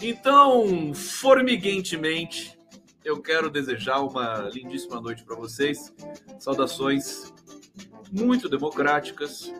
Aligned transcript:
Então, 0.00 0.94
formiguentemente, 0.94 2.58
eu 3.04 3.20
quero 3.20 3.50
desejar 3.50 4.00
uma 4.00 4.48
lindíssima 4.52 5.00
noite 5.00 5.24
para 5.24 5.34
vocês. 5.34 5.92
Saudações 6.38 7.32
muito 8.12 8.48
democráticas. 8.48 9.52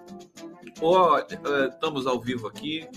Oh, 0.81 1.17
estamos 1.19 2.07
ao 2.07 2.21
vivo 2.21 2.47
aqui 2.47 2.89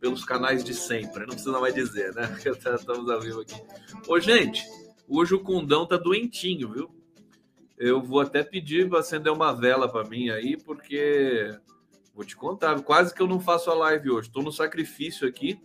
pelos 0.00 0.24
canais 0.24 0.62
de 0.62 0.74
sempre, 0.74 1.20
não 1.20 1.34
precisa 1.34 1.58
mais 1.58 1.74
dizer, 1.74 2.14
né? 2.14 2.36
Estamos 2.44 3.10
ao 3.10 3.20
vivo 3.20 3.40
aqui. 3.40 3.60
Ô, 4.06 4.20
gente, 4.20 4.64
hoje 5.08 5.34
o 5.34 5.40
Cundão 5.40 5.86
tá 5.86 5.96
doentinho, 5.96 6.72
viu? 6.72 6.90
Eu 7.76 8.02
vou 8.02 8.20
até 8.20 8.42
pedir 8.42 8.88
para 8.88 9.00
acender 9.00 9.32
uma 9.32 9.52
vela 9.52 9.88
para 9.88 10.08
mim 10.08 10.30
aí, 10.30 10.56
porque 10.56 11.50
vou 12.14 12.24
te 12.24 12.36
contar, 12.36 12.80
quase 12.82 13.14
que 13.14 13.20
eu 13.20 13.26
não 13.26 13.40
faço 13.40 13.70
a 13.70 13.74
live 13.74 14.10
hoje. 14.10 14.28
Estou 14.28 14.42
no 14.42 14.52
sacrifício 14.52 15.28
aqui. 15.28 15.60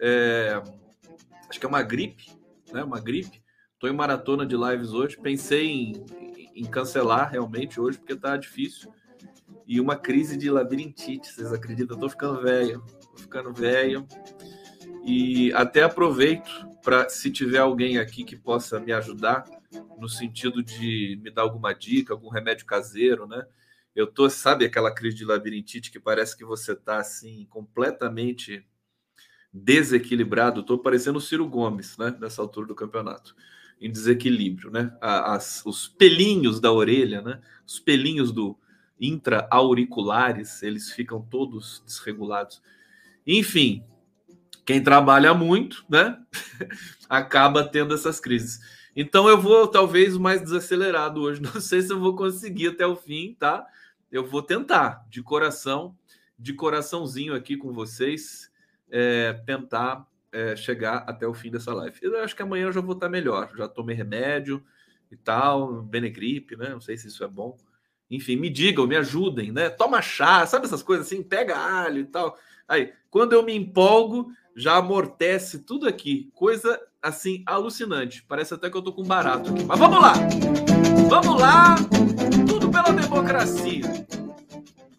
É... 0.00 0.60
Acho 1.48 1.58
que 1.58 1.66
é 1.66 1.68
uma 1.68 1.82
gripe, 1.82 2.26
né? 2.72 2.84
Uma 2.84 3.00
gripe. 3.00 3.42
Estou 3.74 3.88
em 3.88 3.94
maratona 3.94 4.44
de 4.44 4.56
lives 4.56 4.92
hoje. 4.92 5.16
Pensei 5.16 5.66
em, 5.66 6.06
em 6.54 6.64
cancelar 6.64 7.30
realmente 7.30 7.80
hoje, 7.80 7.98
porque 7.98 8.16
tá 8.16 8.36
difícil. 8.36 8.92
E 9.66 9.80
uma 9.80 9.96
crise 9.96 10.36
de 10.36 10.50
labirintite, 10.50 11.32
vocês 11.32 11.52
acreditam? 11.52 11.98
Tô 11.98 12.08
ficando 12.08 12.40
velho 12.40 12.82
ficando 13.18 13.52
velho. 13.52 14.06
E 15.04 15.52
até 15.52 15.82
aproveito 15.82 16.50
para, 16.82 17.08
se 17.08 17.30
tiver 17.30 17.58
alguém 17.58 17.98
aqui 17.98 18.24
que 18.24 18.36
possa 18.36 18.80
me 18.80 18.92
ajudar, 18.92 19.44
no 19.98 20.08
sentido 20.08 20.62
de 20.62 21.18
me 21.22 21.30
dar 21.30 21.42
alguma 21.42 21.72
dica, 21.72 22.14
algum 22.14 22.28
remédio 22.28 22.64
caseiro, 22.64 23.26
né? 23.26 23.44
Eu 23.94 24.06
tô, 24.06 24.30
sabe 24.30 24.64
aquela 24.64 24.94
crise 24.94 25.16
de 25.16 25.24
labirintite 25.24 25.90
que 25.90 25.98
parece 25.98 26.36
que 26.36 26.44
você 26.44 26.74
tá 26.74 26.98
assim, 26.98 27.46
completamente 27.50 28.66
desequilibrado. 29.52 30.62
Tô 30.62 30.78
parecendo 30.78 31.18
o 31.18 31.22
Ciro 31.22 31.46
Gomes, 31.48 31.96
né? 31.98 32.16
Nessa 32.20 32.42
altura 32.42 32.66
do 32.66 32.74
campeonato. 32.74 33.34
Em 33.80 33.90
desequilíbrio, 33.90 34.70
né? 34.70 34.96
As, 35.00 35.62
os 35.64 35.88
pelinhos 35.88 36.60
da 36.60 36.72
orelha, 36.72 37.22
né? 37.22 37.40
Os 37.66 37.78
pelinhos 37.78 38.32
do 38.32 38.58
intra-auriculares, 39.00 40.62
eles 40.62 40.90
ficam 40.90 41.22
todos 41.22 41.82
desregulados. 41.86 42.60
Enfim, 43.26 43.84
quem 44.64 44.82
trabalha 44.82 45.32
muito, 45.32 45.84
né, 45.88 46.18
acaba 47.08 47.64
tendo 47.64 47.94
essas 47.94 48.20
crises. 48.20 48.60
Então 48.94 49.28
eu 49.28 49.40
vou 49.40 49.66
talvez 49.68 50.16
mais 50.16 50.42
desacelerado 50.42 51.22
hoje. 51.22 51.40
Não 51.42 51.60
sei 51.60 51.82
se 51.82 51.92
eu 51.92 52.00
vou 52.00 52.16
conseguir 52.16 52.68
até 52.68 52.86
o 52.86 52.96
fim, 52.96 53.36
tá? 53.38 53.66
Eu 54.10 54.26
vou 54.26 54.42
tentar, 54.42 55.06
de 55.08 55.22
coração, 55.22 55.96
de 56.38 56.52
coraçãozinho 56.52 57.34
aqui 57.34 57.56
com 57.56 57.72
vocês, 57.72 58.50
é, 58.90 59.32
tentar 59.46 60.06
é, 60.32 60.56
chegar 60.56 61.04
até 61.06 61.26
o 61.26 61.34
fim 61.34 61.50
dessa 61.50 61.72
live. 61.72 61.98
Eu 62.02 62.22
acho 62.22 62.34
que 62.34 62.42
amanhã 62.42 62.66
eu 62.66 62.72
já 62.72 62.80
vou 62.80 62.94
estar 62.94 63.08
melhor. 63.08 63.50
Já 63.56 63.68
tomei 63.68 63.96
remédio 63.96 64.62
e 65.10 65.16
tal, 65.16 65.82
Benegripe, 65.82 66.56
né? 66.56 66.70
Não 66.70 66.80
sei 66.80 66.96
se 66.96 67.08
isso 67.08 67.24
é 67.24 67.28
bom. 67.28 67.56
Enfim, 68.10 68.36
me 68.36 68.48
digam, 68.48 68.86
me 68.86 68.96
ajudem, 68.96 69.52
né? 69.52 69.68
Toma 69.68 70.00
chá, 70.00 70.46
sabe 70.46 70.66
essas 70.66 70.82
coisas 70.82 71.06
assim? 71.06 71.22
Pega 71.22 71.56
alho 71.56 72.00
e 72.00 72.04
tal. 72.04 72.38
Aí, 72.66 72.92
quando 73.10 73.32
eu 73.32 73.42
me 73.42 73.54
empolgo, 73.54 74.30
já 74.56 74.76
amortece 74.76 75.60
tudo 75.60 75.86
aqui. 75.86 76.30
Coisa 76.34 76.80
assim 77.02 77.42
alucinante. 77.46 78.22
Parece 78.22 78.54
até 78.54 78.70
que 78.70 78.76
eu 78.76 78.82
tô 78.82 78.92
com 78.92 79.04
barato 79.04 79.50
aqui. 79.50 79.64
Mas 79.64 79.78
vamos 79.78 80.00
lá! 80.00 80.12
Vamos 81.08 81.40
lá! 81.40 81.76
Tudo 82.46 82.70
pela 82.70 82.90
democracia. 82.92 83.84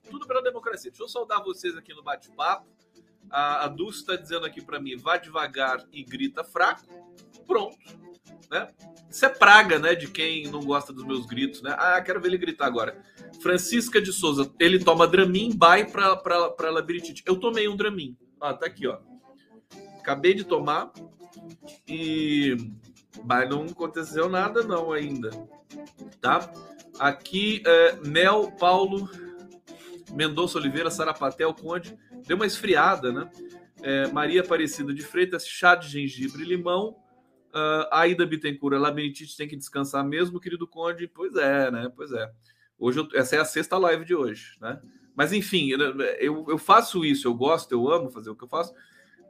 Tudo 0.09 0.25
pela 0.25 0.41
democracia. 0.41 0.89
Deixa 0.91 1.03
eu 1.03 1.09
saudar 1.09 1.44
vocês 1.44 1.75
aqui 1.75 1.94
no 1.94 2.03
bate-papo. 2.03 2.67
A, 3.29 3.66
a 3.66 3.67
Dulce 3.67 4.00
está 4.00 4.16
dizendo 4.16 4.45
aqui 4.45 4.62
para 4.62 4.79
mim: 4.79 4.97
vá 4.97 5.17
devagar 5.17 5.84
e 5.91 6.03
grita 6.03 6.44
fraco. 6.44 6.84
Pronto. 7.45 7.78
Né? 8.50 8.67
Isso 9.09 9.25
é 9.25 9.29
praga, 9.29 9.78
né? 9.78 9.95
De 9.95 10.07
quem 10.07 10.47
não 10.47 10.62
gosta 10.62 10.91
dos 10.91 11.06
meus 11.06 11.25
gritos, 11.25 11.62
né? 11.62 11.75
Ah, 11.78 12.01
quero 12.01 12.19
ver 12.19 12.29
ele 12.29 12.38
gritar 12.38 12.66
agora. 12.66 13.01
Francisca 13.41 14.01
de 14.01 14.12
Souza, 14.12 14.51
ele 14.59 14.84
toma 14.84 15.07
Dramin, 15.07 15.56
vai 15.57 15.85
para 15.85 16.69
labirintite. 16.69 17.23
Eu 17.25 17.40
tomei 17.40 17.67
um 17.67 17.75
Dramin. 17.75 18.17
Ah, 18.41 18.53
tá 18.53 18.66
aqui, 18.66 18.88
ó. 18.88 19.00
Acabei 20.00 20.34
de 20.34 20.44
tomar 20.44 20.91
e 21.88 22.57
mas 23.25 23.50
não 23.50 23.63
aconteceu 23.66 24.29
nada 24.29 24.63
não 24.63 24.91
ainda, 24.91 25.29
tá? 26.22 26.51
Aqui 27.00 27.61
é, 27.66 27.96
Mel 28.06 28.51
Paulo 28.59 29.09
Mendonça 30.13 30.57
Oliveira 30.57 30.90
Sarapatel 30.90 31.53
Conde 31.53 31.97
deu 32.28 32.35
uma 32.35 32.46
esfriada, 32.46 33.12
né? 33.12 33.30
É, 33.81 34.07
Maria 34.07 34.41
Aparecida 34.41 34.94
de 34.94 35.02
Freitas, 35.02 35.47
chá 35.47 35.75
de 35.75 35.88
gengibre 35.88 36.44
e 36.44 36.46
limão. 36.46 36.96
Uh, 37.50 37.88
Aida 37.91 38.25
Bittencourt, 38.25 38.78
labirintite 38.78 39.35
tem 39.35 39.47
que 39.47 39.56
descansar 39.56 40.06
mesmo, 40.06 40.40
querido 40.40 40.68
Conde. 40.68 41.08
Pois 41.08 41.35
é, 41.35 41.72
né? 41.72 41.91
Pois 41.96 42.12
é. 42.12 42.29
Hoje 42.78 43.00
eu, 43.00 43.08
essa 43.13 43.35
é 43.35 43.40
a 43.40 43.46
sexta 43.46 43.78
live 43.78 44.06
de 44.06 44.16
hoje, 44.16 44.58
né? 44.62 44.79
Mas 45.16 45.34
enfim, 45.34 45.69
eu, 46.19 46.46
eu 46.47 46.58
faço 46.58 47.03
isso, 47.03 47.28
eu 47.28 47.34
gosto, 47.34 47.72
eu 47.74 47.91
amo 47.91 48.09
fazer 48.09 48.29
o 48.29 48.35
que 48.35 48.44
eu 48.44 48.47
faço, 48.47 48.74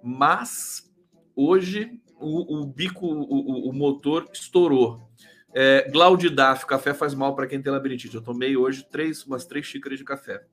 mas 0.03 0.87
hoje 1.35 1.99
o, 2.19 2.59
o 2.59 2.65
bico, 2.65 3.07
o, 3.07 3.69
o, 3.69 3.73
motor 3.73 4.29
estourou. 4.31 5.09
É, 5.51 5.89
Glaudidaf, 5.89 6.65
café 6.65 6.93
faz 6.93 7.15
mal 7.15 7.35
para 7.35 7.47
quem 7.47 7.61
tem 7.61 7.71
labirintite. 7.71 8.13
Eu 8.13 8.21
tomei 8.21 8.55
hoje 8.55 8.85
três, 8.87 9.25
umas 9.25 9.45
três 9.45 9.65
xícaras 9.65 9.97
de 9.97 10.05
café. 10.05 10.45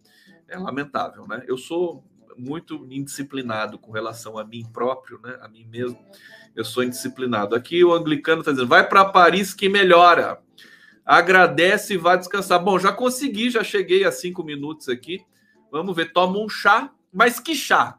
É 0.49 0.57
lamentável, 0.57 1.27
né? 1.27 1.45
Eu 1.47 1.59
sou 1.59 2.05
muito 2.39 2.87
indisciplinado 2.91 3.79
com 3.79 3.91
relação 3.93 4.39
a 4.39 4.45
mim 4.45 4.65
próprio, 4.73 5.21
né? 5.23 5.39
A 5.41 5.49
mim 5.49 5.65
mesmo. 5.65 5.99
Eu 6.55 6.65
sou 6.65 6.83
indisciplinado. 6.83 7.55
Aqui 7.55 7.85
o 7.85 7.93
anglicano 7.93 8.41
está 8.41 8.53
dizendo: 8.53 8.69
vai 8.69 8.89
para 8.89 9.05
Paris 9.05 9.53
que 9.53 9.69
melhora 9.69 10.41
agradece 11.07 11.95
e 11.95 11.97
vai 11.97 12.19
descansar. 12.19 12.63
Bom, 12.63 12.79
já 12.79 12.93
consegui, 12.93 13.49
já 13.49 13.63
cheguei 13.63 14.05
a 14.05 14.11
cinco 14.11 14.43
minutos 14.43 14.89
aqui. 14.89 15.25
Vamos 15.71 15.95
ver, 15.95 16.13
toma 16.13 16.39
um 16.39 16.49
chá. 16.49 16.93
Mas 17.13 17.39
que 17.39 17.55
chá? 17.55 17.97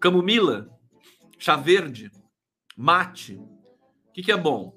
Camomila? 0.00 0.68
Chá 1.38 1.54
verde? 1.54 2.10
Mate? 2.76 3.34
O 3.34 4.12
que, 4.12 4.22
que 4.22 4.32
é 4.32 4.36
bom? 4.36 4.74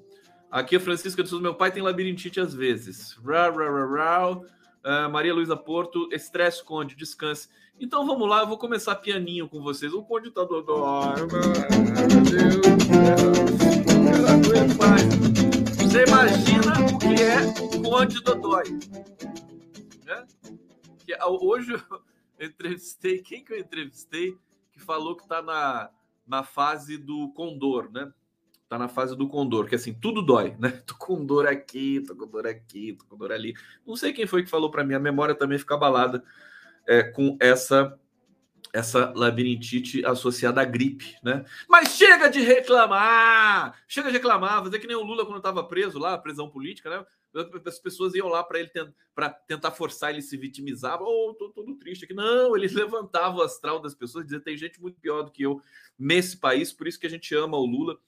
Aqui 0.50 0.76
a 0.76 0.80
Francisca 0.80 1.22
de 1.22 1.28
Souza, 1.28 1.42
meu 1.42 1.54
pai 1.54 1.72
tem 1.72 1.82
labirintite 1.82 2.38
às 2.38 2.54
vezes. 2.54 3.14
Rá, 3.24 3.50
rá, 3.50 3.70
rá, 3.70 3.86
rá. 3.86 4.40
Uh, 4.86 5.10
Maria 5.10 5.34
Luísa 5.34 5.56
Porto, 5.56 6.08
estresse, 6.12 6.62
Conde, 6.62 6.94
descanse. 6.94 7.48
Então 7.80 8.06
vamos 8.06 8.28
lá, 8.28 8.42
eu 8.42 8.46
vou 8.46 8.56
começar 8.56 8.94
pianinho 8.94 9.48
com 9.48 9.60
vocês. 9.60 9.92
O 9.92 10.04
Conde 10.04 10.30
tá 10.30 10.44
do. 10.44 10.64
Ai. 10.84 11.16
Você 15.76 16.04
imagina 16.04 16.72
o 16.86 16.98
que 17.00 17.20
é 17.20 17.82
Conde 17.82 18.22
Dodói. 18.22 18.78
Né? 20.04 20.24
Ah, 21.18 21.30
hoje 21.30 21.72
eu 21.72 21.82
entrevistei, 22.46 23.18
quem 23.22 23.44
que 23.44 23.54
eu 23.54 23.58
entrevistei 23.58 24.38
que 24.70 24.78
falou 24.78 25.16
que 25.16 25.24
está 25.24 25.42
na, 25.42 25.90
na 26.24 26.44
fase 26.44 26.96
do 26.96 27.32
condor, 27.32 27.90
né? 27.90 28.12
Tá 28.68 28.76
na 28.78 28.88
fase 28.88 29.16
do 29.16 29.28
condor, 29.28 29.66
que 29.68 29.76
assim, 29.76 29.94
tudo 29.94 30.20
dói, 30.20 30.56
né? 30.58 30.70
Tô 30.86 30.94
com 30.96 31.24
dor 31.24 31.46
aqui, 31.46 32.00
tô 32.00 32.16
com 32.16 32.26
dor 32.26 32.46
aqui, 32.48 32.94
tô 32.94 33.04
com 33.04 33.16
dor 33.16 33.30
ali. 33.30 33.54
Não 33.86 33.94
sei 33.94 34.12
quem 34.12 34.26
foi 34.26 34.42
que 34.42 34.50
falou 34.50 34.70
para 34.70 34.82
mim, 34.82 34.94
a 34.94 34.98
memória 34.98 35.34
também 35.36 35.58
fica 35.58 35.74
abalada 35.74 36.24
é, 36.86 37.04
com 37.04 37.36
essa 37.40 37.96
essa 38.72 39.12
labirintite 39.16 40.04
associada 40.04 40.60
à 40.60 40.64
gripe, 40.64 41.16
né? 41.22 41.44
Mas 41.68 41.96
chega 41.96 42.28
de 42.28 42.40
reclamar! 42.40 43.82
Chega 43.88 44.08
de 44.08 44.14
reclamar, 44.14 44.62
fazer 44.62 44.78
que 44.78 44.86
nem 44.86 44.96
o 44.96 45.02
Lula 45.02 45.24
quando 45.24 45.38
estava 45.38 45.64
preso 45.64 45.98
lá, 45.98 46.18
prisão 46.18 46.50
política, 46.50 46.90
né? 46.90 47.06
As 47.64 47.78
pessoas 47.78 48.14
iam 48.14 48.28
lá 48.28 48.42
para 48.42 48.60
ele 48.60 48.70
para 49.14 49.30
tentar 49.30 49.70
forçar 49.70 50.10
ele 50.10 50.22
se 50.22 50.36
vitimizar. 50.36 51.00
Oh, 51.00 51.34
tô 51.38 51.50
todo 51.50 51.74
triste 51.76 52.04
aqui. 52.04 52.14
Não, 52.14 52.56
ele 52.56 52.66
levantava 52.74 53.38
o 53.38 53.42
astral 53.42 53.80
das 53.80 53.94
pessoas, 53.94 54.24
dizia 54.24 54.40
tem 54.40 54.56
gente 54.56 54.80
muito 54.80 55.00
pior 55.00 55.22
do 55.22 55.30
que 55.30 55.42
eu 55.42 55.60
nesse 55.98 56.36
país, 56.38 56.72
por 56.72 56.86
isso 56.86 56.98
que 56.98 57.06
a 57.06 57.10
gente 57.10 57.34
ama 57.34 57.56
o 57.56 57.64
Lula. 57.64 57.98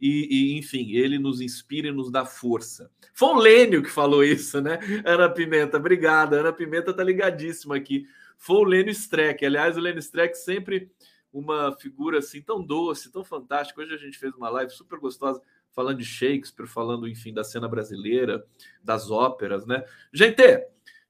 E, 0.00 0.28
e, 0.54 0.58
enfim, 0.58 0.92
ele 0.92 1.18
nos 1.18 1.40
inspira 1.40 1.88
e 1.88 1.92
nos 1.92 2.10
dá 2.10 2.24
força. 2.24 2.90
Foi 3.12 3.28
o 3.30 3.38
Lênio 3.38 3.82
que 3.82 3.90
falou 3.90 4.22
isso, 4.22 4.60
né? 4.60 4.78
Ana 5.04 5.28
Pimenta, 5.28 5.76
obrigada. 5.76 6.40
Ana 6.40 6.52
Pimenta 6.52 6.94
tá 6.94 7.02
ligadíssima 7.02 7.76
aqui 7.76 8.06
foi 8.38 8.56
o 8.56 8.64
Lênio 8.64 8.92
Streck. 8.92 9.44
Aliás, 9.44 9.76
o 9.76 9.80
Lênio 9.80 9.98
Streck 9.98 10.38
sempre 10.38 10.90
uma 11.30 11.76
figura 11.76 12.20
assim 12.20 12.40
tão 12.40 12.64
doce, 12.64 13.12
tão 13.12 13.24
fantástica. 13.24 13.82
Hoje 13.82 13.94
a 13.94 13.98
gente 13.98 14.16
fez 14.16 14.32
uma 14.34 14.48
live 14.48 14.70
super 14.70 14.98
gostosa 14.98 15.42
falando 15.72 15.98
de 15.98 16.04
Shakespeare, 16.04 16.66
falando, 16.66 17.06
enfim, 17.06 17.34
da 17.34 17.44
cena 17.44 17.68
brasileira, 17.68 18.46
das 18.82 19.10
óperas, 19.10 19.66
né? 19.66 19.84
Gente, 20.12 20.42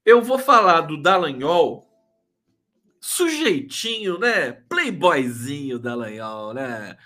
eu 0.04 0.20
vou 0.20 0.38
falar 0.38 0.80
do 0.80 1.00
Dallagnol, 1.00 1.86
sujeitinho, 3.00 4.18
né? 4.18 4.52
Playboyzinho 4.52 5.78
Dallagnol, 5.78 6.54
né? 6.54 6.96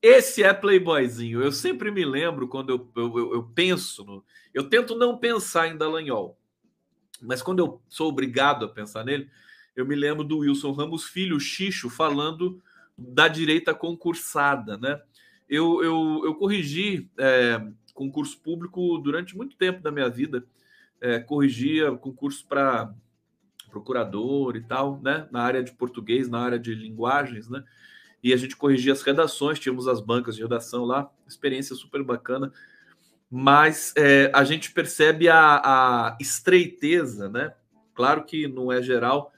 Esse 0.00 0.42
é 0.42 0.52
playboyzinho. 0.52 1.42
Eu 1.42 1.52
sempre 1.52 1.90
me 1.90 2.04
lembro 2.04 2.48
quando 2.48 2.70
eu, 2.70 2.90
eu, 2.96 3.34
eu 3.34 3.42
penso 3.54 4.04
no. 4.04 4.24
Eu 4.54 4.68
tento 4.68 4.96
não 4.96 5.18
pensar 5.18 5.68
em 5.68 5.76
Dallagnol, 5.76 6.38
mas 7.20 7.42
quando 7.42 7.58
eu 7.58 7.82
sou 7.88 8.08
obrigado 8.08 8.64
a 8.64 8.68
pensar 8.68 9.04
nele, 9.04 9.28
eu 9.76 9.86
me 9.86 9.94
lembro 9.94 10.24
do 10.24 10.38
Wilson 10.38 10.72
Ramos 10.72 11.04
Filho, 11.04 11.38
Xixo, 11.38 11.90
falando 11.90 12.62
da 12.96 13.28
direita 13.28 13.74
concursada, 13.74 14.76
né? 14.76 15.00
Eu, 15.48 15.82
eu, 15.82 16.22
eu 16.24 16.34
corrigi 16.34 17.08
é, 17.16 17.64
concurso 17.94 18.38
público 18.40 18.98
durante 18.98 19.36
muito 19.36 19.56
tempo 19.56 19.80
da 19.80 19.90
minha 19.90 20.08
vida, 20.08 20.44
é, 21.00 21.18
corrigia 21.20 21.92
concurso 21.92 22.44
para 22.46 22.92
procurador 23.70 24.56
e 24.56 24.60
tal, 24.62 25.00
né? 25.00 25.28
Na 25.30 25.42
área 25.42 25.62
de 25.62 25.72
português, 25.72 26.28
na 26.28 26.40
área 26.40 26.58
de 26.58 26.74
linguagens, 26.74 27.48
né? 27.48 27.64
E 28.22 28.32
a 28.32 28.36
gente 28.36 28.56
corrigia 28.56 28.92
as 28.92 29.02
redações, 29.02 29.58
tínhamos 29.58 29.86
as 29.86 30.00
bancas 30.00 30.36
de 30.36 30.42
redação 30.42 30.84
lá, 30.84 31.10
experiência 31.26 31.74
super 31.76 32.02
bacana, 32.02 32.52
mas 33.30 33.92
é, 33.96 34.30
a 34.34 34.42
gente 34.42 34.72
percebe 34.72 35.28
a, 35.28 35.60
a, 35.62 36.16
estreiteza, 36.20 37.28
né? 37.28 37.52
Claro 37.94 38.24
que 38.24 38.48
não 38.48 38.72
é 38.72 38.82
geral, 38.82 39.32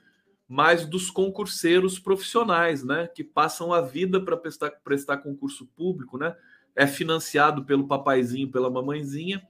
mas 0.48 0.86
dos 0.86 1.10
concurseiros 1.10 1.98
profissionais, 1.98 2.84
né? 2.84 3.08
Que 3.08 3.24
passam 3.24 3.72
a 3.72 3.80
vida 3.80 4.20
para 4.20 4.36
prestar, 4.36 4.70
prestar 4.84 5.18
concurso 5.18 5.66
público, 5.76 6.16
né? 6.16 6.36
É 6.76 6.86
financiado 6.86 7.64
pelo 7.64 7.88
papaizinho, 7.88 8.50
pela 8.50 8.70
mamãezinha, 8.70 9.42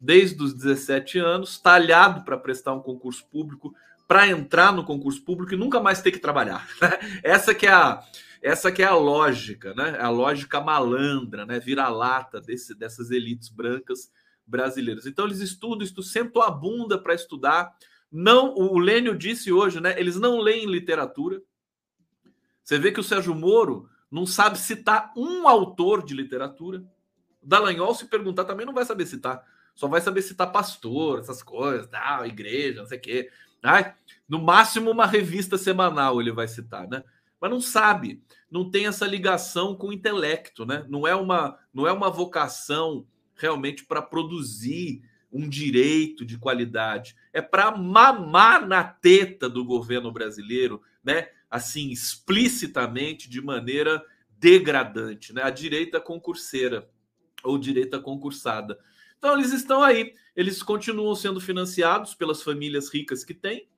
desde 0.00 0.40
os 0.42 0.54
17 0.54 1.18
anos, 1.18 1.58
talhado 1.58 2.24
para 2.24 2.38
prestar 2.38 2.72
um 2.72 2.80
concurso 2.80 3.26
público, 3.26 3.74
para 4.06 4.28
entrar 4.28 4.72
no 4.72 4.84
concurso 4.84 5.22
público 5.22 5.54
e 5.54 5.56
nunca 5.56 5.80
mais 5.80 6.00
ter 6.00 6.12
que 6.12 6.20
trabalhar. 6.20 6.66
Essa 7.22 7.52
que 7.52 7.66
é 7.66 7.72
a 7.72 8.00
essa 8.42 8.70
que 8.70 8.82
é 8.82 8.86
a 8.86 8.94
lógica, 8.94 9.74
né? 9.74 9.98
A 10.00 10.08
lógica 10.08 10.60
malandra, 10.60 11.44
né? 11.44 11.58
Vira-lata 11.58 12.40
dessas 12.40 13.10
elites 13.10 13.48
brancas 13.48 14.10
brasileiras. 14.46 15.06
Então 15.06 15.26
eles 15.26 15.40
estudam, 15.40 15.84
estudam 15.84 16.10
sentam 16.10 16.42
a 16.42 16.50
bunda 16.50 16.98
para 16.98 17.14
estudar. 17.14 17.76
Não, 18.10 18.54
o 18.54 18.78
Lênio 18.78 19.16
disse 19.16 19.52
hoje, 19.52 19.80
né? 19.80 19.98
Eles 20.00 20.16
não 20.16 20.38
leem 20.38 20.66
literatura. 20.66 21.40
Você 22.62 22.78
vê 22.78 22.90
que 22.92 23.00
o 23.00 23.04
Sérgio 23.04 23.34
Moro 23.34 23.88
não 24.10 24.26
sabe 24.26 24.58
citar 24.58 25.12
um 25.16 25.46
autor 25.46 26.04
de 26.04 26.14
literatura. 26.14 26.82
Dallagnol, 27.42 27.94
se 27.94 28.06
perguntar, 28.06 28.44
também 28.44 28.66
não 28.66 28.74
vai 28.74 28.84
saber 28.84 29.06
citar. 29.06 29.42
Só 29.74 29.86
vai 29.86 30.00
saber 30.00 30.22
citar 30.22 30.50
pastor, 30.50 31.20
essas 31.20 31.42
coisas, 31.42 31.86
tal, 31.86 32.26
igreja, 32.26 32.80
não 32.80 32.88
sei 32.88 32.98
o 32.98 33.00
quê. 33.00 33.30
Ai, 33.62 33.94
no 34.28 34.40
máximo 34.40 34.90
uma 34.90 35.06
revista 35.06 35.56
semanal 35.56 36.20
ele 36.20 36.32
vai 36.32 36.48
citar, 36.48 36.88
né? 36.88 37.02
Mas 37.40 37.50
não 37.50 37.60
sabe, 37.60 38.22
não 38.50 38.70
tem 38.70 38.86
essa 38.86 39.06
ligação 39.06 39.74
com 39.74 39.88
o 39.88 39.92
intelecto, 39.92 40.64
né? 40.66 40.84
Não 40.88 41.06
é 41.06 41.14
uma, 41.14 41.58
não 41.72 41.86
é 41.86 41.92
uma 41.92 42.10
vocação 42.10 43.06
realmente 43.34 43.84
para 43.84 44.02
produzir 44.02 45.02
um 45.30 45.48
direito 45.48 46.24
de 46.24 46.38
qualidade, 46.38 47.14
é 47.32 47.42
para 47.42 47.76
mamar 47.76 48.66
na 48.66 48.82
teta 48.82 49.48
do 49.48 49.64
governo 49.64 50.10
brasileiro, 50.10 50.82
né? 51.04 51.28
Assim, 51.50 51.90
explicitamente, 51.90 53.28
de 53.28 53.40
maneira 53.40 54.02
degradante, 54.38 55.32
né? 55.32 55.42
A 55.42 55.50
direita 55.50 56.00
concurseira 56.00 56.88
ou 57.44 57.58
direita 57.58 58.00
concursada. 58.00 58.78
Então, 59.18 59.36
eles 59.36 59.52
estão 59.52 59.82
aí, 59.82 60.14
eles 60.34 60.62
continuam 60.62 61.14
sendo 61.14 61.40
financiados 61.40 62.14
pelas 62.14 62.42
famílias 62.42 62.92
ricas 62.92 63.24
que 63.24 63.34
têm, 63.34 63.68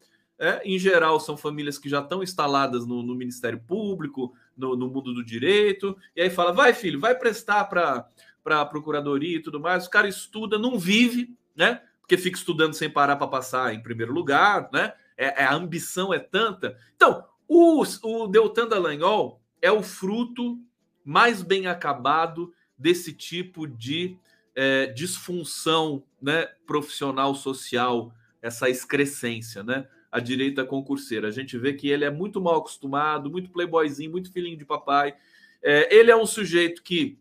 é, 0.40 0.62
em 0.64 0.78
geral, 0.78 1.20
são 1.20 1.36
famílias 1.36 1.78
que 1.78 1.86
já 1.86 2.00
estão 2.00 2.22
instaladas 2.22 2.86
no, 2.86 3.02
no 3.02 3.14
Ministério 3.14 3.60
Público, 3.60 4.34
no, 4.56 4.74
no, 4.74 4.88
mundo 4.88 5.12
do 5.12 5.22
direito, 5.22 5.94
e 6.16 6.22
aí 6.22 6.30
fala: 6.30 6.50
vai, 6.50 6.72
filho, 6.72 6.98
vai 6.98 7.14
prestar 7.14 7.64
para 7.64 8.08
a 8.46 8.64
procuradoria 8.64 9.36
e 9.36 9.42
tudo 9.42 9.60
mais. 9.60 9.86
O 9.86 9.90
cara 9.90 10.08
estuda, 10.08 10.58
não 10.58 10.78
vive, 10.78 11.36
né? 11.54 11.82
Porque 12.00 12.16
fica 12.16 12.38
estudando 12.38 12.72
sem 12.72 12.88
parar 12.88 13.16
para 13.16 13.26
passar 13.26 13.74
em 13.74 13.82
primeiro 13.82 14.14
lugar, 14.14 14.70
né? 14.72 14.94
É, 15.14 15.42
é, 15.42 15.44
a 15.44 15.54
ambição 15.54 16.12
é 16.12 16.18
tanta. 16.18 16.74
Então, 16.96 17.22
o, 17.46 17.82
o 18.02 18.26
Deltan 18.26 18.66
Dallagnol 18.66 19.42
é 19.60 19.70
o 19.70 19.82
fruto 19.82 20.58
mais 21.04 21.42
bem 21.42 21.66
acabado 21.66 22.50
desse 22.78 23.12
tipo 23.12 23.66
de 23.66 24.16
é, 24.54 24.86
disfunção 24.86 26.02
né, 26.20 26.46
profissional 26.66 27.34
social, 27.34 28.10
essa 28.40 28.70
excrescência, 28.70 29.62
né? 29.62 29.86
A 30.10 30.18
direita 30.18 30.64
concurseira. 30.64 31.28
A 31.28 31.30
gente 31.30 31.56
vê 31.56 31.72
que 31.72 31.88
ele 31.88 32.04
é 32.04 32.10
muito 32.10 32.40
mal 32.40 32.56
acostumado, 32.56 33.30
muito 33.30 33.50
playboyzinho, 33.50 34.10
muito 34.10 34.32
filhinho 34.32 34.56
de 34.56 34.64
papai. 34.64 35.14
É, 35.62 35.94
ele 35.94 36.10
é 36.10 36.16
um 36.16 36.26
sujeito 36.26 36.82
que 36.82 37.18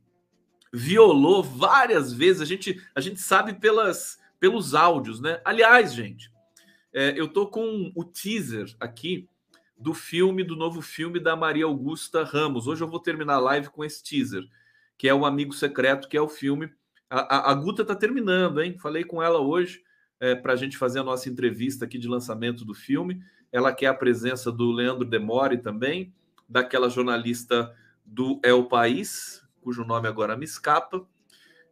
violou 0.73 1.43
várias 1.43 2.11
vezes. 2.11 2.41
A 2.41 2.45
gente, 2.45 2.81
a 2.95 3.01
gente 3.01 3.19
sabe 3.19 3.53
pelas, 3.53 4.19
pelos 4.39 4.73
áudios, 4.73 5.21
né? 5.21 5.39
Aliás, 5.45 5.93
gente, 5.93 6.31
é, 6.91 7.13
eu 7.15 7.27
tô 7.27 7.47
com 7.47 7.91
o 7.95 8.03
teaser 8.03 8.75
aqui 8.79 9.27
do 9.77 9.93
filme, 9.93 10.43
do 10.43 10.55
novo 10.55 10.81
filme 10.81 11.19
da 11.19 11.35
Maria 11.35 11.65
Augusta 11.65 12.23
Ramos. 12.23 12.67
Hoje 12.67 12.83
eu 12.83 12.87
vou 12.87 12.99
terminar 12.99 13.35
a 13.35 13.39
live 13.39 13.69
com 13.69 13.85
esse 13.85 14.03
teaser, 14.03 14.43
que 14.97 15.07
é 15.07 15.13
o 15.13 15.25
Amigo 15.25 15.53
Secreto, 15.53 16.09
que 16.09 16.17
é 16.17 16.21
o 16.21 16.27
filme. 16.27 16.71
A, 17.09 17.37
a, 17.37 17.51
a 17.51 17.53
Guta 17.53 17.85
tá 17.85 17.95
terminando, 17.95 18.61
hein? 18.61 18.77
Falei 18.79 19.03
com 19.03 19.21
ela 19.21 19.39
hoje 19.39 19.81
é, 20.19 20.35
para 20.35 20.53
a 20.53 20.55
gente 20.55 20.77
fazer 20.77 20.99
a 20.99 21.03
nossa 21.03 21.29
entrevista 21.29 21.85
aqui 21.85 21.97
de 21.97 22.07
lançamento 22.07 22.65
do 22.65 22.73
filme. 22.73 23.21
Ela 23.51 23.73
quer 23.73 23.87
a 23.87 23.93
presença 23.93 24.51
do 24.51 24.71
Leandro 24.71 25.05
Demore 25.05 25.57
também, 25.57 26.13
daquela 26.47 26.89
jornalista 26.89 27.73
do 28.05 28.39
El 28.43 28.65
País, 28.65 29.41
cujo 29.61 29.83
nome 29.83 30.07
agora 30.07 30.35
me 30.35 30.45
escapa, 30.45 31.05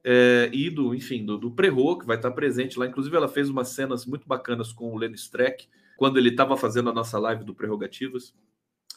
é, 0.04 0.50
e 0.54 0.70
do, 0.70 0.96
enfim, 0.96 1.26
do, 1.26 1.38
do 1.38 1.52
Prerro, 1.52 2.00
que 2.00 2.06
vai 2.06 2.16
estar 2.16 2.32
presente 2.32 2.80
lá. 2.80 2.86
Inclusive, 2.86 3.16
ela 3.16 3.28
fez 3.28 3.50
umas 3.50 3.70
cenas 3.70 4.06
muito 4.06 4.28
bacanas 4.28 4.72
com 4.72 4.94
o 4.94 4.98
Leno 4.98 5.16
Streck, 5.16 5.68
quando 5.98 6.18
ele 6.18 6.30
estava 6.30 6.56
fazendo 6.56 6.90
a 6.90 6.94
nossa 6.94 7.20
live 7.20 7.44
do 7.44 7.54
Prerrogativas. 7.54 8.34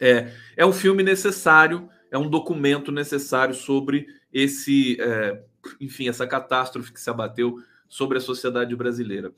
É, 0.00 0.32
é 0.56 0.64
um 0.64 0.72
filme 0.72 1.02
necessário, 1.02 1.88
é 2.10 2.18
um 2.18 2.28
documento 2.28 2.92
necessário 2.92 3.54
sobre 3.54 4.06
esse, 4.32 5.00
é, 5.00 5.42
enfim, 5.80 6.08
essa 6.08 6.26
catástrofe 6.26 6.92
que 6.92 7.00
se 7.00 7.10
abateu 7.10 7.56
sobre 7.90 8.16
a 8.16 8.20
sociedade 8.20 8.74
brasileira. 8.74 9.34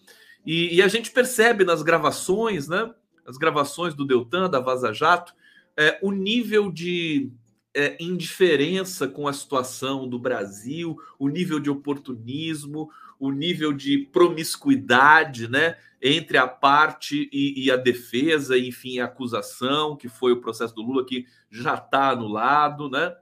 E, 0.47 0.77
e, 0.77 0.83
a 0.83 0.87
gente 0.87 1.11
percebe 1.11 1.65
nas 1.65 1.83
gravações, 1.83 2.69
né, 2.69 2.93
as 3.27 3.37
gravações 3.37 3.95
do 3.95 4.05
Deltan, 4.05 4.49
da 4.49 4.61
Vaza 4.61 4.93
Jato, 4.93 5.35
é, 5.77 5.99
o 6.03 6.13
nível 6.13 6.71
de 6.71 7.33
é, 7.75 7.97
indiferença 8.01 9.09
com 9.09 9.27
a 9.27 9.33
situação 9.33 10.07
do 10.07 10.19
Brasil, 10.19 10.99
o 11.19 11.29
nível 11.29 11.59
de 11.59 11.71
oportunismo, 11.71 12.91
o 13.19 13.31
nível 13.31 13.73
de 13.73 13.99
promiscuidade 13.99 15.49
né, 15.49 15.77
entre 16.01 16.37
a 16.37 16.47
parte 16.47 17.31
e, 17.33 17.65
e 17.65 17.71
a 17.71 17.77
defesa, 17.77 18.59
enfim, 18.59 18.99
a 18.99 19.05
acusação, 19.05 19.97
que 19.97 20.09
foi 20.09 20.33
o 20.33 20.41
processo 20.41 20.75
do 20.75 20.83
Lula, 20.83 21.07
que 21.07 21.25
já 21.49 21.75
está 21.75 22.11
anulado. 22.11 22.91
Né? 22.91 23.15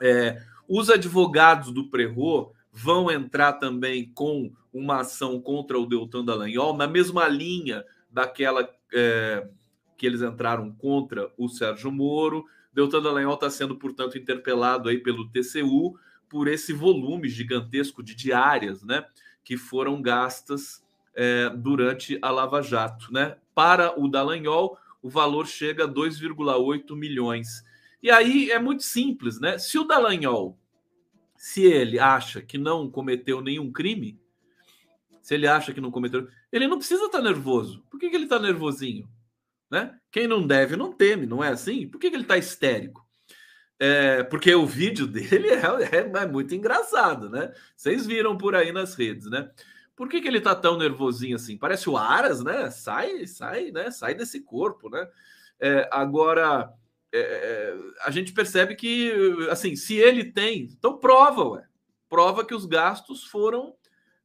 É, 0.00 0.42
os 0.66 0.88
advogados 0.88 1.70
do 1.70 1.90
Prerro 1.90 2.52
vão 2.72 3.10
entrar 3.10 3.52
também 3.52 4.10
com 4.14 4.50
uma 4.74 5.00
ação 5.00 5.40
contra 5.40 5.78
o 5.78 5.86
Deltan 5.86 6.24
Dallagnol, 6.24 6.76
na 6.76 6.86
mesma 6.86 7.28
linha 7.28 7.84
daquela 8.10 8.68
é, 8.92 9.48
que 9.96 10.04
eles 10.04 10.20
entraram 10.20 10.72
contra 10.72 11.32
o 11.38 11.48
Sérgio 11.48 11.90
Moro. 11.90 12.44
Deltan 12.72 13.00
Dallagnol 13.00 13.34
está 13.34 13.48
sendo, 13.48 13.76
portanto, 13.76 14.18
interpelado 14.18 14.88
aí 14.88 14.98
pelo 14.98 15.30
TCU 15.30 15.96
por 16.28 16.48
esse 16.48 16.72
volume 16.72 17.28
gigantesco 17.28 18.02
de 18.02 18.14
diárias, 18.14 18.82
né, 18.82 19.06
que 19.44 19.56
foram 19.56 20.02
gastas 20.02 20.84
é, 21.14 21.48
durante 21.50 22.18
a 22.20 22.30
Lava 22.30 22.60
Jato, 22.60 23.12
né? 23.12 23.36
Para 23.54 23.98
o 23.98 24.08
Dallagnol, 24.08 24.76
o 25.00 25.08
valor 25.08 25.46
chega 25.46 25.84
a 25.84 25.88
2,8 25.88 26.96
milhões. 26.96 27.62
E 28.02 28.10
aí 28.10 28.50
é 28.50 28.58
muito 28.58 28.82
simples, 28.82 29.38
né? 29.38 29.56
Se 29.58 29.78
o 29.78 29.84
Dallagnol 29.84 30.58
se 31.44 31.62
ele 31.62 31.98
acha 31.98 32.40
que 32.40 32.56
não 32.56 32.90
cometeu 32.90 33.42
nenhum 33.42 33.70
crime, 33.70 34.18
se 35.24 35.34
ele 35.34 35.46
acha 35.46 35.72
que 35.72 35.80
não 35.80 35.90
cometeu, 35.90 36.28
ele 36.52 36.68
não 36.68 36.76
precisa 36.76 37.06
estar 37.06 37.22
nervoso. 37.22 37.82
Por 37.90 37.98
que, 37.98 38.10
que 38.10 38.14
ele 38.14 38.24
está 38.24 38.38
nervosinho? 38.38 39.08
Né? 39.70 39.98
Quem 40.12 40.28
não 40.28 40.46
deve 40.46 40.76
não 40.76 40.92
teme, 40.92 41.24
não 41.24 41.42
é 41.42 41.48
assim? 41.48 41.88
Por 41.88 41.98
que, 41.98 42.10
que 42.10 42.16
ele 42.16 42.24
está 42.24 42.36
histérico? 42.36 43.02
É, 43.80 44.22
porque 44.22 44.54
o 44.54 44.66
vídeo 44.66 45.06
dele 45.08 45.48
é, 45.48 45.62
é, 45.96 46.22
é, 46.22 46.26
muito 46.26 46.54
engraçado, 46.54 47.30
né? 47.30 47.54
Vocês 47.74 48.04
viram 48.04 48.36
por 48.36 48.54
aí 48.54 48.70
nas 48.70 48.94
redes, 48.94 49.30
né? 49.30 49.50
Por 49.96 50.10
que, 50.10 50.20
que 50.20 50.28
ele 50.28 50.42
tá 50.42 50.54
tão 50.54 50.76
nervosinho 50.76 51.36
assim? 51.36 51.56
Parece 51.56 51.88
o 51.88 51.96
Aras, 51.96 52.44
né? 52.44 52.70
Sai, 52.70 53.26
sai, 53.26 53.70
né? 53.70 53.90
Sai 53.90 54.14
desse 54.14 54.42
corpo, 54.42 54.90
né? 54.90 55.08
É, 55.58 55.88
agora, 55.90 56.70
é, 57.10 57.18
é, 57.18 57.76
a 58.04 58.10
gente 58.10 58.34
percebe 58.34 58.74
que, 58.74 59.10
assim, 59.50 59.74
se 59.74 59.94
ele 59.94 60.24
tem, 60.24 60.68
então 60.76 60.98
prova, 60.98 61.48
ué. 61.48 61.64
Prova 62.10 62.44
que 62.44 62.54
os 62.54 62.66
gastos 62.66 63.24
foram 63.24 63.74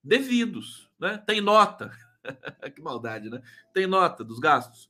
devidos, 0.03 0.88
né? 1.00 1.18
Tem 1.25 1.41
nota. 1.41 1.91
que 2.75 2.82
maldade, 2.82 3.29
né? 3.29 3.41
Tem 3.74 3.88
nota 3.88 4.24
dos 4.24 4.39
gastos. 4.39 4.89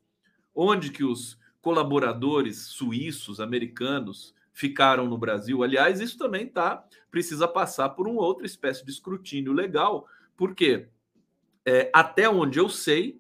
Onde 0.54 0.92
que 0.92 1.04
os 1.04 1.38
colaboradores 1.62 2.58
suíços, 2.68 3.40
americanos, 3.40 4.34
ficaram 4.54 5.08
no 5.08 5.18
Brasil. 5.18 5.64
Aliás, 5.64 6.02
isso 6.02 6.18
também 6.18 6.48
tá 6.48 6.86
precisa 7.10 7.48
passar 7.48 7.90
por 7.90 8.08
uma 8.08 8.22
outra 8.22 8.46
espécie 8.46 8.86
de 8.86 8.92
escrutínio 8.92 9.54
legal, 9.54 10.08
porque 10.38 10.90
é, 11.66 11.90
até 11.94 12.30
onde 12.30 12.60
eu 12.60 12.70
sei, 12.70 13.20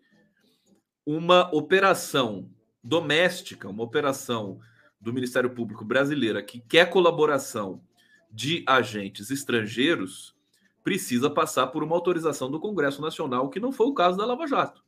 uma 1.06 1.54
operação 1.54 2.50
doméstica, 2.84 3.70
uma 3.70 3.84
operação 3.84 4.60
do 5.00 5.14
Ministério 5.14 5.50
Público 5.50 5.84
brasileira 5.84 6.44
que 6.44 6.60
quer 6.60 6.90
colaboração 6.90 7.82
de 8.30 8.64
agentes 8.68 9.32
estrangeiros 9.32 10.36
precisa 10.84 11.30
passar 11.30 11.68
por 11.68 11.84
uma 11.84 11.96
autorização 11.96 12.50
do 12.50 12.60
Congresso 12.60 13.02
Nacional, 13.02 13.50
que 13.50 13.60
não 13.60 13.72
foi 13.72 13.88
o 13.88 13.94
caso 13.94 14.18
da 14.18 14.26
Lava 14.26 14.48
Jato. 14.48 14.84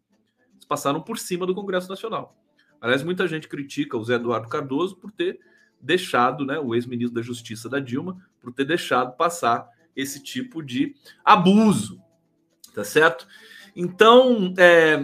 Eles 0.53 0.65
passaram 0.65 1.01
por 1.01 1.17
cima 1.17 1.45
do 1.45 1.55
Congresso 1.55 1.89
Nacional. 1.89 2.35
Aliás, 2.79 3.03
muita 3.03 3.27
gente 3.27 3.47
critica 3.47 3.97
o 3.97 4.03
Zé 4.03 4.15
Eduardo 4.15 4.49
Cardoso 4.49 4.95
por 4.95 5.11
ter 5.11 5.39
deixado, 5.79 6.45
né, 6.45 6.59
o 6.59 6.73
ex-ministro 6.73 7.15
da 7.15 7.21
Justiça 7.21 7.67
da 7.69 7.79
Dilma, 7.79 8.17
por 8.39 8.53
ter 8.53 8.65
deixado 8.65 9.15
passar 9.15 9.67
esse 9.95 10.21
tipo 10.23 10.63
de 10.63 10.95
abuso, 11.23 12.01
tá 12.73 12.83
certo? 12.83 13.27
Então, 13.75 14.53
é, 14.57 15.03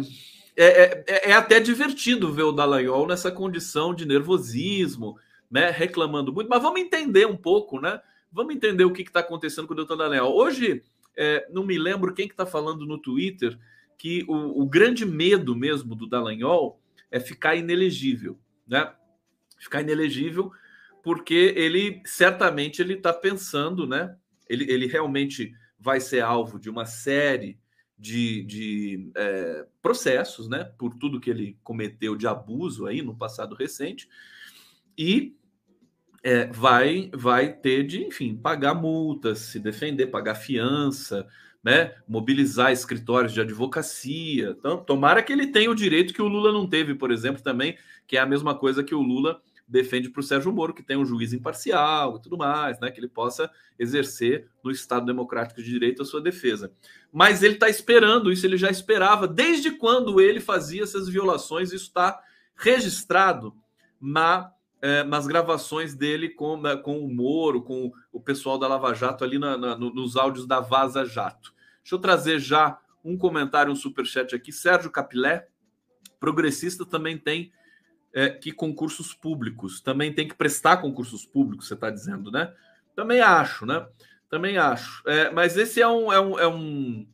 é, 0.55 1.03
é, 1.07 1.31
é 1.31 1.33
até 1.33 1.59
divertido 1.59 2.33
ver 2.33 2.43
o 2.43 2.51
Dallagnol 2.51 3.07
nessa 3.07 3.31
condição 3.31 3.93
de 3.93 4.05
nervosismo, 4.05 5.17
né, 5.49 5.69
reclamando 5.69 6.33
muito, 6.33 6.49
mas 6.49 6.61
vamos 6.61 6.81
entender 6.81 7.25
um 7.25 7.37
pouco, 7.37 7.79
né? 7.79 8.01
Vamos 8.31 8.55
entender 8.55 8.85
o 8.85 8.93
que 8.93 9.01
está 9.01 9.21
acontecendo 9.21 9.67
com 9.67 9.73
o 9.73 9.75
Deltan 9.75 9.97
Dallagnol. 9.97 10.35
Hoje, 10.35 10.83
é, 11.15 11.47
não 11.51 11.65
me 11.65 11.77
lembro 11.77 12.13
quem 12.13 12.27
que 12.27 12.33
está 12.33 12.45
falando 12.45 12.85
no 12.85 12.97
Twitter 12.97 13.57
que 13.97 14.23
o, 14.27 14.61
o, 14.61 14.65
grande 14.67 15.05
medo 15.05 15.55
mesmo 15.55 15.95
do 15.95 16.07
Dallagnol 16.07 16.79
é 17.09 17.19
ficar 17.19 17.55
inelegível, 17.55 18.39
né? 18.67 18.93
Ficar 19.57 19.81
inelegível 19.81 20.51
porque 21.03 21.53
ele 21.55 22.01
certamente 22.05 22.81
ele 22.81 22.93
está 22.93 23.11
pensando, 23.13 23.87
né? 23.87 24.15
Ele, 24.47 24.71
ele 24.71 24.85
realmente 24.85 25.53
vai 25.79 25.99
ser 25.99 26.21
alvo 26.21 26.59
de 26.59 26.69
uma 26.69 26.85
série 26.85 27.57
de, 27.97 28.43
de 28.43 29.11
é, 29.15 29.65
processos, 29.81 30.47
né? 30.47 30.65
Por 30.77 30.93
tudo 30.95 31.19
que 31.19 31.29
ele 31.29 31.57
cometeu 31.63 32.15
de 32.15 32.27
abuso 32.27 32.85
aí 32.85 33.01
no 33.01 33.15
passado 33.15 33.55
recente 33.55 34.07
e 34.97 35.36
é, 36.23 36.47
vai 36.47 37.09
vai 37.13 37.53
ter 37.53 37.83
de, 37.83 38.03
enfim, 38.03 38.35
pagar 38.35 38.73
multas, 38.73 39.39
se 39.39 39.59
defender, 39.59 40.07
pagar 40.07 40.35
fiança, 40.35 41.27
né? 41.63 41.95
Mobilizar 42.07 42.71
escritórios 42.71 43.33
de 43.33 43.41
advocacia. 43.41 44.55
Então, 44.57 44.77
tomara 44.77 45.21
que 45.21 45.33
ele 45.33 45.47
tenha 45.47 45.69
o 45.69 45.75
direito 45.75 46.13
que 46.13 46.21
o 46.21 46.27
Lula 46.27 46.51
não 46.51 46.67
teve, 46.67 46.95
por 46.95 47.11
exemplo, 47.11 47.41
também, 47.41 47.77
que 48.05 48.17
é 48.17 48.19
a 48.19 48.25
mesma 48.25 48.55
coisa 48.55 48.83
que 48.83 48.95
o 48.95 49.01
Lula 49.01 49.41
defende 49.67 50.09
para 50.09 50.21
o 50.21 50.23
Sérgio 50.23 50.53
Moro, 50.53 50.73
que 50.73 50.81
tem 50.81 50.95
um 50.95 51.05
juiz 51.05 51.33
imparcial 51.33 52.15
e 52.15 52.21
tudo 52.21 52.37
mais, 52.37 52.79
né? 52.79 52.89
Que 52.89 52.99
ele 52.99 53.09
possa 53.09 53.51
exercer 53.77 54.47
no 54.63 54.71
Estado 54.71 55.05
Democrático 55.05 55.61
de 55.61 55.69
Direito 55.69 56.01
a 56.01 56.05
sua 56.05 56.21
defesa. 56.21 56.71
Mas 57.11 57.43
ele 57.43 57.55
está 57.55 57.67
esperando 57.67 58.31
isso, 58.31 58.45
ele 58.45 58.57
já 58.57 58.69
esperava 58.69 59.27
desde 59.27 59.71
quando 59.71 60.21
ele 60.21 60.39
fazia 60.39 60.83
essas 60.83 61.09
violações, 61.09 61.73
isso 61.73 61.87
está 61.87 62.17
registrado 62.55 63.53
na 63.99 64.51
é, 64.81 65.03
nas 65.03 65.25
gravações 65.27 65.95
dele 65.95 66.29
com, 66.29 66.59
né, 66.61 66.75
com 66.75 66.99
o 66.99 67.13
Moro, 67.13 67.61
com 67.61 67.91
o 68.11 68.19
pessoal 68.19 68.57
da 68.57 68.67
Lava 68.67 68.93
Jato 68.93 69.23
ali 69.23 69.39
na, 69.39 69.57
na, 69.57 69.77
nos 69.77 70.15
áudios 70.15 70.45
da 70.45 70.59
Vaza 70.59 71.05
Jato. 71.05 71.53
Deixa 71.81 71.95
eu 71.95 71.99
trazer 71.99 72.39
já 72.39 72.79
um 73.03 73.17
comentário, 73.17 73.71
um 73.71 73.75
superchat 73.75 74.35
aqui. 74.35 74.51
Sérgio 74.51 74.91
Capilé, 74.91 75.47
progressista, 76.19 76.85
também 76.85 77.17
tem 77.17 77.51
é, 78.13 78.29
que 78.29 78.51
concursos 78.51 79.13
públicos, 79.13 79.81
também 79.81 80.13
tem 80.13 80.27
que 80.27 80.35
prestar 80.35 80.77
concursos 80.77 81.25
públicos, 81.25 81.67
você 81.67 81.73
está 81.73 81.89
dizendo, 81.89 82.31
né? 82.31 82.53
Também 82.95 83.21
acho, 83.21 83.65
né? 83.65 83.87
Também 84.29 84.57
acho. 84.57 85.03
É, 85.07 85.29
mas 85.31 85.55
esse 85.55 85.81
é 85.81 85.87
um, 85.87 86.11
é 86.11 86.19
um, 86.19 86.39
é 86.39 86.47
um 86.47 87.07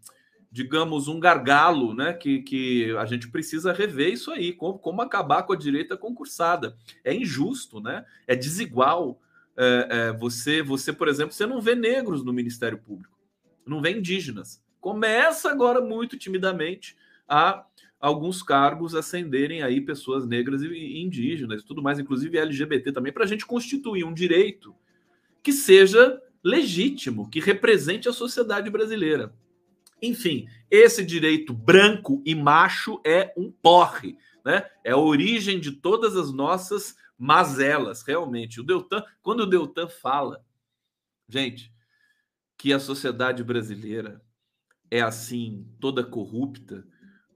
digamos, 0.53 1.07
um 1.07 1.19
gargalo, 1.19 1.95
né? 1.95 2.13
Que, 2.13 2.43
que 2.43 2.95
a 2.97 3.05
gente 3.07 3.27
precisa 3.27 3.73
rever 3.73 4.13
isso 4.13 4.29
aí, 4.29 4.53
como, 4.53 4.77
como 4.77 5.01
acabar 5.01 5.41
com 5.41 5.51
a 5.51 5.57
direita 5.57 5.97
concursada. 5.97 6.77
É 7.03 7.11
injusto, 7.11 7.81
né? 7.81 8.05
É 8.27 8.35
desigual. 8.35 9.19
É, 9.57 9.87
é, 9.89 10.13
você, 10.13 10.61
você, 10.61 10.93
por 10.93 11.07
exemplo, 11.07 11.33
você 11.33 11.47
não 11.47 11.59
vê 11.59 11.73
negros 11.73 12.23
no 12.23 12.31
Ministério 12.31 12.77
Público, 12.77 13.17
não 13.65 13.81
vê 13.81 13.97
indígenas. 13.97 14.63
Começa 14.79 15.49
agora 15.49 15.81
muito 15.81 16.19
timidamente 16.19 16.95
a 17.27 17.65
alguns 17.99 18.43
cargos 18.43 18.93
ascenderem 18.93 19.63
aí 19.63 19.81
pessoas 19.81 20.23
negras 20.23 20.61
e 20.61 21.01
indígenas 21.01 21.61
e 21.61 21.65
tudo 21.65 21.81
mais, 21.81 21.97
inclusive 21.97 22.37
LGBT 22.37 22.91
também, 22.91 23.11
para 23.11 23.23
a 23.23 23.27
gente 23.27 23.45
constituir 23.45 24.03
um 24.03 24.13
direito 24.13 24.75
que 25.41 25.51
seja 25.51 26.21
legítimo, 26.43 27.27
que 27.27 27.39
represente 27.39 28.07
a 28.07 28.13
sociedade 28.13 28.69
brasileira. 28.69 29.33
Enfim, 30.03 30.49
esse 30.69 31.01
direito 31.01 31.53
branco 31.53 32.21
e 32.25 32.35
macho 32.35 32.99
é 33.05 33.33
um 33.37 33.49
porre, 33.49 34.17
né? 34.43 34.69
É 34.83 34.91
a 34.91 34.97
origem 34.97 35.61
de 35.61 35.71
todas 35.71 36.17
as 36.17 36.33
nossas 36.33 36.97
mazelas, 37.17 38.03
realmente. 38.03 38.59
O 38.59 38.65
Deltan, 38.65 39.01
quando 39.21 39.39
o 39.43 39.45
Deltan 39.45 39.87
fala, 39.87 40.45
gente, 41.29 41.73
que 42.57 42.73
a 42.73 42.79
sociedade 42.79 43.45
brasileira 43.45 44.21
é 44.91 44.99
assim, 44.99 45.65
toda 45.79 46.03
corrupta, 46.03 46.85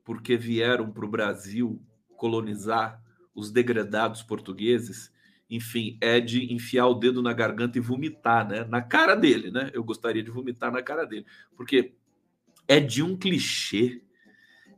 porque 0.04 0.36
vieram 0.36 0.92
para 0.92 1.06
o 1.06 1.10
Brasil 1.10 1.82
colonizar 2.18 3.02
os 3.34 3.50
degradados 3.50 4.22
portugueses, 4.22 5.10
enfim, 5.50 5.98
é 6.02 6.20
de 6.20 6.54
enfiar 6.54 6.88
o 6.88 6.96
dedo 6.96 7.22
na 7.22 7.32
garganta 7.32 7.78
e 7.78 7.82
vomitar, 7.82 8.46
né? 8.46 8.66
Na 8.66 8.82
cara 8.82 9.16
dele, 9.16 9.52
né? 9.52 9.72
Eu 9.74 9.86
gostaria 9.86 10.22
de 10.22 10.30
vomitar 10.30 10.70
na 10.70 10.84
cara 10.84 11.06
dele, 11.06 11.26
porque 11.56 11.96
é 12.68 12.80
de 12.80 13.02
um 13.02 13.16
clichê, 13.16 14.02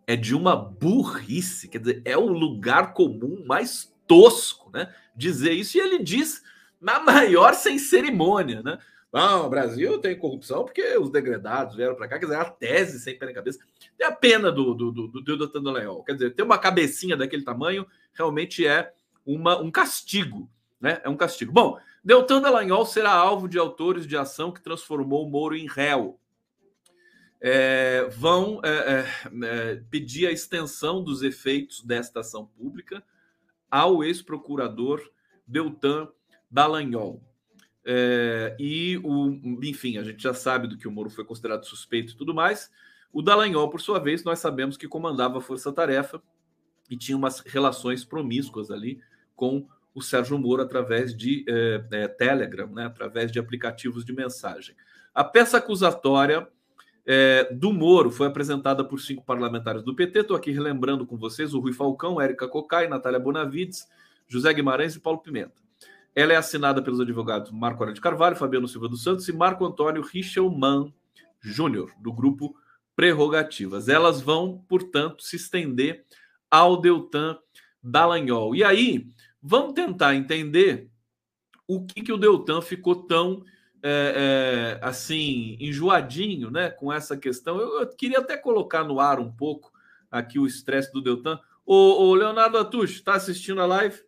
é 0.06 0.16
de 0.16 0.36
uma 0.36 0.56
burrice, 0.56 1.68
quer 1.68 1.80
dizer, 1.80 2.02
é 2.06 2.18
o 2.18 2.28
lugar 2.28 2.94
comum 2.94 3.44
mais 3.46 3.94
tosco, 4.08 4.72
né? 4.72 4.94
Dizer 5.16 5.52
isso, 5.52 5.78
e 5.78 5.80
ele 5.80 6.00
diz 6.00 6.42
na 6.80 7.00
maior 7.00 7.54
sem 7.54 7.78
cerimônia, 7.78 8.62
né? 8.64 8.80
Não, 9.12 9.48
o 9.48 9.50
Brasil 9.50 10.00
tem 10.00 10.18
corrupção 10.18 10.64
porque 10.64 10.98
os 10.98 11.10
degradados 11.10 11.76
vieram 11.76 11.96
para 11.96 12.08
cá, 12.08 12.20
quer 12.20 12.26
dizer, 12.26 12.38
a 12.38 12.46
tese 12.46 13.00
sem 13.00 13.18
pé 13.18 13.26
na 13.26 13.34
cabeça. 13.34 13.60
Tem 13.98 14.06
a 14.06 14.12
pena 14.12 14.52
do 14.52 14.74
do, 14.76 14.92
do, 14.92 15.08
do, 15.08 15.48
do. 15.48 15.72
Leão, 15.72 16.04
quer 16.04 16.14
dizer, 16.14 16.36
ter 16.36 16.44
uma 16.44 16.60
cabecinha 16.60 17.18
daquele 17.18 17.44
tamanho 17.44 17.88
realmente 18.14 18.66
é 18.66 18.92
uma, 19.26 19.60
um 19.60 19.72
castigo, 19.72 20.50
né? 20.80 21.02
É 21.04 21.10
um 21.10 21.18
castigo. 21.18 21.52
Bom, 21.52 21.80
Deltan 22.04 22.42
Dallagnol 22.42 22.86
será 22.86 23.12
alvo 23.12 23.48
de 23.48 23.58
autores 23.58 24.06
de 24.06 24.16
ação 24.16 24.52
que 24.52 24.62
transformou 24.62 25.26
o 25.26 25.30
Moro 25.30 25.56
em 25.56 25.68
réu 25.68 26.20
é, 27.42 28.08
vão 28.10 28.60
é, 28.64 28.70
é, 28.70 29.06
é, 29.46 29.76
pedir 29.90 30.28
a 30.28 30.32
extensão 30.32 31.04
dos 31.04 31.24
efeitos 31.24 31.84
desta 31.84 32.20
ação 32.20 32.46
pública 32.46 33.04
ao 33.72 34.04
ex-procurador 34.04 35.02
Deltan 35.48 36.10
Dallagnol. 36.52 37.24
É, 37.86 38.56
e, 38.60 38.98
o, 39.04 39.30
enfim, 39.64 39.98
a 39.98 40.04
gente 40.04 40.22
já 40.22 40.34
sabe 40.34 40.68
do 40.68 40.78
que 40.78 40.88
o 40.88 40.92
Moro 40.92 41.10
foi 41.10 41.24
considerado 41.24 41.66
suspeito 41.66 42.14
e 42.14 42.16
tudo 42.16 42.34
mais. 42.34 42.70
O 43.12 43.22
Dallagnol, 43.22 43.70
por 43.70 43.82
sua 43.82 44.00
vez, 44.00 44.24
nós 44.24 44.40
sabemos 44.40 44.76
que 44.76 44.88
comandava 44.88 45.38
a 45.38 45.42
força-tarefa 45.42 46.22
e 46.90 46.98
tinha 46.98 47.18
umas 47.18 47.40
relações 47.40 48.04
promíscuas 48.04 48.70
ali 48.70 49.02
com 49.36 49.68
o 49.96 50.02
Sérgio 50.02 50.38
Moro 50.38 50.62
através 50.62 51.16
de 51.16 51.46
é, 51.48 52.08
Telegram, 52.08 52.68
né, 52.68 52.86
através 52.86 53.32
de 53.32 53.40
aplicativos 53.40 54.04
de 54.04 54.14
mensagem. 54.14 54.76
A 55.14 55.24
peça 55.24 55.58
acusatória 55.58 56.48
é, 57.12 57.52
do 57.52 57.74
Moro 57.74 58.12
foi 58.12 58.28
apresentada 58.28 58.86
por 58.86 59.02
cinco 59.02 59.26
parlamentares 59.26 59.82
do 59.82 59.96
PT. 59.96 60.20
Estou 60.20 60.38
aqui 60.38 60.52
relembrando 60.52 61.08
com 61.08 61.18
vocês 61.18 61.56
o 61.56 61.60
Rui 61.60 61.74
Falcão, 61.74 62.22
Érica 62.22 62.48
Cocai, 62.48 62.88
Natália 62.88 63.20
Bonavides, 63.20 63.88
José 64.28 64.54
Guimarães 64.54 64.96
e 64.96 65.00
Paulo 65.00 65.18
Pimenta. 65.18 65.60
Ela 66.16 66.34
é 66.34 66.36
assinada 66.36 66.84
pelos 66.84 67.00
advogados 67.00 67.50
Marco 67.50 67.82
Aurélio 67.82 67.96
de 67.96 68.02
Carvalho, 68.02 68.36
Fabiano 68.36 68.68
Silva 68.68 68.88
dos 68.88 69.02
Santos 69.02 69.28
e 69.28 69.34
Marco 69.34 69.66
Antônio 69.66 70.04
Richelman 70.04 70.94
Júnior, 71.42 71.92
do 72.00 72.14
grupo 72.14 72.56
Prerrogativas. 72.96 73.90
Elas 73.90 74.22
vão, 74.22 74.64
portanto, 74.70 75.24
se 75.24 75.36
estender 75.36 76.06
ao 76.52 76.80
Deltan 76.80 77.40
Dallagnol. 77.82 78.56
E 78.56 78.64
aí, 78.64 79.08
vamos 79.42 79.74
tentar 79.74 80.14
entender 80.14 80.92
o 81.68 81.84
que, 81.84 82.04
que 82.04 82.14
o 82.14 82.18
Deltan 82.18 82.62
ficou 82.62 83.08
tão 83.08 83.44
é, 83.82 84.80
é, 84.82 84.86
assim, 84.86 85.58
enjoadinho 85.60 86.52
né, 86.52 86.70
com 86.70 86.92
essa 86.92 87.18
questão. 87.18 87.60
Eu, 87.60 87.82
eu, 87.82 87.88
queria 87.88 88.20
até 88.20 88.38
colocar 88.38 88.84
no 88.84 89.00
ar 89.00 89.20
um 89.20 89.32
pouco 89.32 89.72
aqui 90.12 90.40
o 90.40 90.46
estresse 90.46 90.92
do 90.92 91.02
Deltan. 91.02 91.40
O, 91.66 91.76
o 91.76 92.14
Leonardo 92.14 92.58
Atush, 92.58 92.96
está 92.96 93.14
assistindo 93.14 93.62
a 93.62 93.66
live? 93.66 94.02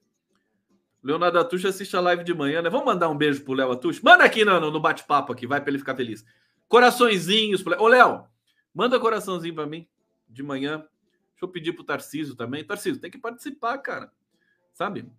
Leonardo 1.04 1.40
Atush 1.40 1.66
assiste 1.66 1.96
a 1.96 2.02
live 2.02 2.24
de 2.24 2.34
manhã, 2.34 2.62
né? 2.62 2.70
Vamos 2.70 2.86
mandar 2.86 3.10
um 3.10 3.18
beijo 3.18 3.44
pro 3.44 3.54
Léo 3.54 3.72
Atush? 3.72 4.02
Manda 4.02 4.24
aqui 4.24 4.44
no, 4.46 4.60
no 4.72 4.80
bate-papo 4.80 5.32
aqui, 5.32 5.48
vai 5.48 5.62
para 5.62 5.70
ele 5.70 5.80
ficar 5.80 5.96
feliz. 5.96 6.26
Coraçõezinhos 6.68 7.64
pro 7.64 7.72
Léo. 7.72 7.82
Ô, 7.82 7.88
Léo, 7.88 8.26
manda 8.74 9.00
coraçãozinho 9.00 9.56
para 9.56 9.66
mim 9.66 9.88
de 10.28 10.44
manhã. 10.44 10.78
Deixa 11.32 11.44
eu 11.44 11.48
pedir 11.48 11.74
pro 11.74 11.84
Tarcísio 11.84 12.36
também. 12.36 12.64
Tarcísio, 12.64 13.02
tem 13.02 13.12
que 13.12 13.18
participar, 13.18 13.78
cara. 13.80 14.12
Sabe? 14.74 15.12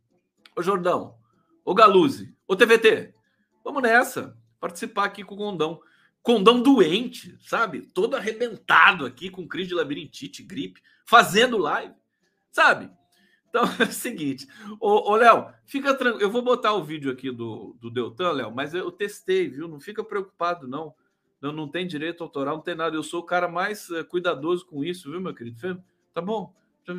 Ô, 0.57 0.63
Jordão, 0.63 1.17
Ô 1.65 1.75
Galuzzi, 1.75 2.35
ô 2.47 2.57
TVT, 2.57 3.15
vamos 3.63 3.85
nessa. 3.85 4.37
Participar 4.63 5.07
aqui 5.07 5.25
com 5.25 5.35
o 5.35 5.39
Condão. 5.39 5.81
Condão 6.23 6.63
doente, 6.63 7.37
sabe? 7.41 7.83
Todo 7.83 8.15
arrebentado 8.15 9.05
aqui 9.05 9.29
com 9.29 9.49
crise 9.49 9.71
de 9.71 9.75
labirintite, 9.75 10.41
gripe, 10.41 10.81
fazendo 11.05 11.59
live, 11.59 11.93
sabe? 12.49 12.89
Então 13.49 13.65
é 13.81 13.83
o 13.83 13.93
seguinte, 13.93 14.47
ô, 14.79 15.11
ô 15.11 15.17
Léo, 15.17 15.53
fica 15.67 15.93
tranquilo. 15.95 16.23
Eu 16.23 16.31
vou 16.31 16.43
botar 16.43 16.75
o 16.75 16.85
vídeo 16.85 17.11
aqui 17.11 17.33
do, 17.33 17.77
do 17.81 17.91
Deltan, 17.91 18.31
Léo, 18.31 18.55
mas 18.55 18.73
eu 18.73 18.93
testei, 18.93 19.49
viu? 19.49 19.67
Não 19.67 19.81
fica 19.81 20.05
preocupado, 20.05 20.69
não. 20.69 20.95
Não, 21.41 21.51
não 21.51 21.67
tem 21.67 21.85
direito 21.85 22.23
autoral, 22.23 22.55
não 22.55 22.63
tem 22.63 22.77
nada. 22.77 22.95
Eu 22.95 23.03
sou 23.03 23.19
o 23.19 23.27
cara 23.27 23.49
mais 23.49 23.91
uh, 23.91 24.05
cuidadoso 24.05 24.65
com 24.65 24.85
isso, 24.85 25.11
viu, 25.11 25.21
meu 25.21 25.35
querido? 25.35 25.83
Tá 26.15 26.21
bom? 26.21 26.55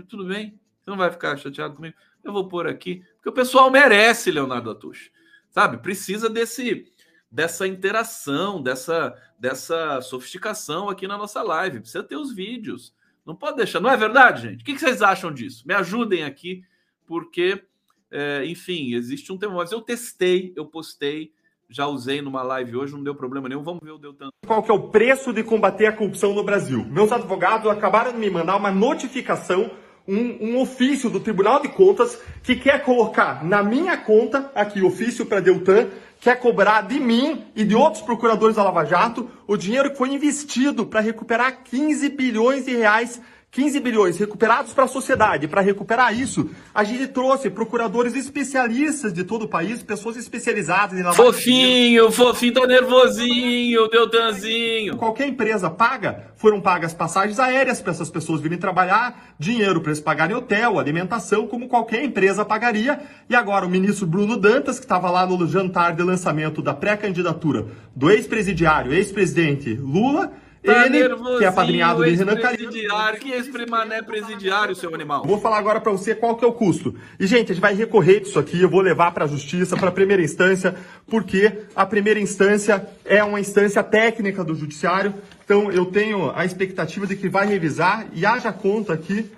Tudo 0.09 0.25
bem? 0.25 0.59
Você 0.81 0.89
não 0.89 0.97
vai 0.97 1.09
ficar 1.09 1.37
chateado 1.37 1.75
comigo? 1.77 1.95
Eu 2.21 2.33
vou 2.33 2.49
pôr 2.49 2.67
aqui, 2.67 3.05
porque 3.15 3.29
o 3.29 3.33
pessoal 3.33 3.71
merece, 3.71 4.31
Leonardo 4.31 4.69
Atush. 4.69 5.13
Sabe? 5.49 5.77
Precisa 5.77 6.29
desse 6.29 6.91
dessa 7.33 7.67
interação, 7.67 8.61
dessa, 8.61 9.19
dessa 9.39 9.99
sofisticação 10.01 10.87
aqui 10.87 11.07
na 11.07 11.17
nossa 11.17 11.41
live. 11.41 11.79
Precisa 11.79 12.03
ter 12.03 12.15
os 12.15 12.31
vídeos. 12.31 12.93
Não 13.25 13.35
pode 13.35 13.57
deixar. 13.57 13.79
Não 13.79 13.89
é 13.89 13.97
verdade, 13.97 14.43
gente? 14.43 14.61
O 14.61 14.65
que 14.65 14.77
vocês 14.77 15.01
acham 15.01 15.33
disso? 15.33 15.67
Me 15.67 15.73
ajudem 15.73 16.23
aqui, 16.23 16.63
porque, 17.07 17.63
é, 18.11 18.45
enfim, 18.45 18.93
existe 18.93 19.31
um 19.31 19.37
tema. 19.37 19.55
Mas 19.55 19.71
eu 19.71 19.81
testei, 19.81 20.53
eu 20.55 20.67
postei, 20.67 21.33
já 21.67 21.87
usei 21.87 22.21
numa 22.21 22.43
live 22.43 22.75
hoje, 22.75 22.93
não 22.93 23.03
deu 23.03 23.15
problema 23.15 23.49
nenhum. 23.49 23.63
Vamos 23.63 23.81
ver 23.81 23.91
o 23.91 23.97
Deltan. 23.97 24.29
Qual 24.45 24.61
que 24.61 24.69
é 24.69 24.73
o 24.73 24.89
preço 24.89 25.33
de 25.33 25.43
combater 25.43 25.87
a 25.87 25.93
corrupção 25.93 26.35
no 26.35 26.43
Brasil? 26.43 26.85
Meus 26.85 27.11
advogados 27.11 27.67
acabaram 27.67 28.11
de 28.11 28.19
me 28.19 28.29
mandar 28.29 28.57
uma 28.57 28.69
notificação, 28.69 29.71
um, 30.07 30.49
um 30.49 30.61
ofício 30.61 31.09
do 31.09 31.19
Tribunal 31.19 31.61
de 31.61 31.69
Contas 31.69 32.21
que 32.43 32.55
quer 32.57 32.83
colocar 32.83 33.43
na 33.43 33.63
minha 33.63 33.97
conta, 33.97 34.51
aqui, 34.53 34.83
ofício 34.83 35.25
para 35.25 35.39
Deltan, 35.39 35.89
quer 36.23 36.39
cobrar 36.39 36.83
de 36.83 36.99
mim 37.01 37.43
e 37.53 37.65
de 37.65 37.75
outros 37.75 38.01
procuradores 38.01 38.55
da 38.55 38.63
Lava 38.63 38.85
Jato 38.85 39.29
o 39.45 39.57
dinheiro 39.57 39.91
que 39.91 39.97
foi 39.97 40.09
investido 40.09 40.85
para 40.85 41.01
recuperar 41.01 41.63
15 41.65 42.07
bilhões 42.09 42.65
de 42.65 42.73
reais 42.73 43.19
15 43.53 43.79
bilhões 43.81 44.17
recuperados 44.17 44.73
para 44.73 44.85
a 44.85 44.87
sociedade. 44.87 45.47
Para 45.47 45.61
recuperar 45.61 46.11
isso, 46.19 46.49
a 46.73 46.83
gente 46.83 47.05
trouxe 47.05 47.51
procuradores 47.51 48.15
especialistas 48.15 49.13
de 49.13 49.23
todo 49.23 49.43
o 49.43 49.47
país, 49.47 49.83
pessoas 49.83 50.17
especializadas 50.17 50.99
em 50.99 51.03
Fofinho, 51.13 52.11
fofinho, 52.11 52.53
tá 52.53 52.65
nervosinho, 52.65 53.87
Deltanzinho. 53.89 54.97
Qualquer 54.97 55.27
empresa 55.27 55.69
paga, 55.69 56.33
foram 56.35 56.59
pagas 56.59 56.95
passagens 56.95 57.39
aéreas 57.39 57.79
para 57.79 57.91
essas 57.91 58.09
pessoas 58.09 58.41
virem 58.41 58.57
trabalhar, 58.57 59.35
dinheiro 59.37 59.81
para 59.81 59.91
eles 59.91 60.01
pagarem 60.01 60.35
hotel, 60.35 60.79
alimentação, 60.79 61.45
como 61.45 61.67
qualquer 61.67 62.03
empresa 62.03 62.43
pagaria. 62.43 62.99
E 63.29 63.35
agora 63.35 63.67
o 63.67 63.69
ministro 63.69 64.07
Bruno 64.07 64.35
Dantas, 64.35 64.79
que 64.79 64.85
estava 64.85 65.11
lá 65.11 65.27
no 65.27 65.47
jantar 65.47 65.95
de 65.95 66.01
lançamento 66.01 66.59
da 66.59 66.73
pré-candidatura 66.73 67.67
do 67.95 68.09
ex-presidiário, 68.09 68.91
ex-presidente 68.91 69.75
Lula, 69.75 70.33
Tá 70.63 70.85
ele, 70.85 71.09
que 71.37 71.43
é 71.43 71.47
apadrinhado 71.47 72.05
de 72.05 72.15
Renan 72.15 72.37
Calheiros. 72.37 72.75
Que 73.19 73.31
ex-primané 73.31 74.01
presidiário, 74.01 74.73
seu 74.73 74.93
animal. 74.95 75.25
Vou 75.25 75.39
falar 75.39 75.57
agora 75.57 75.81
para 75.81 75.91
você 75.91 76.15
qual 76.15 76.37
que 76.37 76.45
é 76.45 76.47
o 76.47 76.53
custo. 76.53 76.95
E, 77.19 77.27
gente, 77.27 77.51
a 77.51 77.53
gente 77.53 77.61
vai 77.61 77.73
recorrer 77.73 78.21
disso 78.21 78.39
aqui, 78.39 78.61
eu 78.61 78.69
vou 78.69 78.79
levar 78.79 79.11
para 79.11 79.25
a 79.25 79.27
justiça, 79.27 79.75
para 79.75 79.89
a 79.89 79.91
primeira 79.91 80.23
instância, 80.23 80.73
porque 81.07 81.51
a 81.75 81.85
primeira 81.85 82.19
instância 82.19 82.87
é 83.03 83.21
uma 83.23 83.41
instância 83.41 83.83
técnica 83.83 84.43
do 84.43 84.55
judiciário. 84.55 85.13
Então, 85.43 85.69
eu 85.69 85.85
tenho 85.85 86.31
a 86.33 86.45
expectativa 86.45 87.05
de 87.05 87.17
que 87.17 87.27
vai 87.27 87.45
revisar 87.45 88.07
e 88.13 88.25
haja 88.25 88.53
conta 88.53 88.93
aqui 88.93 89.29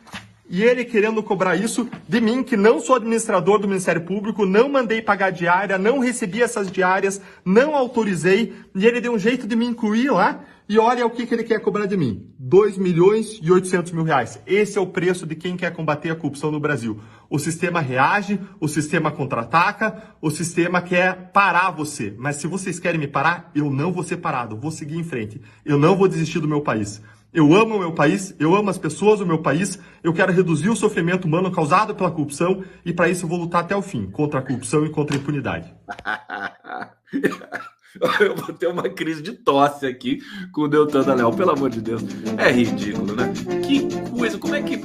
e 0.48 0.64
ele 0.64 0.86
querendo 0.86 1.24
cobrar 1.24 1.56
isso 1.56 1.90
de 2.08 2.22
mim, 2.22 2.44
que 2.44 2.56
não 2.56 2.80
sou 2.80 2.98
administrador 2.98 3.58
do 3.58 3.68
Ministério 3.68 4.02
Público, 4.02 4.46
não 4.46 4.70
mandei 4.70 5.02
pagar 5.02 5.32
diária, 5.32 5.78
não 5.78 6.00
recebi 6.00 6.42
essas 6.42 6.72
diárias, 6.72 7.20
não 7.44 7.76
autorizei, 7.76 8.54
e 8.76 8.86
ele 8.86 9.02
deu 9.02 9.14
um 9.14 9.20
jeito 9.20 9.48
de 9.48 9.56
me 9.56 9.66
incluir 9.66 10.12
lá. 10.12 10.40
E 10.68 10.80
olha 10.80 11.06
o 11.06 11.12
que, 11.12 11.28
que 11.28 11.34
ele 11.34 11.44
quer 11.44 11.60
cobrar 11.60 11.86
de 11.86 11.96
mim: 11.96 12.34
2 12.40 12.78
milhões 12.78 13.40
e 13.42 13.52
800 13.52 13.92
mil 13.92 14.04
reais. 14.04 14.42
Esse 14.48 14.78
é 14.78 14.82
o 14.82 14.88
preço 14.88 15.26
de 15.26 15.36
quem 15.36 15.56
quer 15.56 15.72
combater 15.72 16.10
a 16.10 16.16
corrupção 16.16 16.52
no 16.52 16.60
Brasil. 16.60 17.00
O 17.30 17.38
sistema 17.38 17.80
reage, 17.80 18.40
o 18.60 18.68
sistema 18.68 19.12
contra-ataca, 19.12 20.16
o 20.22 20.32
sistema 20.32 20.82
quer 20.82 21.32
parar 21.32 21.70
você. 21.70 22.14
Mas 22.18 22.38
se 22.38 22.48
vocês 22.48 22.80
querem 22.80 23.00
me 23.00 23.08
parar, 23.08 23.52
eu 23.54 23.70
não 23.70 23.92
vou 23.92 24.04
ser 24.04 24.18
parado, 24.18 24.58
vou 24.58 24.72
seguir 24.72 24.98
em 24.98 25.04
frente. 25.04 25.40
Eu 25.64 25.78
não 25.78 25.96
vou 25.96 26.08
desistir 26.08 26.40
do 26.40 26.48
meu 26.48 26.62
país. 26.62 27.02
Eu 27.32 27.54
amo 27.54 27.76
o 27.76 27.80
meu 27.80 27.92
país, 27.92 28.34
eu 28.40 28.56
amo 28.56 28.70
as 28.70 28.78
pessoas 28.78 29.20
do 29.20 29.26
meu 29.26 29.40
país, 29.40 29.78
eu 30.02 30.14
quero 30.14 30.32
reduzir 30.32 30.70
o 30.70 30.76
sofrimento 30.76 31.26
humano 31.26 31.52
causado 31.52 31.94
pela 31.94 32.10
corrupção 32.10 32.64
e 32.86 32.94
para 32.94 33.10
isso 33.10 33.26
eu 33.26 33.30
vou 33.30 33.38
lutar 33.38 33.60
até 33.60 33.76
o 33.76 33.82
fim 33.82 34.10
contra 34.10 34.40
a 34.40 34.42
corrupção 34.42 34.86
e 34.86 34.90
contra 34.90 35.18
a 35.18 35.20
impunidade. 35.20 35.76
Eu 38.20 38.36
vou 38.36 38.54
ter 38.54 38.68
uma 38.68 38.90
crise 38.90 39.22
de 39.22 39.34
tosse 39.34 39.86
aqui 39.86 40.22
com 40.52 40.62
o 40.62 40.68
Deltan 40.68 41.14
Léo, 41.14 41.36
pelo 41.36 41.52
amor 41.52 41.70
de 41.70 41.82
Deus. 41.82 42.02
É 42.38 42.52
ridículo, 42.52 43.16
né? 43.16 43.34
Que 43.66 43.88
coisa, 44.12 44.38
como 44.38 44.56
é 44.56 44.62
que. 44.62 44.78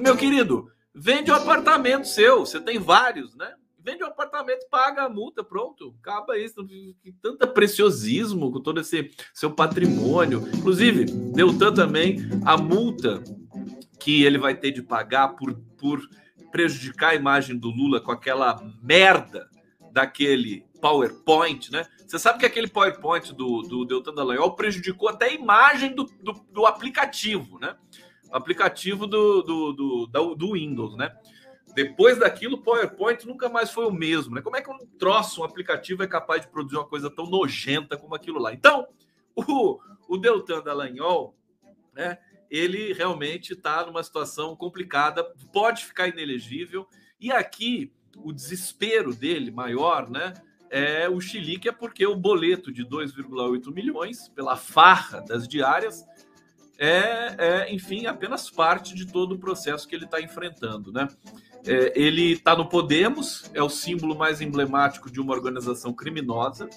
Meu 0.00 0.16
querido, 0.16 0.70
vende 0.94 1.30
o 1.30 1.34
um 1.34 1.36
apartamento 1.36 2.06
seu, 2.06 2.40
você 2.40 2.60
tem 2.60 2.78
vários, 2.78 3.34
né? 3.34 3.52
Vende 3.82 4.02
o 4.02 4.06
um 4.06 4.10
apartamento, 4.10 4.66
paga 4.70 5.04
a 5.04 5.08
multa, 5.08 5.42
pronto. 5.42 5.94
Acaba 6.00 6.38
isso. 6.38 6.66
Tanta 7.22 7.46
preciosismo 7.46 8.52
com 8.52 8.60
todo 8.60 8.80
esse 8.80 9.10
seu 9.32 9.50
patrimônio. 9.50 10.46
Inclusive, 10.54 11.06
Deltan 11.06 11.72
também, 11.72 12.18
a 12.44 12.58
multa 12.58 13.22
que 13.98 14.22
ele 14.22 14.38
vai 14.38 14.54
ter 14.54 14.70
de 14.70 14.82
pagar 14.82 15.28
por, 15.28 15.54
por 15.78 16.00
prejudicar 16.52 17.10
a 17.10 17.14
imagem 17.14 17.56
do 17.56 17.70
Lula 17.70 18.00
com 18.00 18.12
aquela 18.12 18.60
merda 18.82 19.48
daquele 19.92 20.64
PowerPoint, 20.80 21.70
né? 21.70 21.86
Você 22.10 22.18
sabe 22.18 22.40
que 22.40 22.46
aquele 22.46 22.66
PowerPoint 22.66 23.32
do, 23.32 23.62
do 23.62 23.84
Deltan 23.84 24.12
Dallagnol 24.12 24.56
prejudicou 24.56 25.08
até 25.08 25.26
a 25.26 25.32
imagem 25.32 25.94
do, 25.94 26.02
do, 26.20 26.32
do 26.50 26.66
aplicativo, 26.66 27.56
né? 27.60 27.76
O 28.28 28.36
aplicativo 28.36 29.06
do, 29.06 29.42
do, 29.42 30.06
do, 30.08 30.34
do, 30.34 30.52
Windows, 30.54 30.96
né? 30.96 31.16
Depois 31.72 32.18
daquilo, 32.18 32.56
o 32.56 32.62
PowerPoint 32.62 33.24
nunca 33.28 33.48
mais 33.48 33.70
foi 33.70 33.86
o 33.86 33.92
mesmo, 33.92 34.34
né? 34.34 34.42
Como 34.42 34.56
é 34.56 34.60
que 34.60 34.68
um 34.68 34.78
troço, 34.98 35.42
um 35.42 35.44
aplicativo 35.44 36.02
é 36.02 36.06
capaz 36.08 36.40
de 36.40 36.48
produzir 36.48 36.78
uma 36.78 36.88
coisa 36.88 37.08
tão 37.08 37.26
nojenta 37.26 37.96
como 37.96 38.12
aquilo 38.12 38.40
lá? 38.40 38.52
Então, 38.52 38.88
o, 39.36 39.78
o 40.08 40.16
Deltan 40.16 40.62
Dallagnol, 40.62 41.36
né? 41.94 42.18
Ele 42.50 42.92
realmente 42.92 43.52
está 43.52 43.86
numa 43.86 44.02
situação 44.02 44.56
complicada, 44.56 45.22
pode 45.52 45.84
ficar 45.84 46.08
inelegível. 46.08 46.88
E 47.20 47.30
aqui, 47.30 47.92
o 48.16 48.32
desespero 48.32 49.14
dele 49.14 49.52
maior, 49.52 50.10
né? 50.10 50.34
É 50.70 51.08
o 51.08 51.20
Chilique 51.20 51.68
é 51.68 51.72
porque 51.72 52.06
o 52.06 52.16
boleto 52.16 52.72
de 52.72 52.84
2,8 52.84 53.74
milhões 53.74 54.28
pela 54.28 54.56
farra 54.56 55.20
das 55.20 55.46
diárias 55.46 56.04
é, 56.78 57.34
é, 57.36 57.74
enfim, 57.74 58.06
apenas 58.06 58.48
parte 58.48 58.94
de 58.94 59.06
todo 59.06 59.34
o 59.34 59.38
processo 59.38 59.86
que 59.86 59.94
ele 59.94 60.06
está 60.06 60.18
enfrentando, 60.18 60.90
né? 60.90 61.08
É, 61.66 61.92
ele 61.94 62.32
está 62.32 62.56
no 62.56 62.66
Podemos, 62.66 63.50
é 63.52 63.62
o 63.62 63.68
símbolo 63.68 64.16
mais 64.16 64.40
emblemático 64.40 65.10
de 65.10 65.20
uma 65.20 65.34
organização 65.34 65.92
criminosa 65.92 66.70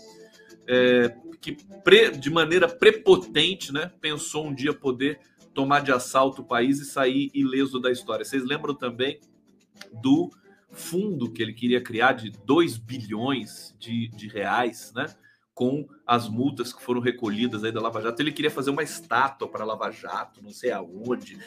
é, 0.67 1.15
que 1.39 1.57
pre, 1.83 2.11
de 2.11 2.29
maneira 2.29 2.67
prepotente, 2.67 3.71
né, 3.73 3.91
pensou 4.01 4.47
um 4.47 4.53
dia 4.53 4.73
poder 4.73 5.19
tomar 5.53 5.81
de 5.81 5.91
assalto 5.91 6.41
o 6.41 6.45
país 6.45 6.79
e 6.79 6.85
sair 6.85 7.29
ileso 7.33 7.79
da 7.79 7.91
história. 7.91 8.25
Vocês 8.25 8.43
lembram 8.43 8.73
também 8.73 9.19
do 10.01 10.31
fundo 10.73 11.31
que 11.31 11.41
ele 11.41 11.53
queria 11.53 11.81
criar 11.81 12.13
de 12.13 12.31
2 12.31 12.77
bilhões 12.77 13.73
de, 13.79 14.07
de 14.09 14.27
reais, 14.27 14.91
né? 14.95 15.05
Com 15.53 15.87
as 16.05 16.27
multas 16.27 16.73
que 16.73 16.81
foram 16.81 16.99
recolhidas 16.99 17.63
aí 17.63 17.71
da 17.71 17.79
Lava 17.79 18.01
Jato. 18.01 18.19
Ele 18.19 18.31
queria 18.31 18.49
fazer 18.49 18.71
uma 18.71 18.81
estátua 18.81 19.47
para 19.47 19.63
Lava 19.63 19.91
Jato, 19.91 20.41
não 20.41 20.49
sei 20.49 20.71
aonde. 20.71 21.37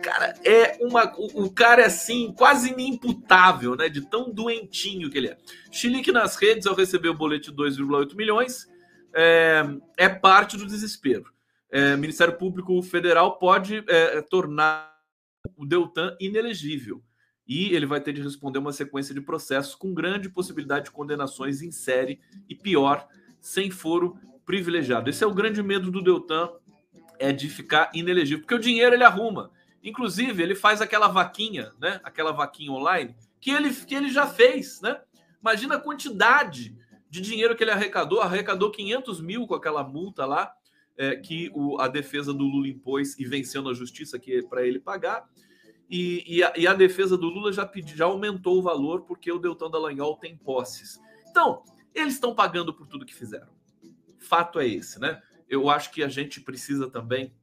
Cara, 0.00 0.32
é 0.44 0.78
uma. 0.80 1.12
O, 1.18 1.46
o 1.46 1.50
cara 1.50 1.82
é 1.82 1.86
assim, 1.86 2.32
quase 2.38 2.70
inimputável, 2.70 3.74
né? 3.74 3.88
De 3.88 4.00
tão 4.00 4.32
doentinho 4.32 5.10
que 5.10 5.18
ele 5.18 5.28
é. 5.28 5.38
Chilique 5.72 6.12
nas 6.12 6.36
redes, 6.36 6.68
ao 6.68 6.74
receber 6.76 7.08
o 7.08 7.14
boleto 7.14 7.50
de 7.50 7.56
2,8 7.56 8.14
milhões, 8.14 8.68
é, 9.12 9.64
é, 9.96 10.08
parte 10.08 10.56
do 10.56 10.64
desespero. 10.64 11.26
É, 11.70 11.96
Ministério 11.96 12.38
Público 12.38 12.80
Federal 12.80 13.38
pode 13.38 13.84
é, 13.88 14.22
tornar 14.22 14.96
o 15.56 15.66
Deltan 15.66 16.16
inelegível 16.20 17.02
e 17.48 17.74
ele 17.74 17.86
vai 17.86 18.00
ter 18.00 18.12
de 18.12 18.20
responder 18.20 18.58
uma 18.58 18.72
sequência 18.72 19.14
de 19.14 19.20
processos 19.22 19.74
com 19.74 19.94
grande 19.94 20.28
possibilidade 20.28 20.86
de 20.86 20.90
condenações 20.90 21.62
em 21.62 21.70
série 21.70 22.20
e 22.48 22.54
pior, 22.54 23.08
sem 23.40 23.70
foro 23.70 24.18
privilegiado. 24.44 25.08
Esse 25.08 25.24
é 25.24 25.26
o 25.26 25.34
grande 25.34 25.62
medo 25.62 25.90
do 25.90 26.02
Deltan, 26.02 26.50
é 27.18 27.32
de 27.32 27.48
ficar 27.48 27.90
inelegível, 27.94 28.42
porque 28.42 28.54
o 28.54 28.58
dinheiro 28.58 28.94
ele 28.94 29.04
arruma. 29.04 29.50
Inclusive, 29.82 30.42
ele 30.42 30.54
faz 30.54 30.82
aquela 30.82 31.08
vaquinha, 31.08 31.72
né? 31.80 32.00
Aquela 32.04 32.32
vaquinha 32.32 32.72
online 32.72 33.16
que 33.40 33.50
ele, 33.50 33.72
que 33.72 33.94
ele 33.94 34.10
já 34.10 34.26
fez, 34.26 34.80
né? 34.80 35.00
Imagina 35.40 35.76
a 35.76 35.80
quantidade 35.80 36.76
de 37.08 37.20
dinheiro 37.20 37.56
que 37.56 37.64
ele 37.64 37.70
arrecadou, 37.70 38.20
arrecadou 38.20 38.70
500 38.70 39.20
mil 39.20 39.46
com 39.46 39.54
aquela 39.54 39.82
multa 39.82 40.26
lá, 40.26 40.52
é, 40.96 41.16
que 41.16 41.50
o, 41.54 41.80
a 41.80 41.88
defesa 41.88 42.34
do 42.34 42.44
Lula 42.44 42.68
impôs 42.68 43.18
e 43.18 43.24
venceu 43.24 43.62
na 43.62 43.72
justiça 43.72 44.18
que 44.18 44.38
é 44.38 44.42
para 44.42 44.66
ele 44.66 44.80
pagar. 44.80 45.24
E, 45.88 46.36
e, 46.36 46.42
a, 46.42 46.52
e, 46.56 46.66
a, 46.66 46.74
defesa 46.74 47.16
do 47.16 47.28
Lula 47.28 47.52
já, 47.52 47.64
pedi, 47.64 47.96
já 47.96 48.04
aumentou 48.04 48.58
o 48.58 48.62
valor 48.62 49.02
porque 49.02 49.32
o 49.32 49.38
Deltan 49.38 49.70
Dallagnol 49.70 50.16
tem 50.16 50.36
posses. 50.36 51.00
Então, 51.30 51.62
eles 51.94 52.14
estão 52.14 52.34
pagando 52.34 52.74
por 52.74 52.86
tudo 52.86 53.06
que 53.06 53.14
fizeram. 53.14 53.48
Fato 54.18 54.60
é 54.60 54.66
esse, 54.66 55.00
né? 55.00 55.22
Eu 55.48 55.70
acho 55.70 55.90
que 55.90 56.02
a 56.02 56.08
gente 56.08 56.40
precisa 56.40 56.90
também 56.90 57.34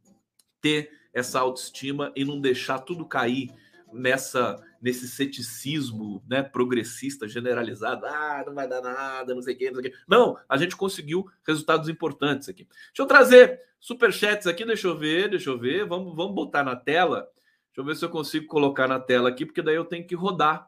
ter 0.62 0.92
essa 1.12 1.40
autoestima 1.40 2.12
e 2.16 2.24
não 2.24 2.40
deixar 2.40 2.80
tudo 2.80 3.06
cair 3.06 3.52
nessa 3.92 4.62
nesse 4.86 5.08
ceticismo 5.08 6.24
né, 6.30 6.44
progressista 6.44 7.28
generalizado. 7.28 8.06
Ah, 8.06 8.44
não 8.46 8.54
vai 8.54 8.68
dar 8.68 8.82
nada, 8.82 9.34
não 9.34 9.42
sei 9.42 9.56
o 9.56 9.58
quê, 9.58 9.72
não 9.72 9.82
sei 9.82 9.90
o. 9.90 9.94
Não, 10.08 10.38
a 10.48 10.58
gente 10.58 10.76
conseguiu 10.76 11.26
resultados 11.44 11.90
importantes 11.90 12.48
aqui. 12.48 12.66
Deixa 12.66 13.02
eu 13.02 13.08
trazer 13.08 13.60
superchats 13.80 14.46
aqui, 14.46 14.64
deixa 14.64 14.88
eu 14.88 14.96
ver, 14.96 15.30
deixa 15.30 15.50
eu 15.50 15.58
ver. 15.58 15.88
Vamos, 15.88 16.16
vamos 16.16 16.36
botar 16.36 16.64
na 16.64 16.76
tela. 16.76 17.28
Deixa 17.76 17.82
eu 17.82 17.86
ver 17.86 17.96
se 17.98 18.06
eu 18.06 18.10
consigo 18.10 18.48
colocar 18.48 18.88
na 18.88 19.02
tela 19.02 19.28
aqui, 19.28 19.46
porque 19.46 19.62
daí 19.62 19.76
eu 19.76 19.84
tenho 19.84 20.08
que 20.08 20.16
rodar 20.16 20.66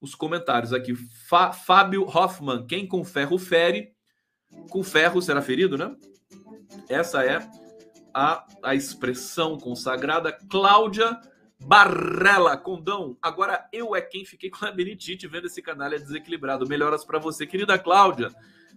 os 0.00 0.16
comentários 0.16 0.72
aqui. 0.72 0.92
Fá, 1.28 1.52
Fábio 1.52 2.02
Hoffman, 2.02 2.66
quem 2.66 2.84
com 2.84 3.04
ferro 3.04 3.38
fere, 3.38 3.92
com 4.68 4.82
ferro 4.82 5.22
será 5.22 5.40
ferido, 5.40 5.78
né? 5.78 5.94
Essa 6.88 7.24
é 7.24 7.48
a, 8.12 8.44
a 8.64 8.74
expressão 8.74 9.56
consagrada. 9.56 10.32
Cláudia 10.50 11.20
Barrela, 11.60 12.56
Condão. 12.56 13.16
Agora 13.22 13.68
eu 13.72 13.94
é 13.94 14.00
quem 14.00 14.24
fiquei 14.24 14.50
com 14.50 14.64
a 14.64 14.70
labirintite 14.70 15.28
vendo 15.28 15.46
esse 15.46 15.62
canal 15.62 15.92
é 15.92 15.98
desequilibrado. 15.98 16.66
Melhoras 16.66 17.04
para 17.04 17.20
você, 17.20 17.46
querida 17.46 17.78
Cláudia. 17.78 18.30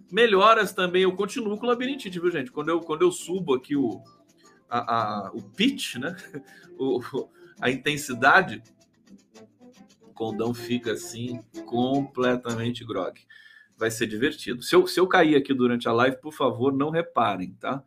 Melhoras 0.08 0.72
também. 0.72 1.02
Eu 1.02 1.16
continuo 1.16 1.58
com 1.58 1.66
labirintite, 1.66 2.20
viu, 2.20 2.30
gente? 2.30 2.52
Quando 2.52 2.68
eu, 2.68 2.78
quando 2.78 3.02
eu 3.02 3.10
subo 3.10 3.54
aqui 3.54 3.74
o, 3.74 4.00
a, 4.70 5.24
a 5.26 5.32
o 5.32 5.42
pitch, 5.42 5.96
né? 5.96 6.14
O, 6.78 7.00
a 7.62 7.70
intensidade, 7.70 8.60
o 10.00 10.12
Condão 10.12 10.52
fica 10.52 10.92
assim, 10.92 11.40
completamente 11.64 12.84
grog. 12.84 13.20
Vai 13.76 13.88
ser 13.88 14.08
divertido. 14.08 14.64
Se 14.64 14.74
eu, 14.74 14.84
se 14.88 14.98
eu 14.98 15.06
cair 15.06 15.36
aqui 15.36 15.54
durante 15.54 15.88
a 15.88 15.92
live, 15.92 16.16
por 16.16 16.32
favor, 16.32 16.72
não 16.72 16.90
reparem, 16.90 17.52
tá? 17.60 17.80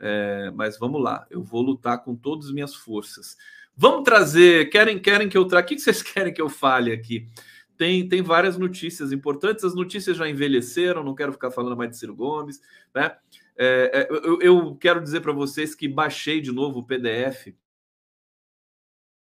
É, 0.00 0.50
mas 0.54 0.78
vamos 0.78 1.02
lá, 1.02 1.26
eu 1.30 1.42
vou 1.42 1.60
lutar 1.60 2.02
com 2.02 2.16
todas 2.16 2.46
as 2.46 2.52
minhas 2.52 2.74
forças. 2.74 3.36
Vamos 3.76 4.02
trazer. 4.02 4.70
Querem, 4.70 4.98
querem 4.98 5.28
que 5.28 5.36
eu 5.36 5.44
traga? 5.44 5.66
O 5.66 5.68
que 5.68 5.78
vocês 5.78 6.00
querem 6.02 6.32
que 6.32 6.40
eu 6.40 6.48
fale 6.48 6.90
aqui? 6.90 7.28
Tem, 7.76 8.08
tem 8.08 8.22
várias 8.22 8.56
notícias 8.56 9.12
importantes. 9.12 9.62
As 9.62 9.74
notícias 9.74 10.16
já 10.16 10.26
envelheceram, 10.26 11.04
não 11.04 11.14
quero 11.14 11.32
ficar 11.32 11.50
falando 11.50 11.76
mais 11.76 11.90
de 11.90 11.98
Ciro 11.98 12.16
Gomes. 12.16 12.62
Né? 12.94 13.14
É, 13.58 13.90
é, 13.92 14.08
eu, 14.10 14.40
eu 14.40 14.74
quero 14.76 15.02
dizer 15.02 15.20
para 15.20 15.32
vocês 15.34 15.74
que 15.74 15.86
baixei 15.86 16.40
de 16.40 16.50
novo 16.50 16.78
o 16.80 16.86
PDF 16.86 17.48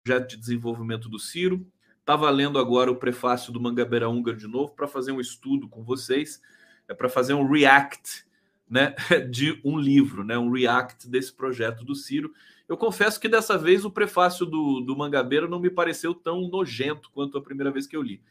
projeto 0.03 0.29
de 0.29 0.37
desenvolvimento 0.37 1.07
do 1.07 1.19
Ciro. 1.19 1.65
Estava 1.99 2.29
lendo 2.29 2.57
agora 2.57 2.91
o 2.91 2.95
prefácio 2.95 3.53
do 3.53 3.61
Mangabeira 3.61 4.09
Húngaro 4.09 4.37
de 4.37 4.47
novo 4.47 4.73
para 4.73 4.87
fazer 4.87 5.11
um 5.11 5.21
estudo 5.21 5.69
com 5.69 5.83
vocês, 5.83 6.41
é 6.87 6.93
para 6.93 7.07
fazer 7.07 7.33
um 7.33 7.47
react 7.47 8.25
né, 8.69 8.95
de 9.29 9.61
um 9.63 9.77
livro, 9.77 10.23
né, 10.23 10.37
um 10.37 10.51
react 10.51 11.07
desse 11.07 11.31
projeto 11.31 11.85
do 11.85 11.95
Ciro. 11.95 12.33
Eu 12.67 12.75
confesso 12.75 13.19
que 13.19 13.29
dessa 13.29 13.57
vez 13.57 13.85
o 13.85 13.91
prefácio 13.91 14.45
do, 14.45 14.81
do 14.81 14.97
Mangabeira 14.97 15.47
não 15.47 15.59
me 15.59 15.69
pareceu 15.69 16.13
tão 16.13 16.47
nojento 16.47 17.11
quanto 17.11 17.37
a 17.37 17.41
primeira 17.41 17.71
vez 17.71 17.85
que 17.85 17.95
eu 17.95 18.01
li. 18.01 18.21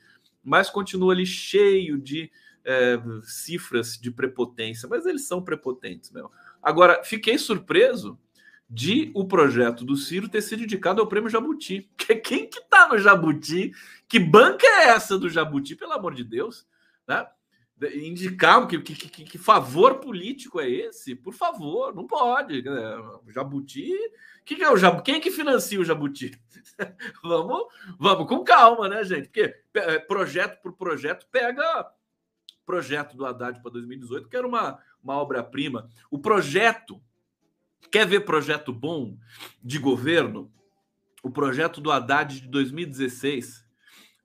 Mas 0.42 0.70
continua 0.70 1.12
ali 1.12 1.26
cheio 1.26 1.98
de 1.98 2.30
é, 2.64 3.00
cifras 3.22 3.98
de 3.98 4.10
prepotência, 4.10 4.88
mas 4.88 5.06
eles 5.06 5.26
são 5.26 5.42
prepotentes 5.42 6.10
mesmo. 6.10 6.30
Agora, 6.62 7.02
fiquei 7.04 7.38
surpreso 7.38 8.18
de 8.70 9.10
o 9.14 9.26
projeto 9.26 9.84
do 9.84 9.96
Ciro 9.96 10.28
ter 10.28 10.40
sido 10.40 10.62
indicado 10.62 11.00
ao 11.00 11.06
prêmio 11.08 11.28
Jabuti. 11.28 11.90
Quem 12.22 12.48
que 12.48 12.60
tá 12.68 12.88
no 12.88 12.98
Jabuti? 12.98 13.72
Que 14.08 14.20
banca 14.20 14.64
é 14.66 14.88
essa 14.90 15.18
do 15.18 15.28
Jabuti, 15.28 15.74
pelo 15.74 15.92
amor 15.92 16.14
de 16.14 16.22
Deus? 16.22 16.66
Né? 17.06 17.26
indicar 17.94 18.66
que, 18.66 18.78
que, 18.78 18.94
que, 18.94 19.24
que, 19.24 19.38
favor 19.38 20.00
político 20.00 20.60
é 20.60 20.68
esse? 20.68 21.14
Por 21.14 21.32
favor, 21.32 21.94
não 21.94 22.06
pode. 22.06 22.62
Jabuti. 23.28 23.90
Que 24.44 24.54
que 24.56 24.62
é 24.62 24.70
o 24.70 24.76
Jabuti? 24.76 25.04
Quem 25.04 25.14
é 25.14 25.20
que 25.20 25.30
financia 25.30 25.80
o 25.80 25.84
Jabuti? 25.84 26.38
vamos, 27.24 27.64
vamos 27.98 28.28
com 28.28 28.44
calma, 28.44 28.88
né, 28.88 29.02
gente? 29.02 29.28
Porque 29.28 29.54
é, 29.74 29.98
projeto 29.98 30.60
por 30.60 30.74
projeto 30.74 31.26
pega 31.32 31.90
projeto 32.66 33.16
do 33.16 33.26
Haddad 33.26 33.60
para 33.60 33.72
2018, 33.72 34.28
que 34.28 34.36
era 34.36 34.46
uma, 34.46 34.78
uma 35.02 35.14
obra-prima. 35.14 35.88
O 36.10 36.18
projeto. 36.18 37.02
Quer 37.90 38.06
ver 38.06 38.20
projeto 38.24 38.72
bom 38.72 39.16
de 39.62 39.78
governo? 39.78 40.50
O 41.22 41.30
projeto 41.30 41.80
do 41.80 41.90
Haddad 41.90 42.40
de 42.40 42.48
2016, 42.48 43.64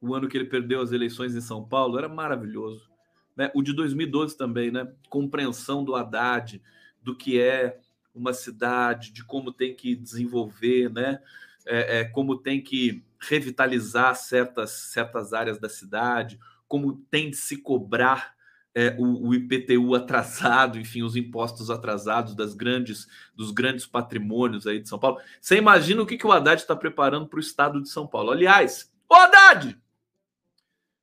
o 0.01 0.15
ano 0.15 0.27
que 0.27 0.37
ele 0.37 0.45
perdeu 0.45 0.81
as 0.81 0.91
eleições 0.91 1.35
em 1.35 1.41
São 1.41 1.63
Paulo, 1.63 1.97
era 1.97 2.07
maravilhoso 2.07 2.95
né? 3.35 3.51
O 3.53 3.61
de 3.61 3.73
2012 3.73 4.37
também, 4.37 4.71
né? 4.71 4.87
Compreensão 5.09 5.83
do 5.83 5.95
Haddad, 5.95 6.61
do 7.03 7.15
que 7.15 7.39
é 7.39 7.77
uma 8.13 8.33
cidade, 8.33 9.11
de 9.11 9.23
como 9.23 9.51
tem 9.51 9.75
que 9.75 9.95
desenvolver, 9.95 10.89
né? 10.89 11.21
É, 11.65 11.99
é, 11.99 12.03
como 12.05 12.37
tem 12.37 12.61
que 12.61 13.03
revitalizar 13.19 14.15
certas, 14.15 14.71
certas 14.71 15.33
áreas 15.33 15.59
da 15.59 15.67
cidade, 15.67 16.39
como 16.67 16.93
tem 17.09 17.29
de 17.29 17.35
se 17.35 17.57
cobrar 17.57 18.34
é, 18.75 18.95
o, 18.99 19.29
o, 19.29 19.33
IPTU 19.33 19.95
atrasado, 19.95 20.77
enfim, 20.77 21.01
os 21.01 21.15
impostos 21.15 21.69
atrasados 21.71 22.35
das 22.35 22.53
grandes, 22.53 23.07
dos 23.33 23.49
grandes 23.51 23.85
patrimônios 23.85 24.67
aí 24.67 24.79
de 24.79 24.89
São 24.89 24.99
Paulo. 24.99 25.17
Você 25.39 25.55
imagina 25.55 26.01
o 26.01 26.05
que, 26.05 26.17
que 26.17 26.27
o 26.27 26.31
Haddad 26.31 26.61
está 26.61 26.75
preparando 26.75 27.27
para 27.27 27.37
o 27.37 27.41
estado 27.41 27.81
de 27.81 27.89
São 27.89 28.05
Paulo. 28.05 28.31
Aliás, 28.31 28.93
o 29.09 29.15
Haddad! 29.15 29.79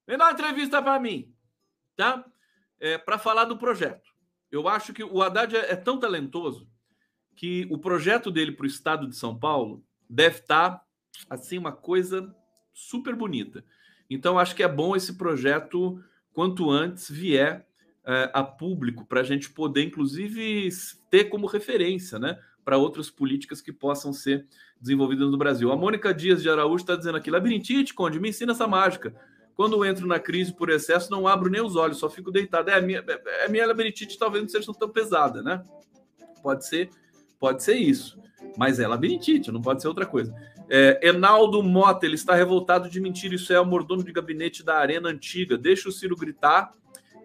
Vem 0.07 0.19
dar 0.19 0.27
uma 0.27 0.33
entrevista 0.33 0.83
para 0.83 1.01
mim 1.01 1.33
tá? 1.97 2.25
É, 2.81 2.99
para 2.99 3.19
falar 3.19 3.45
do 3.45 3.57
projeto. 3.57 4.11
Eu 4.51 4.69
acho 4.69 4.93
que 4.93 5.03
o 5.05 5.23
Haddad 5.23 5.55
é, 5.55 5.73
é 5.73 5.77
tão 5.77 5.99
talentoso 5.99 6.69
que 7.35 7.67
o 7.71 7.79
projeto 7.79 8.31
dele 8.31 8.53
para 8.53 8.65
o 8.65 8.69
estado 8.69 9.09
de 9.09 9.17
São 9.17 9.39
Paulo 9.39 9.85
deve 10.09 10.39
estar 10.41 10.71
tá, 10.71 10.87
assim 11.31 11.59
uma 11.59 11.73
coisa 11.73 12.35
super 12.73 13.15
bonita. 13.15 13.65
Então 14.11 14.39
acho 14.39 14.55
que 14.55 14.63
é 14.63 14.69
bom 14.69 14.95
esse 14.95 15.17
projeto 15.17 16.03
quanto 16.33 16.71
antes 16.71 17.11
vier 17.11 17.67
é, 18.05 18.31
a 18.33 18.43
público 18.43 19.05
para 19.05 19.21
a 19.21 19.25
gente 19.25 19.51
poder 19.51 19.85
inclusive 19.85 20.69
ter 21.11 21.25
como 21.25 21.47
referência, 21.47 22.19
né? 22.19 22.39
Para 22.65 22.77
outras 22.77 23.11
políticas 23.11 23.61
que 23.61 23.73
possam 23.73 24.13
ser 24.13 24.47
desenvolvidas 24.81 25.31
no 25.31 25.39
Brasil. 25.39 25.71
A 25.71 25.77
Mônica 25.77 26.13
Dias 26.13 26.43
de 26.43 26.51
Araújo 26.51 26.83
está 26.83 26.97
dizendo 26.97 27.17
aqui: 27.17 27.31
labirintite, 27.31 27.95
Conde, 27.95 28.21
me 28.21 28.31
ensina 28.31 28.53
essa 28.53 28.67
mágica. 28.67 29.15
Quando 29.55 29.85
entro 29.85 30.07
na 30.07 30.19
crise 30.19 30.53
por 30.53 30.71
excesso, 30.71 31.11
não 31.11 31.29
abro 31.29 31.51
nem 31.51 31.61
os 31.61 31.77
olhos, 31.77 31.99
só 31.99 32.09
fico 32.09 32.31
deitado. 32.31 32.71
É, 32.71 32.75
a 32.75 32.81
minha, 32.81 33.05
é, 33.07 33.47
a 33.47 33.49
minha 33.49 33.67
labirintite 33.67 34.19
talvez 34.19 34.43
não 34.43 34.49
seja 34.49 34.73
tão 34.73 34.89
pesada, 34.89 35.43
né? 35.43 35.63
Pode 36.43 36.67
ser, 36.67 36.91
pode 37.39 37.63
ser 37.63 37.77
isso. 37.77 38.19
Mas 38.57 38.81
é 38.81 38.89
labirintite, 38.89 39.53
não 39.53 39.63
pode 39.63 39.83
ser 39.83 39.89
outra 39.89 40.07
coisa. 40.07 40.35
É, 40.75 41.07
Enaldo 41.07 41.63
Mota, 41.63 42.07
ele 42.07 42.15
está 42.15 42.35
revoltado 42.35 42.89
de 42.89 42.99
mentir. 42.99 43.31
Isso 43.31 43.53
é 43.53 43.61
o 43.61 43.67
mordomo 43.67 44.03
de 44.03 44.11
gabinete 44.11 44.65
da 44.65 44.79
Arena 44.79 45.11
Antiga. 45.11 45.59
Deixa 45.59 45.87
o 45.91 45.93
Ciro 45.93 46.17
gritar 46.17 46.73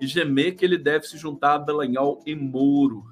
e 0.02 0.06
gemer 0.06 0.58
que 0.58 0.66
ele 0.66 0.78
deve 0.78 1.08
se 1.08 1.18
juntar 1.18 1.54
a 1.54 1.60
Belanhol 1.60 2.22
e 2.26 2.36
Moro. 2.36 3.06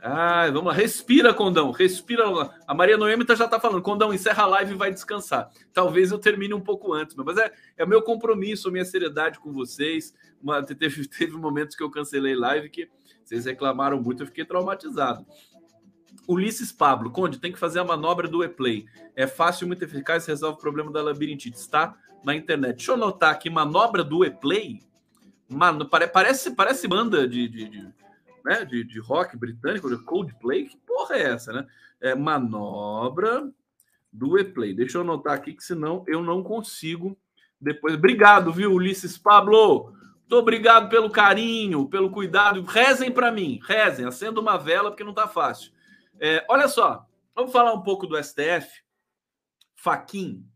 Ah, 0.00 0.46
vamos 0.46 0.64
lá. 0.64 0.72
Respira, 0.72 1.34
Condão. 1.34 1.70
Respira. 1.70 2.24
A 2.66 2.72
Maria 2.72 2.96
Noemi 2.96 3.26
tá, 3.26 3.34
já 3.34 3.44
está 3.44 3.60
falando. 3.60 3.82
Condão, 3.82 4.14
encerra 4.14 4.44
a 4.44 4.46
live 4.46 4.72
e 4.72 4.76
vai 4.76 4.90
descansar. 4.90 5.50
Talvez 5.70 6.10
eu 6.10 6.18
termine 6.18 6.54
um 6.54 6.60
pouco 6.60 6.94
antes, 6.94 7.14
mas 7.14 7.36
é, 7.36 7.52
é 7.76 7.84
meu 7.84 8.00
compromisso, 8.00 8.72
minha 8.72 8.86
seriedade 8.86 9.38
com 9.38 9.52
vocês. 9.52 10.14
Uma, 10.42 10.62
teve, 10.62 11.06
teve 11.06 11.36
momentos 11.36 11.76
que 11.76 11.82
eu 11.82 11.90
cancelei 11.90 12.34
live 12.34 12.70
que 12.70 12.88
vocês 13.22 13.44
reclamaram 13.44 14.02
muito, 14.02 14.22
eu 14.22 14.26
fiquei 14.26 14.46
traumatizado. 14.46 15.26
Ulisses 16.28 16.72
Pablo, 16.72 17.10
Conde, 17.10 17.38
tem 17.38 17.52
que 17.52 17.58
fazer 17.58 17.80
a 17.80 17.84
manobra 17.84 18.28
do 18.28 18.44
e-play. 18.44 18.86
É 19.16 19.26
fácil, 19.26 19.66
muito 19.66 19.84
eficaz, 19.84 20.26
resolve 20.26 20.58
o 20.58 20.60
problema 20.60 20.90
da 20.90 21.02
labirintite. 21.02 21.56
Está 21.56 21.96
na 22.24 22.34
internet. 22.34 22.76
Deixa 22.76 22.92
eu 22.92 22.96
anotar 22.96 23.32
aqui, 23.32 23.50
manobra 23.50 24.04
do 24.04 24.24
e-play. 24.24 24.80
Mano, 25.48 25.88
parece, 25.88 26.52
parece 26.52 26.88
banda 26.88 27.28
de, 27.28 27.48
de, 27.48 27.68
de 27.68 27.92
né, 28.44 28.64
de, 28.64 28.84
de 28.84 28.98
rock 28.98 29.36
britânico, 29.36 29.88
de 29.88 30.02
Coldplay, 30.02 30.66
que 30.66 30.76
porra 30.78 31.16
é 31.16 31.22
essa, 31.32 31.52
né? 31.52 31.66
É 32.00 32.14
manobra 32.14 33.50
do 34.12 34.38
E-Play. 34.38 34.74
Deixa 34.74 34.98
eu 34.98 35.02
anotar 35.02 35.34
aqui, 35.34 35.54
que 35.54 35.64
senão 35.64 36.04
eu 36.06 36.22
não 36.22 36.42
consigo 36.42 37.16
depois. 37.60 37.94
Obrigado, 37.94 38.52
viu, 38.52 38.72
Ulisses 38.72 39.16
Pablo? 39.16 39.92
Muito 40.20 40.36
obrigado 40.36 40.88
pelo 40.88 41.10
carinho, 41.10 41.86
pelo 41.88 42.10
cuidado. 42.10 42.62
Rezem 42.62 43.10
para 43.10 43.30
mim, 43.30 43.60
rezem, 43.62 44.04
acenda 44.04 44.40
uma 44.40 44.56
vela, 44.56 44.90
porque 44.90 45.04
não 45.04 45.14
tá 45.14 45.28
fácil. 45.28 45.71
É, 46.24 46.46
olha 46.48 46.68
só, 46.68 47.04
vamos 47.34 47.50
falar 47.50 47.74
um 47.74 47.82
pouco 47.82 48.06
do 48.06 48.16
STF. 48.16 48.84
Faquin. 49.74 50.48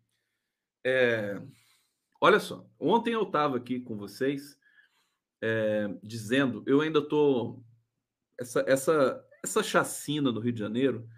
É, 0.84 1.42
olha 2.20 2.38
só, 2.38 2.64
ontem 2.78 3.14
eu 3.14 3.24
estava 3.24 3.56
aqui 3.56 3.80
com 3.80 3.96
vocês 3.96 4.56
é, 5.42 5.88
dizendo, 6.04 6.62
eu 6.68 6.80
ainda 6.80 7.00
estou 7.00 7.64
essa, 8.38 8.64
essa, 8.68 9.28
essa 9.42 9.60
chacina 9.64 10.30
no 10.30 10.38
Rio 10.38 10.52
de 10.52 10.60
Janeiro. 10.60 11.08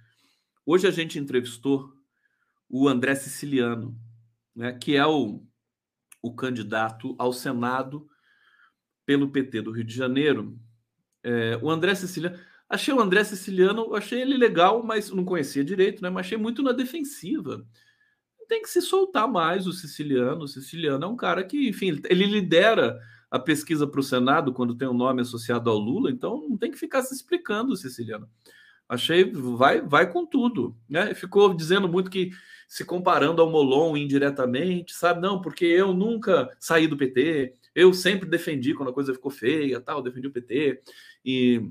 Hoje 0.64 0.88
a 0.88 0.90
gente 0.90 1.18
entrevistou 1.18 1.92
o 2.70 2.88
André 2.88 3.14
Siciliano, 3.16 3.94
né, 4.56 4.72
que 4.72 4.96
é 4.96 5.04
o, 5.04 5.46
o 6.22 6.34
candidato 6.34 7.14
ao 7.18 7.34
Senado 7.34 8.08
pelo 9.04 9.30
PT 9.30 9.60
do 9.60 9.72
Rio 9.72 9.84
de 9.84 9.94
Janeiro, 9.94 10.58
é, 11.22 11.58
o 11.58 11.70
André 11.70 11.94
Siciliano. 11.94 12.38
Achei 12.68 12.92
o 12.92 13.00
André 13.00 13.24
Siciliano, 13.24 13.94
achei 13.94 14.20
ele 14.20 14.36
legal, 14.36 14.82
mas 14.82 15.10
não 15.10 15.24
conhecia 15.24 15.64
direito, 15.64 16.02
né? 16.02 16.10
Mas 16.10 16.26
achei 16.26 16.36
muito 16.36 16.62
na 16.62 16.72
defensiva. 16.72 17.64
Tem 18.46 18.62
que 18.62 18.68
se 18.68 18.82
soltar 18.82 19.26
mais 19.28 19.66
o 19.66 19.72
siciliano. 19.72 20.44
O 20.44 20.48
siciliano 20.48 21.04
é 21.04 21.08
um 21.08 21.16
cara 21.16 21.42
que, 21.44 21.68
enfim, 21.68 22.00
ele 22.08 22.26
lidera 22.26 22.98
a 23.30 23.38
pesquisa 23.38 23.86
para 23.86 24.00
o 24.00 24.02
Senado 24.02 24.52
quando 24.52 24.74
tem 24.74 24.88
um 24.88 24.94
nome 24.94 25.20
associado 25.20 25.68
ao 25.70 25.78
Lula, 25.78 26.10
então 26.10 26.48
não 26.48 26.56
tem 26.56 26.70
que 26.70 26.78
ficar 26.78 27.02
se 27.02 27.14
explicando 27.14 27.76
siciliano. 27.76 28.28
Achei, 28.88 29.30
vai, 29.32 29.82
vai 29.82 30.10
com 30.10 30.24
tudo, 30.24 30.74
né? 30.88 31.14
Ficou 31.14 31.52
dizendo 31.52 31.86
muito 31.86 32.10
que 32.10 32.30
se 32.66 32.84
comparando 32.86 33.42
ao 33.42 33.50
Molon 33.50 33.96
indiretamente, 33.96 34.94
sabe? 34.94 35.20
Não, 35.20 35.42
porque 35.42 35.66
eu 35.66 35.92
nunca 35.92 36.48
saí 36.58 36.86
do 36.86 36.96
PT, 36.96 37.52
eu 37.74 37.92
sempre 37.92 38.28
defendi 38.28 38.72
quando 38.74 38.88
a 38.88 38.94
coisa 38.94 39.12
ficou 39.12 39.30
feia, 39.30 39.80
tal, 39.80 40.02
defendi 40.02 40.26
o 40.26 40.32
PT 40.32 40.80
e 41.22 41.70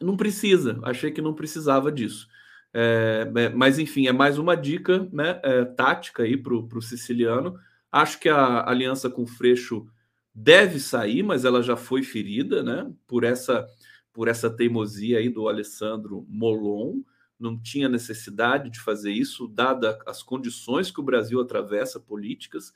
não 0.00 0.16
precisa. 0.16 0.78
Achei 0.82 1.10
que 1.10 1.22
não 1.22 1.34
precisava 1.34 1.92
disso. 1.92 2.28
É, 2.72 3.30
é, 3.34 3.48
mas 3.50 3.78
enfim, 3.78 4.06
é 4.06 4.12
mais 4.12 4.38
uma 4.38 4.56
dica, 4.56 5.08
né? 5.12 5.40
É, 5.42 5.64
tática 5.64 6.22
aí 6.22 6.36
para 6.36 6.54
o 6.54 6.82
siciliano. 6.82 7.58
Acho 7.90 8.20
que 8.20 8.28
a 8.28 8.68
aliança 8.68 9.10
com 9.10 9.22
o 9.22 9.26
Freixo 9.26 9.86
deve 10.34 10.78
sair, 10.78 11.22
mas 11.22 11.44
ela 11.44 11.62
já 11.62 11.76
foi 11.76 12.02
ferida, 12.02 12.62
né? 12.62 12.90
Por 13.06 13.24
essa 13.24 13.66
por 14.12 14.28
essa 14.28 14.50
teimosia 14.50 15.18
aí 15.18 15.28
do 15.28 15.48
Alessandro 15.48 16.26
Molon. 16.28 17.00
Não 17.38 17.58
tinha 17.58 17.88
necessidade 17.88 18.68
de 18.68 18.80
fazer 18.80 19.12
isso, 19.12 19.48
dada 19.48 19.98
as 20.06 20.22
condições 20.22 20.90
que 20.90 21.00
o 21.00 21.04
Brasil 21.04 21.40
atravessa 21.40 21.98
políticas. 21.98 22.72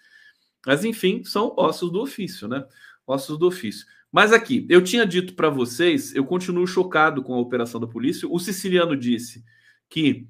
Mas, 0.66 0.84
enfim, 0.84 1.22
são 1.24 1.52
ossos 1.56 1.90
do 1.90 2.00
ofício, 2.00 2.48
né? 2.48 2.66
Ossos 3.06 3.37
do 3.37 3.46
ofício. 3.46 3.87
Mas 4.14 4.33
aqui, 4.33 4.64
eu 4.70 4.81
tinha 4.81 5.05
dito 5.05 5.35
para 5.35 5.50
vocês, 5.50 6.14
eu 6.14 6.24
continuo 6.24 6.68
chocado 6.68 7.20
com 7.20 7.35
a 7.35 7.40
operação 7.40 7.81
da 7.81 7.87
polícia. 7.88 8.29
O 8.31 8.38
siciliano 8.38 8.96
disse 8.96 9.44
que 9.90 10.29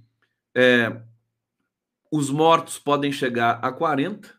é, 0.55 1.03
os 2.11 2.31
mortos 2.31 2.79
podem 2.79 3.12
chegar 3.12 3.61
a 3.62 3.70
40. 3.70 4.35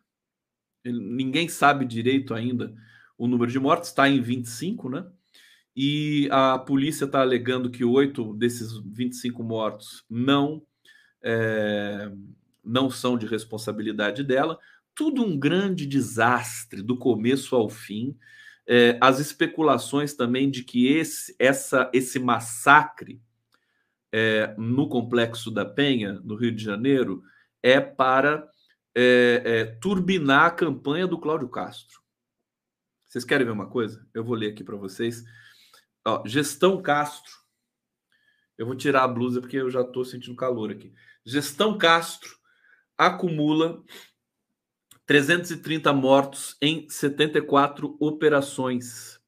Ninguém 0.83 1.47
sabe 1.47 1.85
direito 1.85 2.33
ainda 2.33 2.73
o 3.15 3.27
número 3.27 3.51
de 3.51 3.59
mortos, 3.59 3.89
está 3.89 4.09
em 4.09 4.19
25, 4.19 4.89
né? 4.89 5.05
E 5.75 6.27
a 6.31 6.57
polícia 6.57 7.05
está 7.05 7.21
alegando 7.21 7.69
que 7.69 7.83
oito 7.85 8.33
desses 8.33 8.75
25 8.79 9.43
mortos 9.43 10.03
não, 10.09 10.63
é, 11.23 12.11
não 12.63 12.89
são 12.89 13.15
de 13.15 13.27
responsabilidade 13.27 14.23
dela 14.23 14.57
tudo 14.95 15.23
um 15.23 15.37
grande 15.37 15.85
desastre 15.85 16.81
do 16.81 16.97
começo 16.97 17.55
ao 17.55 17.69
fim. 17.69 18.17
É, 18.67 18.97
as 18.99 19.19
especulações 19.19 20.13
também 20.13 20.49
de 20.49 20.63
que 20.63 20.87
esse, 20.87 21.35
essa, 21.37 21.89
esse 21.93 22.17
massacre 22.17 23.21
é, 24.11 24.55
no 24.57 24.89
Complexo 24.89 25.51
da 25.51 25.65
Penha, 25.65 26.13
no 26.23 26.35
Rio 26.35 26.51
de 26.51 26.63
Janeiro, 26.63 27.21
é 27.61 27.79
para 27.79 28.47
é, 28.95 29.41
é 29.43 29.65
turbinar 29.65 30.45
a 30.45 30.51
campanha 30.51 31.05
do 31.05 31.19
Cláudio 31.19 31.49
Castro. 31.49 31.99
Vocês 33.05 33.23
querem 33.23 33.45
ver 33.45 33.51
uma 33.51 33.69
coisa? 33.69 34.05
Eu 34.13 34.23
vou 34.23 34.35
ler 34.35 34.51
aqui 34.51 34.63
para 34.63 34.75
vocês. 34.75 35.23
Ó, 36.05 36.23
gestão 36.25 36.81
Castro. 36.81 37.31
Eu 38.57 38.65
vou 38.65 38.75
tirar 38.75 39.03
a 39.03 39.07
blusa 39.07 39.41
porque 39.41 39.57
eu 39.57 39.69
já 39.69 39.81
estou 39.81 40.05
sentindo 40.05 40.35
calor 40.35 40.71
aqui. 40.71 40.93
Gestão 41.25 41.77
Castro 41.77 42.35
acumula 42.97 43.83
330 45.05 45.93
mortos 45.93 46.57
em 46.61 46.89
74 46.89 47.95
operações 47.99 49.19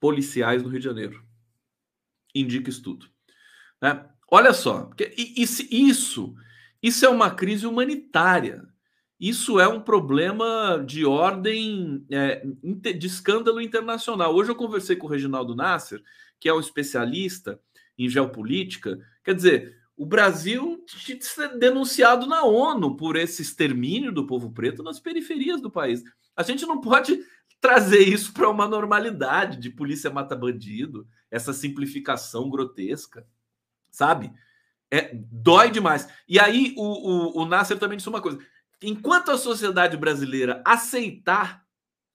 policiais 0.00 0.62
no 0.62 0.68
Rio 0.68 0.80
de 0.80 0.84
Janeiro. 0.84 1.24
Indica 2.34 2.68
estudo. 2.68 3.08
Né? 3.80 4.04
Olha 4.30 4.52
só, 4.52 4.90
isso, 5.16 6.34
isso 6.82 7.06
é 7.06 7.08
uma 7.08 7.30
crise 7.30 7.66
humanitária. 7.66 8.66
Isso 9.18 9.60
é 9.60 9.68
um 9.68 9.80
problema 9.80 10.82
de 10.84 11.06
ordem 11.06 12.04
é, 12.10 12.44
de 12.92 13.06
escândalo 13.06 13.60
internacional. 13.60 14.34
Hoje 14.34 14.50
eu 14.50 14.56
conversei 14.56 14.96
com 14.96 15.06
o 15.06 15.10
Reginaldo 15.10 15.54
Nasser, 15.54 16.02
que 16.40 16.48
é 16.48 16.52
um 16.52 16.60
especialista 16.60 17.60
em 17.96 18.08
geopolítica. 18.08 18.98
Quer 19.22 19.34
dizer, 19.34 19.78
o 19.96 20.04
Brasil 20.04 20.84
ser 21.20 21.56
denunciado 21.58 22.26
na 22.26 22.42
ONU 22.42 22.96
por 22.96 23.16
esse 23.16 23.42
extermínio 23.42 24.12
do 24.12 24.26
povo 24.26 24.50
preto 24.52 24.82
nas 24.82 24.98
periferias 24.98 25.60
do 25.60 25.70
país. 25.70 26.02
A 26.36 26.42
gente 26.42 26.66
não 26.66 26.80
pode 26.80 27.24
trazer 27.60 28.00
isso 28.00 28.32
para 28.32 28.50
uma 28.50 28.68
normalidade 28.68 29.58
de 29.58 29.70
polícia 29.70 30.10
mata 30.10 30.34
bandido, 30.36 31.08
essa 31.30 31.52
simplificação 31.52 32.50
grotesca, 32.50 33.26
sabe? 33.90 34.32
É, 34.90 35.14
dói 35.14 35.70
demais. 35.70 36.08
E 36.28 36.38
aí 36.38 36.74
o, 36.76 36.82
o, 36.82 37.42
o 37.42 37.46
Nasser 37.46 37.78
também 37.78 37.96
disse 37.96 38.08
uma 38.08 38.20
coisa: 38.20 38.38
enquanto 38.82 39.30
a 39.30 39.38
sociedade 39.38 39.96
brasileira 39.96 40.62
aceitar, 40.64 41.64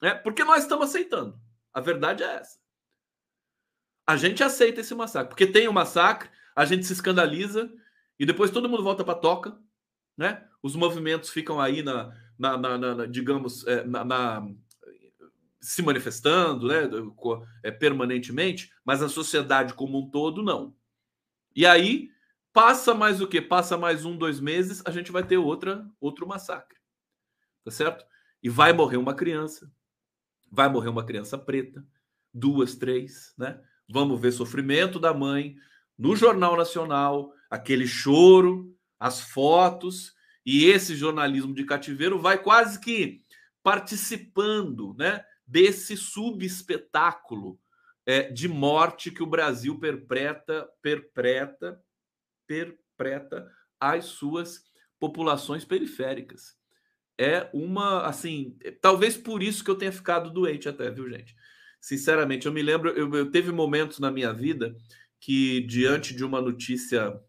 né, 0.02 0.14
porque 0.14 0.44
nós 0.44 0.64
estamos 0.64 0.90
aceitando, 0.90 1.40
a 1.74 1.82
verdade 1.82 2.24
é 2.24 2.36
essa. 2.36 2.60
A 4.06 4.16
gente 4.18 4.44
aceita 4.44 4.82
esse 4.82 4.94
massacre, 4.94 5.30
porque 5.30 5.48
tem 5.48 5.68
o 5.68 5.72
um 5.72 5.74
massacre, 5.74 6.30
a 6.60 6.66
gente 6.66 6.86
se 6.86 6.92
escandaliza 6.92 7.72
e 8.20 8.26
depois 8.26 8.52
todo 8.52 8.68
mundo 8.68 8.84
volta 8.84 9.02
para 9.02 9.18
toca, 9.18 9.58
né? 10.18 10.46
Os 10.62 10.76
movimentos 10.76 11.30
ficam 11.30 11.58
aí 11.58 11.82
na, 11.82 12.14
na, 12.38 12.58
na, 12.58 12.78
na 12.78 13.06
digamos, 13.06 13.66
é, 13.66 13.86
na, 13.86 14.46
se 15.62 15.82
manifestando, 15.82 16.68
né? 16.68 16.82
É, 17.64 17.72
permanentemente, 17.72 18.74
mas 18.84 19.02
a 19.02 19.08
sociedade 19.08 19.74
como 19.74 20.00
um 20.00 20.10
todo 20.10 20.44
não. 20.44 20.76
E 21.56 21.66
aí 21.66 22.12
passa 22.52 22.94
mais 22.94 23.22
o 23.22 23.28
que? 23.28 23.42
Passa 23.42 23.78
mais 23.78 24.04
um, 24.04 24.18
dois 24.18 24.42
meses, 24.42 24.82
a 24.86 24.92
gente 24.92 25.14
vai 25.14 25.26
ter 25.26 25.38
outra, 25.38 25.90
outro 25.98 26.28
massacre, 26.28 26.78
tá 27.64 27.72
certo? 27.72 28.06
E 28.44 28.50
vai 28.50 28.74
morrer 28.74 28.98
uma 28.98 29.14
criança, 29.14 29.72
vai 30.52 30.68
morrer 30.68 30.90
uma 30.90 31.06
criança 31.06 31.38
preta, 31.38 31.88
duas, 32.34 32.76
três, 32.76 33.34
né? 33.38 33.62
Vamos 33.90 34.20
ver 34.20 34.34
sofrimento 34.34 35.00
da 35.00 35.14
mãe, 35.14 35.56
no 36.00 36.16
Jornal 36.16 36.56
Nacional, 36.56 37.34
aquele 37.50 37.86
choro, 37.86 38.74
as 38.98 39.20
fotos, 39.20 40.14
e 40.46 40.66
esse 40.66 40.96
jornalismo 40.96 41.54
de 41.54 41.66
cativeiro 41.66 42.18
vai 42.18 42.42
quase 42.42 42.80
que 42.80 43.22
participando 43.62 44.96
né, 44.98 45.22
desse 45.46 45.98
subespetáculo 45.98 47.60
é, 48.06 48.32
de 48.32 48.48
morte 48.48 49.12
que 49.12 49.22
o 49.22 49.28
Brasil 49.28 49.78
perpreta, 49.78 50.70
perpreta, 50.82 51.84
perpreta 52.48 53.52
às 53.78 54.06
suas 54.06 54.64
populações 54.98 55.66
periféricas. 55.66 56.58
É 57.20 57.50
uma, 57.54 58.06
assim, 58.06 58.58
talvez 58.82 59.18
por 59.18 59.44
isso 59.44 59.66
que 59.66 59.70
eu 59.70 59.78
tenha 59.78 59.92
ficado 59.92 60.32
doente 60.32 60.70
até, 60.70 60.90
viu, 60.90 61.10
gente? 61.10 61.36
Sinceramente, 61.82 62.46
eu 62.46 62.54
me 62.54 62.62
lembro, 62.62 62.90
eu, 62.92 63.14
eu 63.14 63.30
teve 63.30 63.52
momentos 63.52 64.00
na 64.00 64.10
minha 64.10 64.32
vida 64.32 64.74
que, 65.20 65.62
diante 65.62 66.16
de 66.16 66.24
uma 66.24 66.42
notícia 66.42 67.20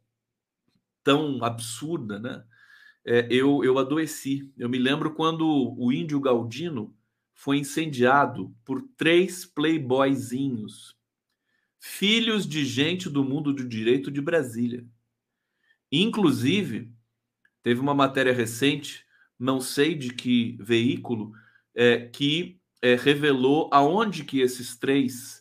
tão 1.03 1.43
absurda, 1.45 2.19
né, 2.19 2.45
é, 3.05 3.27
eu, 3.31 3.65
eu 3.65 3.79
adoeci. 3.79 4.53
Eu 4.57 4.69
me 4.69 4.79
lembro 4.79 5.15
quando 5.15 5.75
o 5.79 5.93
índio 5.93 6.21
Galdino 6.21 6.95
foi 7.35 7.59
incendiado 7.59 8.55
por 8.65 8.83
três 8.97 9.47
playboyzinhos, 9.47 10.95
filhos 11.79 12.47
de 12.47 12.65
gente 12.65 13.09
do 13.09 13.25
mundo 13.25 13.53
do 13.53 13.67
direito 13.67 14.11
de 14.11 14.21
Brasília. 14.21 14.87
Inclusive, 15.91 16.93
teve 17.63 17.81
uma 17.81 17.95
matéria 17.95 18.33
recente, 18.33 19.07
não 19.39 19.61
sei 19.61 19.95
de 19.95 20.13
que 20.13 20.59
veículo, 20.61 21.33
é, 21.75 22.07
que 22.09 22.61
é, 22.83 22.95
revelou 22.95 23.71
aonde 23.73 24.25
que 24.25 24.41
esses 24.41 24.77
três 24.77 25.40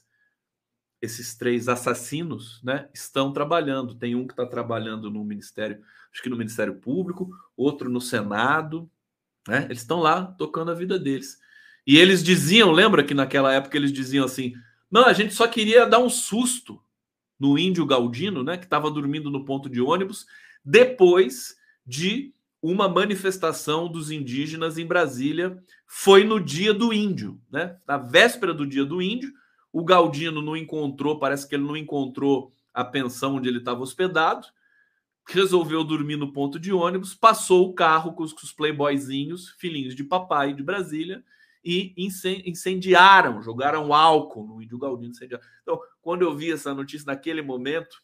esses 1.01 1.35
três 1.35 1.67
assassinos 1.67 2.61
né, 2.63 2.89
estão 2.93 3.31
trabalhando. 3.31 3.95
Tem 3.95 4.15
um 4.15 4.27
que 4.27 4.33
está 4.33 4.45
trabalhando 4.45 5.09
no 5.09 5.23
Ministério, 5.23 5.81
acho 6.11 6.21
que 6.21 6.29
no 6.29 6.37
Ministério 6.37 6.75
Público, 6.75 7.29
outro 7.55 7.89
no 7.89 8.01
Senado. 8.01 8.89
Né? 9.47 9.65
Eles 9.65 9.79
estão 9.79 9.99
lá 9.99 10.25
tocando 10.25 10.71
a 10.71 10.75
vida 10.75 10.99
deles. 10.99 11.39
E 11.87 11.97
eles 11.97 12.23
diziam, 12.23 12.71
lembra 12.71 13.03
que 13.03 13.13
naquela 13.13 13.53
época 13.53 13.77
eles 13.77 13.91
diziam 13.91 14.25
assim: 14.25 14.53
não, 14.91 15.05
a 15.05 15.13
gente 15.13 15.33
só 15.33 15.47
queria 15.47 15.85
dar 15.85 15.99
um 15.99 16.09
susto 16.09 16.81
no 17.39 17.57
índio 17.57 17.85
Galdino, 17.85 18.43
né, 18.43 18.57
que 18.57 18.65
estava 18.65 18.91
dormindo 18.91 19.31
no 19.31 19.45
ponto 19.45 19.69
de 19.69 19.79
ônibus, 19.79 20.25
depois 20.63 21.55
de 21.85 22.33
uma 22.61 22.89
manifestação 22.89 23.89
dos 23.89 24.11
indígenas 24.11 24.77
em 24.77 24.85
Brasília. 24.85 25.57
Foi 25.87 26.25
no 26.25 26.39
dia 26.39 26.73
do 26.73 26.93
índio, 26.93 27.39
né? 27.49 27.77
Na 27.87 27.97
véspera 27.97 28.53
do 28.53 28.67
dia 28.67 28.85
do 28.85 29.01
índio, 29.01 29.31
o 29.71 29.83
Galdino 29.83 30.41
não 30.41 30.57
encontrou, 30.57 31.19
parece 31.19 31.47
que 31.47 31.55
ele 31.55 31.63
não 31.63 31.77
encontrou 31.77 32.51
a 32.73 32.83
pensão 32.83 33.35
onde 33.35 33.47
ele 33.47 33.59
estava 33.59 33.81
hospedado. 33.81 34.47
Resolveu 35.27 35.83
dormir 35.83 36.15
no 36.15 36.33
ponto 36.33 36.59
de 36.59 36.73
ônibus, 36.73 37.13
passou 37.13 37.69
o 37.69 37.73
carro 37.73 38.13
com 38.13 38.23
os, 38.23 38.33
com 38.33 38.41
os 38.43 38.51
playboyzinhos, 38.51 39.49
filhinhos 39.59 39.95
de 39.95 40.03
papai 40.03 40.53
de 40.53 40.63
Brasília, 40.63 41.23
e 41.63 41.93
incendiaram, 42.45 43.43
jogaram 43.43 43.93
álcool 43.93 44.47
no 44.47 44.61
índio 44.61 44.79
Galdino. 44.79 45.11
Incendiaram. 45.11 45.43
Então, 45.61 45.79
quando 46.01 46.23
eu 46.23 46.35
vi 46.35 46.51
essa 46.51 46.73
notícia 46.73 47.05
naquele 47.05 47.41
momento, 47.41 48.01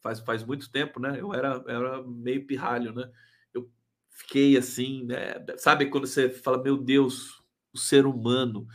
faz, 0.00 0.20
faz 0.20 0.44
muito 0.44 0.70
tempo, 0.70 1.00
né? 1.00 1.18
Eu 1.18 1.32
era, 1.32 1.64
era 1.66 2.02
meio 2.02 2.44
pirralho, 2.46 2.92
né? 2.92 3.10
Eu 3.54 3.70
fiquei 4.10 4.56
assim, 4.56 5.04
né? 5.04 5.34
sabe 5.56 5.86
quando 5.86 6.06
você 6.06 6.28
fala, 6.28 6.62
meu 6.62 6.76
Deus, 6.76 7.42
o 7.72 7.78
ser 7.78 8.04
humano, 8.04 8.66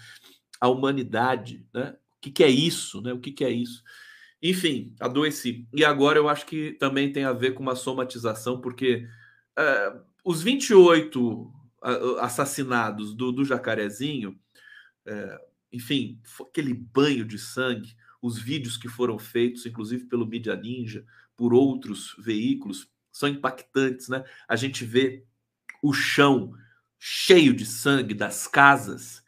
a 0.62 0.70
humanidade, 0.70 1.66
né? 1.74 1.96
O 2.18 2.22
que, 2.22 2.30
que 2.30 2.44
é 2.44 2.50
isso, 2.50 3.02
né? 3.02 3.12
O 3.12 3.20
que, 3.20 3.32
que 3.32 3.44
é 3.44 3.50
isso? 3.50 3.84
Enfim, 4.42 4.96
adoeci. 5.00 5.68
E 5.74 5.84
agora 5.84 6.20
eu 6.20 6.30
acho 6.30 6.46
que 6.46 6.74
também 6.74 7.12
tem 7.12 7.24
a 7.24 7.34
ver 7.34 7.56
com 7.56 7.64
uma 7.64 7.76
somatização, 7.76 8.62
porque 8.62 9.08
uh, 9.58 10.02
os 10.24 10.44
28 10.44 11.52
assassinados 12.20 13.16
do, 13.16 13.32
do 13.32 13.44
Jacarezinho, 13.44 14.40
uh, 15.08 15.40
enfim, 15.74 16.22
aquele 16.40 16.76
banho 16.76 17.26
de 17.26 17.40
sangue, 17.40 17.96
os 18.22 18.38
vídeos 18.38 18.78
que 18.78 18.88
foram 18.88 19.18
feitos, 19.18 19.66
inclusive 19.66 20.06
pelo 20.06 20.28
Mídia 20.28 20.56
Ninja, 20.56 21.04
por 21.36 21.56
outros 21.56 22.16
veículos, 22.20 22.88
são 23.12 23.28
impactantes, 23.28 24.10
né? 24.10 24.24
A 24.48 24.56
gente 24.56 24.86
vê 24.86 25.26
o 25.82 25.92
chão 25.92 26.54
cheio 27.00 27.52
de 27.52 27.66
sangue 27.66 28.14
das 28.14 28.48
casas 28.48 29.21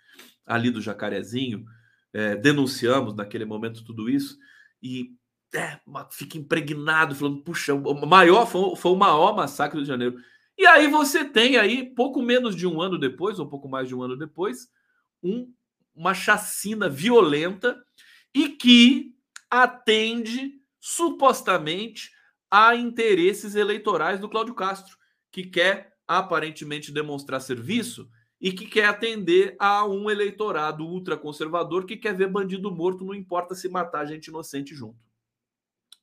ali 0.45 0.69
do 0.69 0.81
Jacarezinho, 0.81 1.65
é, 2.13 2.35
denunciamos 2.35 3.13
naquele 3.15 3.45
momento 3.45 3.83
tudo 3.83 4.09
isso, 4.09 4.37
e 4.81 5.15
é, 5.53 5.79
fica 6.11 6.37
impregnado, 6.37 7.15
falando, 7.15 7.41
puxa, 7.41 7.73
o 7.73 8.05
maior 8.05 8.45
foi, 8.45 8.75
foi 8.75 8.91
o 8.91 8.97
maior 8.97 9.35
massacre 9.35 9.79
do 9.79 9.85
Janeiro. 9.85 10.17
E 10.57 10.65
aí 10.65 10.87
você 10.87 11.25
tem 11.25 11.57
aí, 11.57 11.93
pouco 11.93 12.21
menos 12.21 12.55
de 12.55 12.67
um 12.67 12.81
ano 12.81 12.97
depois, 12.97 13.39
ou 13.39 13.49
pouco 13.49 13.67
mais 13.67 13.87
de 13.87 13.95
um 13.95 14.01
ano 14.01 14.17
depois, 14.17 14.67
um, 15.21 15.51
uma 15.95 16.13
chacina 16.13 16.89
violenta 16.89 17.81
e 18.33 18.49
que 18.49 19.15
atende 19.49 20.59
supostamente 20.79 22.11
a 22.49 22.75
interesses 22.75 23.55
eleitorais 23.55 24.19
do 24.19 24.29
Cláudio 24.29 24.53
Castro, 24.53 24.97
que 25.31 25.43
quer 25.43 25.93
aparentemente 26.07 26.91
demonstrar 26.91 27.41
serviço 27.41 28.09
e 28.43 28.51
que 28.51 28.65
quer 28.65 28.83
atender 28.83 29.55
a 29.57 29.87
um 29.87 30.09
eleitorado 30.09 30.85
ultraconservador 30.85 31.85
que 31.85 31.95
quer 31.95 32.13
ver 32.13 32.27
bandido 32.27 32.69
morto, 32.69 33.05
não 33.05 33.15
importa 33.15 33.55
se 33.55 33.69
matar 33.69 34.05
gente 34.05 34.27
inocente 34.27 34.75
junto. 34.75 34.99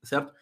Certo? 0.02 0.32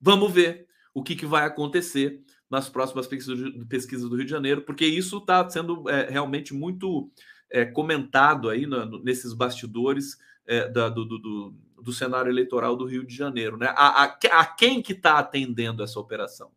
Vamos 0.00 0.32
ver 0.32 0.66
o 0.92 1.04
que, 1.04 1.14
que 1.14 1.24
vai 1.24 1.46
acontecer 1.46 2.20
nas 2.50 2.68
próximas 2.68 3.06
pesquisas 3.06 4.08
do 4.08 4.16
Rio 4.16 4.24
de 4.24 4.30
Janeiro, 4.30 4.62
porque 4.62 4.84
isso 4.84 5.18
está 5.18 5.48
sendo 5.48 5.88
é, 5.88 6.10
realmente 6.10 6.52
muito 6.52 7.08
é, 7.48 7.64
comentado 7.64 8.50
aí 8.50 8.66
nesses 9.04 9.32
bastidores 9.32 10.18
é, 10.48 10.68
da, 10.68 10.88
do, 10.88 11.04
do, 11.04 11.54
do, 11.80 11.92
cenário 11.92 12.28
eleitoral 12.28 12.74
do 12.74 12.86
Rio 12.86 13.06
de 13.06 13.14
Janeiro. 13.14 13.56
Né? 13.56 13.66
A, 13.68 14.02
a, 14.02 14.04
a 14.40 14.46
quem 14.46 14.82
que 14.82 14.92
está 14.92 15.18
atendendo 15.18 15.80
essa 15.84 16.00
operação? 16.00 16.50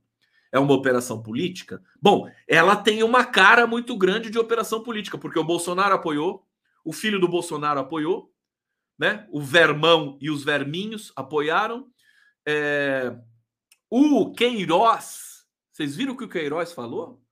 É 0.52 0.60
uma 0.60 0.74
operação 0.74 1.22
política? 1.22 1.82
Bom, 2.02 2.30
ela 2.48 2.76
tem 2.76 3.04
uma 3.04 3.26
cara 3.26 3.68
muito 3.68 3.98
grande 3.98 4.30
de 4.30 4.40
operação 4.40 4.84
política, 4.84 5.18
porque 5.18 5.40
o 5.40 5.44
Bolsonaro 5.44 5.94
apoiou, 5.94 6.48
o 6.84 6.92
filho 6.92 7.20
do 7.20 7.28
Bolsonaro 7.28 7.80
apoiou, 7.80 8.34
né? 8.98 9.28
O 9.32 9.42
Vermão 9.42 10.18
e 10.22 10.30
os 10.30 10.44
Verminhos 10.44 11.14
apoiaram. 11.16 11.90
É... 12.46 13.16
O 13.90 14.32
Queiroz, 14.34 15.46
vocês 15.72 15.96
viram 15.96 16.14
o 16.14 16.18
que 16.18 16.26
o 16.26 16.30
Queiroz 16.30 16.74
falou? 16.74 17.24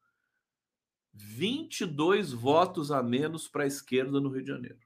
22 1.13 2.31
votos 2.31 2.91
a 2.91 3.01
menos 3.01 3.47
para 3.47 3.63
a 3.63 3.67
esquerda 3.67 4.19
no 4.19 4.29
Rio 4.29 4.43
de 4.43 4.49
Janeiro. 4.49 4.79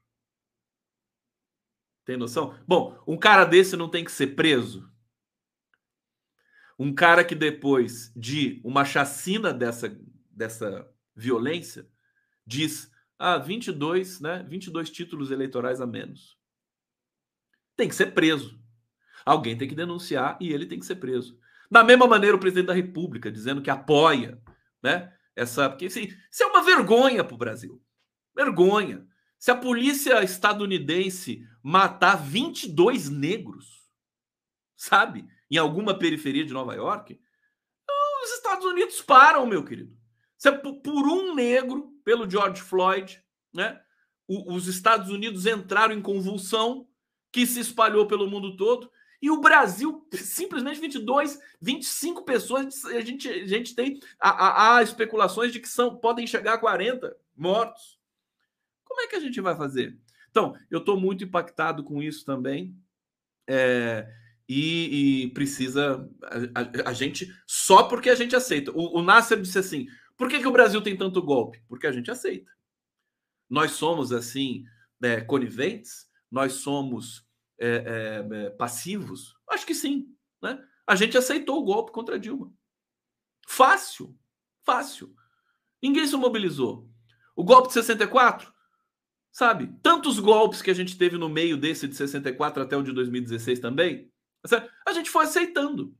Tem 2.04 2.16
noção? 2.16 2.58
Bom, 2.66 3.00
um 3.06 3.16
cara 3.16 3.44
desse 3.44 3.76
não 3.76 3.88
tem 3.88 4.04
que 4.04 4.10
ser 4.10 4.28
preso? 4.34 4.91
Um 6.78 6.94
cara 6.94 7.24
que 7.24 7.34
depois 7.34 8.12
de 8.16 8.60
uma 8.64 8.84
chacina 8.84 9.52
dessa, 9.52 9.96
dessa 10.30 10.88
violência 11.14 11.88
diz: 12.46 12.90
ah, 13.18 13.38
22, 13.38 14.20
né? 14.20 14.44
22 14.48 14.90
títulos 14.90 15.30
eleitorais 15.30 15.80
a 15.80 15.86
menos. 15.86 16.36
Tem 17.76 17.88
que 17.88 17.94
ser 17.94 18.12
preso. 18.12 18.60
Alguém 19.24 19.56
tem 19.56 19.68
que 19.68 19.74
denunciar 19.74 20.36
e 20.40 20.52
ele 20.52 20.66
tem 20.66 20.78
que 20.78 20.86
ser 20.86 20.96
preso. 20.96 21.38
Da 21.70 21.84
mesma 21.84 22.06
maneira, 22.06 22.36
o 22.36 22.40
presidente 22.40 22.66
da 22.66 22.74
República 22.74 23.30
dizendo 23.30 23.62
que 23.62 23.70
apoia, 23.70 24.40
né? 24.82 25.12
Essa, 25.34 25.70
porque 25.70 25.86
assim, 25.86 26.12
isso 26.30 26.42
é 26.42 26.46
uma 26.46 26.62
vergonha 26.62 27.24
para 27.24 27.34
o 27.34 27.38
Brasil. 27.38 27.82
Vergonha. 28.34 29.06
Se 29.38 29.50
a 29.50 29.56
polícia 29.56 30.22
estadunidense 30.22 31.46
matar 31.62 32.16
22 32.16 33.08
negros, 33.08 33.88
sabe? 34.76 35.26
Em 35.52 35.58
alguma 35.58 35.98
periferia 35.98 36.44
de 36.44 36.52
Nova 36.52 36.74
York, 36.74 37.20
os 38.24 38.30
Estados 38.32 38.64
Unidos 38.64 39.02
param, 39.02 39.46
meu 39.46 39.64
querido. 39.64 39.94
Se 40.38 40.48
é 40.48 40.52
por 40.52 41.06
um 41.06 41.34
negro, 41.34 41.92
pelo 42.04 42.28
George 42.28 42.62
Floyd, 42.62 43.22
né? 43.52 43.80
os 44.26 44.66
Estados 44.66 45.10
Unidos 45.10 45.44
entraram 45.44 45.94
em 45.94 46.00
convulsão 46.00 46.88
que 47.30 47.46
se 47.46 47.60
espalhou 47.60 48.06
pelo 48.06 48.28
mundo 48.28 48.56
todo. 48.56 48.90
E 49.20 49.30
o 49.30 49.40
Brasil, 49.40 50.08
simplesmente 50.12 50.80
22, 50.80 51.38
25 51.60 52.24
pessoas, 52.24 52.84
a 52.86 53.00
gente, 53.00 53.28
a 53.28 53.46
gente 53.46 53.74
tem. 53.74 54.00
Há 54.18 54.80
especulações 54.82 55.52
de 55.52 55.60
que 55.60 55.68
são, 55.68 55.96
podem 55.96 56.26
chegar 56.26 56.54
a 56.54 56.58
40 56.58 57.14
mortos. 57.36 58.00
Como 58.84 59.00
é 59.02 59.06
que 59.06 59.16
a 59.16 59.20
gente 59.20 59.40
vai 59.40 59.54
fazer? 59.54 59.96
Então, 60.30 60.56
eu 60.70 60.78
estou 60.78 60.98
muito 60.98 61.24
impactado 61.24 61.84
com 61.84 62.02
isso 62.02 62.24
também. 62.24 62.74
É, 63.46 64.21
e, 64.48 65.24
e 65.24 65.30
precisa 65.30 66.08
a, 66.24 66.60
a, 66.60 66.90
a, 66.90 66.92
gente 66.92 67.32
só 67.46 67.84
porque 67.84 68.10
a 68.10 68.14
gente 68.14 68.34
aceita. 68.36 68.70
O, 68.72 68.98
o 68.98 69.02
Nasser 69.02 69.40
disse 69.40 69.58
assim: 69.58 69.86
por 70.16 70.28
que, 70.28 70.38
que 70.38 70.48
o 70.48 70.52
Brasil 70.52 70.80
tem 70.82 70.96
tanto 70.96 71.22
golpe? 71.22 71.62
Porque 71.68 71.86
a 71.86 71.92
gente 71.92 72.10
aceita. 72.10 72.50
Nós 73.48 73.72
somos 73.72 74.12
assim 74.12 74.64
é, 75.02 75.20
coniventes, 75.20 76.06
nós 76.30 76.54
somos 76.54 77.26
é, 77.58 77.68
é, 77.68 78.44
é, 78.46 78.50
passivos. 78.50 79.34
Acho 79.48 79.66
que 79.66 79.74
sim, 79.74 80.06
né? 80.40 80.62
A 80.86 80.94
gente 80.94 81.16
aceitou 81.16 81.58
o 81.60 81.64
golpe 81.64 81.92
contra 81.92 82.18
Dilma. 82.18 82.52
Fácil, 83.46 84.16
fácil. 84.64 85.14
Ninguém 85.82 86.06
se 86.06 86.16
mobilizou. 86.16 86.88
O 87.34 87.44
golpe 87.44 87.68
de 87.68 87.74
64, 87.74 88.52
sabe? 89.30 89.74
Tantos 89.82 90.18
golpes 90.18 90.60
que 90.60 90.70
a 90.70 90.74
gente 90.74 90.98
teve 90.98 91.16
no 91.16 91.28
meio 91.28 91.56
desse 91.56 91.88
de 91.88 91.96
64 91.96 92.62
até 92.62 92.76
o 92.76 92.82
de 92.82 92.92
2016 92.92 93.58
também. 93.58 94.11
A 94.86 94.92
gente 94.92 95.10
foi 95.10 95.24
aceitando. 95.24 95.94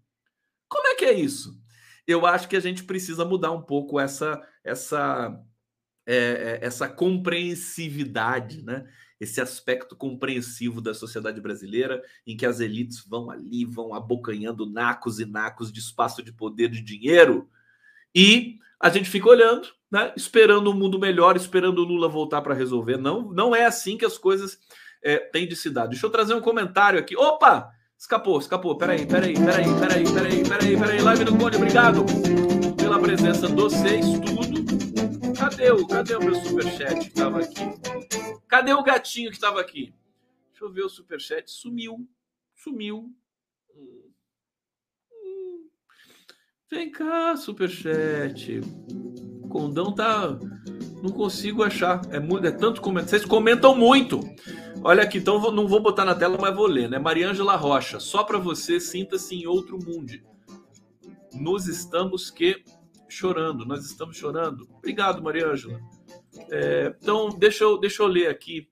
Como 0.69 0.87
é 0.89 0.95
que 0.95 1.05
é 1.05 1.13
isso? 1.13 1.61
Eu 2.07 2.27
acho 2.27 2.49
que 2.49 2.57
a 2.57 2.61
gente 2.61 2.85
precisa 2.85 3.25
mudar 3.25 3.53
um 3.53 3.63
pouco 3.63 4.01
essa 4.01 4.41
essa 4.65 5.39
é, 6.07 6.17
é, 6.17 6.59
essa 6.63 6.89
compreensividade, 6.89 8.65
né? 8.65 8.85
Esse 9.21 9.41
aspecto 9.41 9.95
compreensivo 9.95 10.81
da 10.81 10.93
sociedade 10.95 11.41
brasileira, 11.41 12.03
em 12.27 12.37
que 12.37 12.45
as 12.45 12.59
elites 12.59 13.05
vão 13.07 13.31
ali, 13.31 13.65
vão 13.65 13.95
abocanhando 13.95 14.69
nacos 14.69 15.21
e 15.21 15.25
nacos 15.25 15.71
de 15.71 15.79
espaço 15.79 16.23
de 16.23 16.33
poder, 16.33 16.69
de 16.69 16.81
dinheiro, 16.81 17.49
e 18.13 18.59
a 18.81 18.89
gente 18.89 19.09
fica 19.09 19.29
olhando, 19.29 19.69
né? 19.91 20.13
Esperando 20.17 20.71
um 20.71 20.75
mundo 20.75 20.99
melhor, 20.99 21.37
esperando 21.37 21.79
o 21.79 21.85
Lula 21.85 22.09
voltar 22.09 22.43
para 22.43 22.55
resolver. 22.55 22.97
Não, 22.97 23.31
não 23.31 23.55
é 23.55 23.65
assim 23.65 23.97
que 23.97 24.05
as 24.05 24.19
coisas 24.19 24.59
é, 25.01 25.19
têm 25.19 25.47
de 25.47 25.55
se 25.55 25.71
dar. 25.71 25.87
Deixa 25.87 26.05
eu 26.05 26.11
trazer 26.11 26.35
um 26.35 26.41
comentário 26.41 26.99
aqui. 26.99 27.17
Opa! 27.17 27.73
Escapou, 28.03 28.37
escapou. 28.37 28.77
Peraí, 28.77 29.07
peraí, 29.07 29.33
peraí, 29.33 29.65
peraí, 29.79 30.05
peraí, 30.05 30.43
peraí, 30.43 30.77
peraí. 30.77 31.01
Live 31.01 31.25
do 31.25 31.39
Conde, 31.39 31.57
obrigado 31.57 32.05
pela 32.77 32.99
presença 32.99 33.47
de 33.47 33.55
vocês, 33.55 34.05
tudo. 34.19 35.33
Cadê 35.39 35.71
o, 35.71 35.87
cadê 35.87 36.17
o 36.17 36.21
meu 36.21 36.35
superchat 36.35 36.99
que 36.99 37.07
estava 37.07 37.39
aqui? 37.39 37.61
Cadê 38.49 38.73
o 38.73 38.83
gatinho 38.83 39.31
que 39.31 39.37
estava 39.37 39.61
aqui? 39.61 39.95
Deixa 40.51 40.65
eu 40.65 40.73
ver 40.73 40.83
o 40.83 40.89
superchat. 40.89 41.49
Sumiu, 41.49 42.05
sumiu. 42.57 43.09
Vem 46.69 46.91
cá, 46.91 47.37
superchat. 47.37 48.63
O 49.45 49.49
condão 49.49 49.95
tá. 49.95 50.37
Não 51.01 51.13
consigo 51.13 51.63
achar. 51.63 52.01
É, 52.11 52.19
muito, 52.19 52.49
é 52.49 52.51
tanto 52.51 52.81
comentário. 52.81 53.11
Vocês 53.11 53.25
comentam 53.25 53.77
muito. 53.77 54.19
Olha 54.85 55.05
aqui, 55.05 55.19
então 55.19 55.53
não 55.53 55.69
vou 55.69 55.81
botar 55.81 56.05
na 56.05 56.13
tela, 56.13 56.37
mas 56.41 56.57
vou 56.57 56.67
ler, 56.67 56.91
né? 56.91 56.99
Mariângela 56.99 57.55
Rocha, 57.55 58.01
só 58.01 58.25
para 58.25 58.37
você, 58.37 58.81
sinta-se 58.81 59.37
em 59.37 59.47
outro 59.47 59.79
mundo. 59.79 60.13
Nós 61.33 61.69
estamos 61.69 62.33
que 62.33 62.65
chorando, 63.09 63.65
nós 63.65 63.87
estamos 63.87 64.17
chorando. 64.17 64.69
Obrigado, 64.79 65.23
Mariângela. 65.23 65.81
É, 66.51 66.97
então, 67.01 67.29
deixa 67.29 67.63
eu, 67.63 67.79
deixa 67.79 68.03
eu 68.03 68.09
ler 68.09 68.29
aqui 68.29 68.69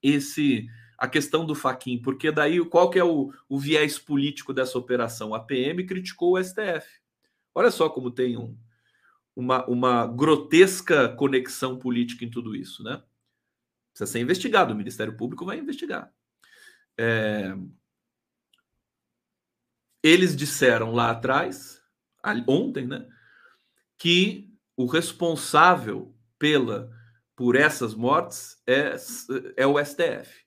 esse 0.00 0.68
a 0.96 1.08
questão 1.08 1.44
do 1.44 1.54
Faquin, 1.54 2.00
porque 2.00 2.30
daí 2.30 2.64
qual 2.66 2.88
que 2.88 3.00
é 3.00 3.04
o, 3.04 3.32
o 3.48 3.58
viés 3.58 3.98
político 3.98 4.54
dessa 4.54 4.78
operação? 4.78 5.34
A 5.34 5.40
PM 5.40 5.84
criticou 5.84 6.34
o 6.34 6.42
STF. 6.42 6.86
Olha 7.52 7.72
só 7.72 7.88
como 7.88 8.12
tem 8.12 8.36
um, 8.36 8.56
uma, 9.34 9.66
uma 9.66 10.06
grotesca 10.06 11.08
conexão 11.08 11.76
política 11.76 12.24
em 12.24 12.30
tudo 12.30 12.54
isso, 12.54 12.84
né? 12.84 13.02
Precisa 13.94 14.10
ser 14.10 14.20
investigado. 14.20 14.74
O 14.74 14.76
Ministério 14.76 15.16
Público 15.16 15.46
vai 15.46 15.58
investigar. 15.58 16.12
É... 16.98 17.54
Eles 20.02 20.36
disseram 20.36 20.92
lá 20.92 21.12
atrás, 21.12 21.80
ontem, 22.46 22.86
né, 22.86 23.08
que 23.96 24.52
o 24.76 24.84
responsável 24.84 26.14
pela 26.38 26.92
por 27.36 27.56
essas 27.56 27.94
mortes 27.94 28.62
é, 28.66 28.94
é 29.56 29.66
o 29.66 29.82
STF, 29.82 30.44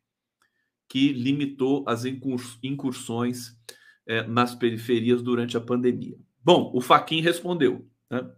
que 0.87 1.11
limitou 1.11 1.83
as 1.87 2.03
incursões 2.05 3.57
é, 4.05 4.23
nas 4.23 4.55
periferias 4.55 5.21
durante 5.21 5.57
a 5.57 5.61
pandemia. 5.61 6.17
Bom, 6.41 6.71
o 6.73 6.79
Faquin 6.79 7.19
respondeu, 7.19 7.89
né? 8.09 8.29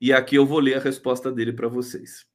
E 0.00 0.12
aqui 0.12 0.34
eu 0.34 0.44
vou 0.44 0.58
ler 0.58 0.74
a 0.74 0.80
resposta 0.80 1.30
dele 1.30 1.52
para 1.52 1.68
vocês. 1.68 2.26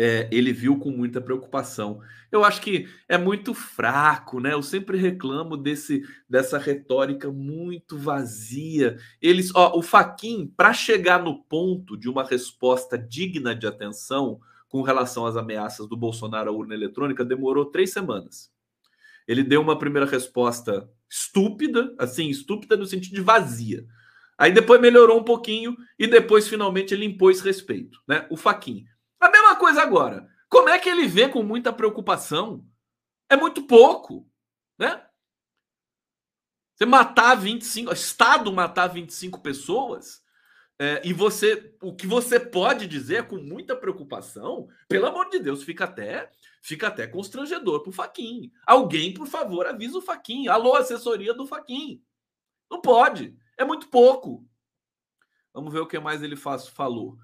É, 0.00 0.28
ele 0.30 0.52
viu 0.52 0.78
com 0.78 0.92
muita 0.92 1.20
preocupação. 1.20 2.00
Eu 2.30 2.44
acho 2.44 2.62
que 2.62 2.88
é 3.08 3.18
muito 3.18 3.52
fraco, 3.52 4.38
né? 4.38 4.52
Eu 4.52 4.62
sempre 4.62 4.96
reclamo 4.96 5.56
desse 5.56 6.04
dessa 6.28 6.56
retórica 6.56 7.32
muito 7.32 7.98
vazia. 7.98 8.96
Eles, 9.20 9.52
ó, 9.56 9.76
o 9.76 9.82
Faquin, 9.82 10.46
para 10.56 10.72
chegar 10.72 11.20
no 11.20 11.42
ponto 11.42 11.96
de 11.96 12.08
uma 12.08 12.22
resposta 12.22 12.96
digna 12.96 13.56
de 13.56 13.66
atenção 13.66 14.40
com 14.68 14.82
relação 14.82 15.26
às 15.26 15.36
ameaças 15.36 15.88
do 15.88 15.96
Bolsonaro 15.96 16.48
à 16.48 16.52
urna 16.52 16.74
eletrônica, 16.74 17.24
demorou 17.24 17.64
três 17.64 17.90
semanas. 17.90 18.52
Ele 19.26 19.42
deu 19.42 19.60
uma 19.60 19.78
primeira 19.78 20.06
resposta 20.06 20.88
estúpida, 21.10 21.92
assim, 21.98 22.28
estúpida 22.28 22.76
no 22.76 22.86
sentido 22.86 23.14
de 23.14 23.20
vazia. 23.20 23.84
Aí 24.38 24.52
depois 24.52 24.80
melhorou 24.80 25.18
um 25.18 25.24
pouquinho 25.24 25.76
e 25.98 26.06
depois 26.06 26.46
finalmente 26.46 26.94
ele 26.94 27.04
impôs 27.04 27.40
respeito, 27.40 28.00
né? 28.06 28.26
O 28.30 28.36
Faquin. 28.36 28.86
Coisa 29.58 29.82
agora. 29.82 30.28
Como 30.48 30.68
é 30.68 30.78
que 30.78 30.88
ele 30.88 31.06
vê 31.06 31.28
com 31.28 31.42
muita 31.42 31.72
preocupação? 31.72 32.64
É 33.28 33.36
muito 33.36 33.62
pouco, 33.62 34.26
né? 34.78 35.04
Você 36.74 36.86
matar 36.86 37.34
25, 37.34 37.92
Estado 37.92 38.52
matar 38.52 38.86
25 38.86 39.40
pessoas, 39.40 40.22
é, 40.80 41.02
e 41.04 41.12
você, 41.12 41.74
o 41.82 41.92
que 41.92 42.06
você 42.06 42.38
pode 42.38 42.86
dizer 42.86 43.26
com 43.26 43.36
muita 43.36 43.74
preocupação, 43.74 44.68
pelo 44.88 45.06
amor 45.06 45.28
de 45.28 45.40
Deus, 45.40 45.64
fica 45.64 45.84
até, 45.84 46.30
fica 46.62 46.86
até 46.86 47.06
constrangedor 47.08 47.82
pro 47.82 47.90
Faquin. 47.90 48.52
Alguém, 48.64 49.12
por 49.12 49.26
favor, 49.26 49.66
avisa 49.66 49.98
o 49.98 50.02
Faquin. 50.02 50.46
Alô, 50.46 50.76
assessoria 50.76 51.34
do 51.34 51.46
Faquin. 51.46 52.00
Não 52.70 52.80
pode. 52.80 53.36
É 53.56 53.64
muito 53.64 53.88
pouco. 53.88 54.46
Vamos 55.52 55.72
ver 55.72 55.80
o 55.80 55.86
que 55.86 55.98
mais 55.98 56.22
ele 56.22 56.36
faz, 56.36 56.68
falou. 56.68 57.18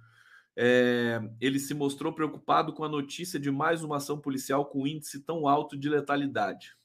É, 0.57 1.20
ele 1.40 1.59
se 1.59 1.74
mostrou 1.74 2.12
preocupado 2.12 2.72
com 2.72 2.84
a 2.84 2.88
notícia 2.88 3.40
de 3.40 3.50
mais 3.50 3.82
uma 3.82 3.96
ação 3.96 4.20
policial 4.20 4.66
com 4.66 4.86
índice 4.86 5.20
tão 5.24 5.48
alto 5.48 5.76
de 5.76 5.88
letalidade. 5.88 6.76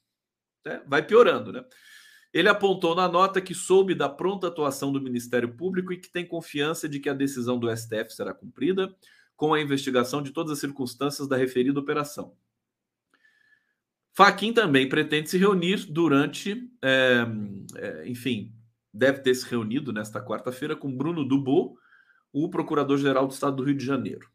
É, 0.65 0.79
vai 0.87 1.05
piorando, 1.05 1.51
né? 1.51 1.63
Ele 2.33 2.47
apontou 2.47 2.93
na 2.93 3.07
nota 3.07 3.41
que 3.41 3.55
soube 3.55 3.95
da 3.95 4.07
pronta 4.07 4.47
atuação 4.47 4.91
do 4.91 5.01
Ministério 5.01 5.55
Público 5.55 5.91
e 5.91 5.97
que 5.97 6.11
tem 6.11 6.27
confiança 6.27 6.87
de 6.87 6.99
que 6.99 7.09
a 7.09 7.13
decisão 7.13 7.57
do 7.57 7.75
STF 7.75 8.13
será 8.13 8.33
cumprida 8.33 8.95
com 9.35 9.53
a 9.53 9.61
investigação 9.61 10.21
de 10.21 10.31
todas 10.31 10.51
as 10.51 10.59
circunstâncias 10.59 11.27
da 11.27 11.37
referida 11.37 11.79
operação. 11.79 12.35
Faquin 14.13 14.51
também 14.51 14.89
pretende 14.89 15.29
se 15.29 15.37
reunir 15.37 15.85
durante, 15.89 16.69
é, 16.83 17.25
enfim, 18.05 18.53
deve 18.93 19.19
ter 19.19 19.33
se 19.33 19.49
reunido 19.49 19.93
nesta 19.93 20.21
quarta-feira 20.21 20.75
com 20.75 20.95
Bruno 20.95 21.25
Dubô, 21.25 21.78
o 22.33 22.49
procurador-geral 22.49 23.27
do 23.27 23.33
estado 23.33 23.57
do 23.57 23.63
Rio 23.63 23.75
de 23.75 23.85
Janeiro. 23.85 24.27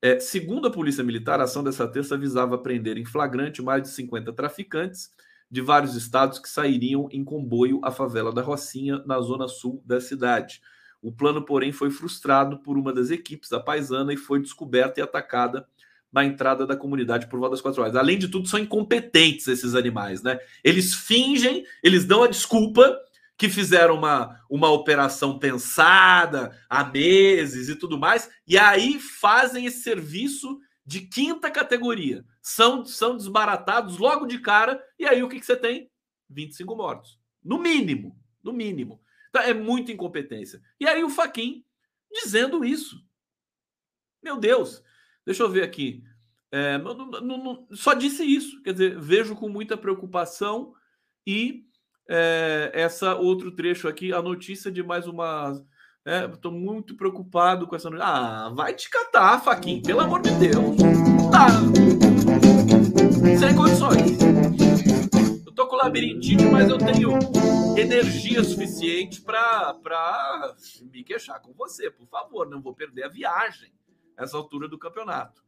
É, 0.00 0.18
segundo 0.18 0.66
a 0.66 0.70
Polícia 0.70 1.04
Militar, 1.04 1.40
a 1.40 1.44
ação 1.44 1.62
dessa 1.62 1.86
terça 1.86 2.16
visava 2.16 2.58
prender 2.58 2.98
em 2.98 3.04
flagrante 3.04 3.62
mais 3.62 3.82
de 3.82 3.88
50 3.90 4.32
traficantes 4.32 5.10
de 5.48 5.60
vários 5.60 5.94
estados 5.94 6.38
que 6.38 6.48
sairiam 6.48 7.08
em 7.12 7.22
comboio 7.22 7.78
à 7.84 7.90
favela 7.90 8.32
da 8.32 8.42
Rocinha, 8.42 9.02
na 9.06 9.20
zona 9.20 9.46
sul 9.46 9.82
da 9.86 10.00
cidade. 10.00 10.60
O 11.00 11.12
plano, 11.12 11.44
porém, 11.44 11.72
foi 11.72 11.90
frustrado 11.90 12.58
por 12.58 12.78
uma 12.78 12.92
das 12.92 13.10
equipes, 13.10 13.52
a 13.52 13.60
paisana, 13.60 14.12
e 14.14 14.16
foi 14.16 14.40
descoberta 14.40 14.98
e 14.98 15.02
atacada 15.02 15.66
na 16.12 16.24
entrada 16.24 16.66
da 16.66 16.76
comunidade 16.76 17.28
por 17.28 17.38
volta 17.38 17.54
das 17.54 17.60
quatro 17.60 17.82
horas. 17.82 17.96
Além 17.96 18.18
de 18.18 18.28
tudo, 18.28 18.48
são 18.48 18.60
incompetentes 18.60 19.46
esses 19.48 19.74
animais, 19.74 20.22
né? 20.22 20.38
Eles 20.64 20.94
fingem, 20.94 21.64
eles 21.82 22.04
dão 22.04 22.22
a 22.22 22.28
desculpa 22.28 22.98
que 23.36 23.48
fizeram 23.48 23.96
uma, 23.96 24.40
uma 24.48 24.70
operação 24.70 25.38
pensada 25.38 26.56
há 26.68 26.84
meses 26.84 27.68
e 27.68 27.76
tudo 27.76 27.98
mais, 27.98 28.30
e 28.46 28.56
aí 28.56 29.00
fazem 29.00 29.66
esse 29.66 29.82
serviço 29.82 30.58
de 30.84 31.00
quinta 31.00 31.50
categoria. 31.50 32.24
São, 32.40 32.84
são 32.84 33.16
desbaratados 33.16 33.98
logo 33.98 34.26
de 34.26 34.38
cara, 34.38 34.82
e 34.98 35.06
aí 35.06 35.22
o 35.22 35.28
que, 35.28 35.40
que 35.40 35.46
você 35.46 35.56
tem? 35.56 35.90
25 36.28 36.76
mortos. 36.76 37.18
No 37.42 37.58
mínimo. 37.58 38.18
No 38.42 38.52
mínimo. 38.52 39.00
Então, 39.28 39.42
é 39.42 39.54
muita 39.54 39.92
incompetência. 39.92 40.60
E 40.78 40.86
aí 40.86 41.02
o 41.02 41.08
Faquin 41.08 41.64
dizendo 42.12 42.64
isso. 42.64 43.02
Meu 44.22 44.38
Deus. 44.38 44.82
Deixa 45.24 45.42
eu 45.42 45.48
ver 45.48 45.62
aqui. 45.62 46.02
É, 46.50 46.76
não, 46.78 46.94
não, 46.94 47.20
não, 47.22 47.68
só 47.72 47.94
disse 47.94 48.24
isso. 48.24 48.62
Quer 48.62 48.72
dizer, 48.72 49.00
vejo 49.00 49.34
com 49.34 49.48
muita 49.48 49.76
preocupação 49.76 50.74
e 51.26 51.64
é, 52.08 52.70
essa 52.74 53.14
outro 53.14 53.52
trecho 53.52 53.88
aqui, 53.88 54.12
a 54.12 54.22
notícia 54.22 54.70
de 54.70 54.82
mais 54.82 55.06
uma. 55.06 55.62
Estou 56.32 56.52
é, 56.52 56.54
muito 56.54 56.96
preocupado 56.96 57.66
com 57.66 57.76
essa 57.76 57.88
notícia. 57.88 58.08
Ah, 58.08 58.50
vai 58.54 58.74
te 58.74 58.90
catar, 58.90 59.40
Faquin, 59.40 59.80
pelo 59.82 60.00
amor 60.00 60.20
de 60.20 60.30
Deus. 60.32 60.76
Tá. 61.30 61.48
Sem 63.38 63.54
condições. 63.54 64.18
Eu 65.46 65.52
tô 65.52 65.68
com 65.68 65.76
labirintite, 65.76 66.44
mas 66.46 66.68
eu 66.68 66.78
tenho 66.78 67.18
energia 67.78 68.42
suficiente 68.42 69.20
para 69.20 69.76
me 70.92 71.04
queixar 71.04 71.40
com 71.40 71.52
você. 71.52 71.90
Por 71.90 72.08
favor, 72.08 72.48
não 72.48 72.60
vou 72.60 72.74
perder 72.74 73.04
a 73.04 73.08
viagem 73.08 73.72
nessa 74.18 74.36
altura 74.36 74.68
do 74.68 74.78
campeonato. 74.78 75.42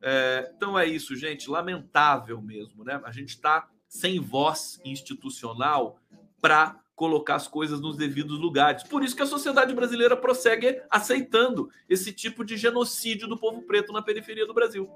É, 0.00 0.52
então 0.56 0.78
é 0.78 0.86
isso, 0.86 1.14
gente. 1.16 1.50
Lamentável 1.50 2.40
mesmo, 2.40 2.82
né? 2.82 3.00
A 3.04 3.10
gente 3.10 3.30
está 3.30 3.68
sem 3.88 4.20
voz 4.20 4.80
institucional 4.84 5.98
para 6.40 6.78
colocar 6.94 7.36
as 7.36 7.46
coisas 7.46 7.80
nos 7.80 7.96
devidos 7.96 8.38
lugares. 8.38 8.82
Por 8.82 9.04
isso 9.04 9.14
que 9.14 9.22
a 9.22 9.26
sociedade 9.26 9.72
brasileira 9.72 10.16
prossegue 10.16 10.82
aceitando 10.90 11.70
esse 11.88 12.12
tipo 12.12 12.44
de 12.44 12.56
genocídio 12.56 13.28
do 13.28 13.38
povo 13.38 13.62
preto 13.62 13.92
na 13.92 14.02
periferia 14.02 14.44
do 14.44 14.52
Brasil. 14.52 14.90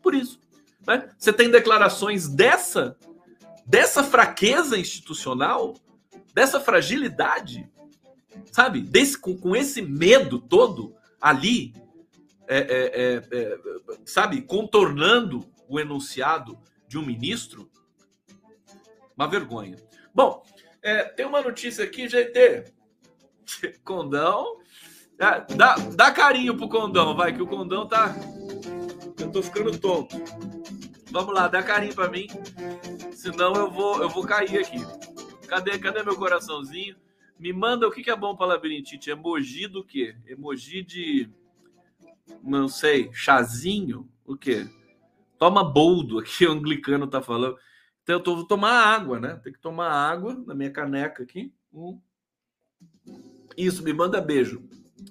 Por 0.00 0.14
isso. 0.14 0.40
Né? 0.86 1.10
Você 1.18 1.32
tem 1.32 1.50
declarações 1.50 2.28
dessa, 2.28 2.96
dessa 3.66 4.04
fraqueza 4.04 4.78
institucional, 4.78 5.74
dessa 6.32 6.60
fragilidade, 6.60 7.68
sabe? 8.52 8.80
Desse, 8.80 9.18
com, 9.18 9.36
com 9.36 9.56
esse 9.56 9.82
medo 9.82 10.38
todo 10.38 10.94
ali, 11.20 11.74
é, 12.46 12.58
é, 12.58 12.92
é, 12.94 13.38
é 13.38 13.58
sabe? 14.04 14.40
Contornando 14.42 15.44
o 15.68 15.80
enunciado 15.80 16.56
de 16.86 16.96
um 16.96 17.04
ministro. 17.04 17.68
Uma 19.18 19.26
vergonha. 19.26 19.76
Bom, 20.14 20.44
é, 20.80 21.02
tem 21.02 21.26
uma 21.26 21.42
notícia 21.42 21.84
aqui, 21.84 22.08
GT. 22.08 22.72
Condão. 23.84 24.60
É, 25.18 25.54
dá, 25.56 25.74
dá 25.96 26.12
carinho 26.12 26.56
pro 26.56 26.68
Condão, 26.68 27.16
vai, 27.16 27.32
que 27.32 27.42
o 27.42 27.46
Condão 27.46 27.88
tá. 27.88 28.14
Eu 29.18 29.32
tô 29.32 29.42
ficando 29.42 29.76
tonto. 29.76 30.16
Vamos 31.10 31.34
lá, 31.34 31.48
dá 31.48 31.64
carinho 31.64 31.96
para 31.96 32.08
mim. 32.08 32.28
Senão 33.12 33.54
eu 33.54 33.68
vou, 33.68 34.00
eu 34.00 34.08
vou 34.08 34.24
cair 34.24 34.60
aqui. 34.60 34.78
Cadê, 35.48 35.76
cadê 35.80 36.04
meu 36.04 36.14
coraçãozinho? 36.14 36.94
Me 37.36 37.52
manda 37.52 37.88
o 37.88 37.90
que, 37.90 38.04
que 38.04 38.10
é 38.10 38.16
bom 38.16 38.36
para 38.36 38.46
labirintite. 38.46 39.10
Emoji 39.10 39.66
do 39.66 39.82
quê? 39.82 40.14
Emoji 40.26 40.84
de. 40.84 41.28
Não 42.40 42.68
sei, 42.68 43.10
chazinho? 43.12 44.08
O 44.24 44.36
quê? 44.36 44.68
Toma 45.38 45.64
boldo 45.64 46.20
aqui, 46.20 46.46
o 46.46 46.52
anglicano 46.52 47.08
tá 47.08 47.20
falando. 47.20 47.58
Então 48.08 48.16
eu 48.16 48.22
tô, 48.22 48.36
vou 48.36 48.46
tomar 48.46 48.72
água, 48.72 49.20
né? 49.20 49.38
Tem 49.44 49.52
que 49.52 49.58
tomar 49.58 49.90
água 49.90 50.34
na 50.46 50.54
minha 50.54 50.70
caneca 50.70 51.22
aqui. 51.22 51.52
Hum. 51.70 52.00
Isso, 53.54 53.82
me 53.82 53.92
manda 53.92 54.18
beijo. 54.18 54.66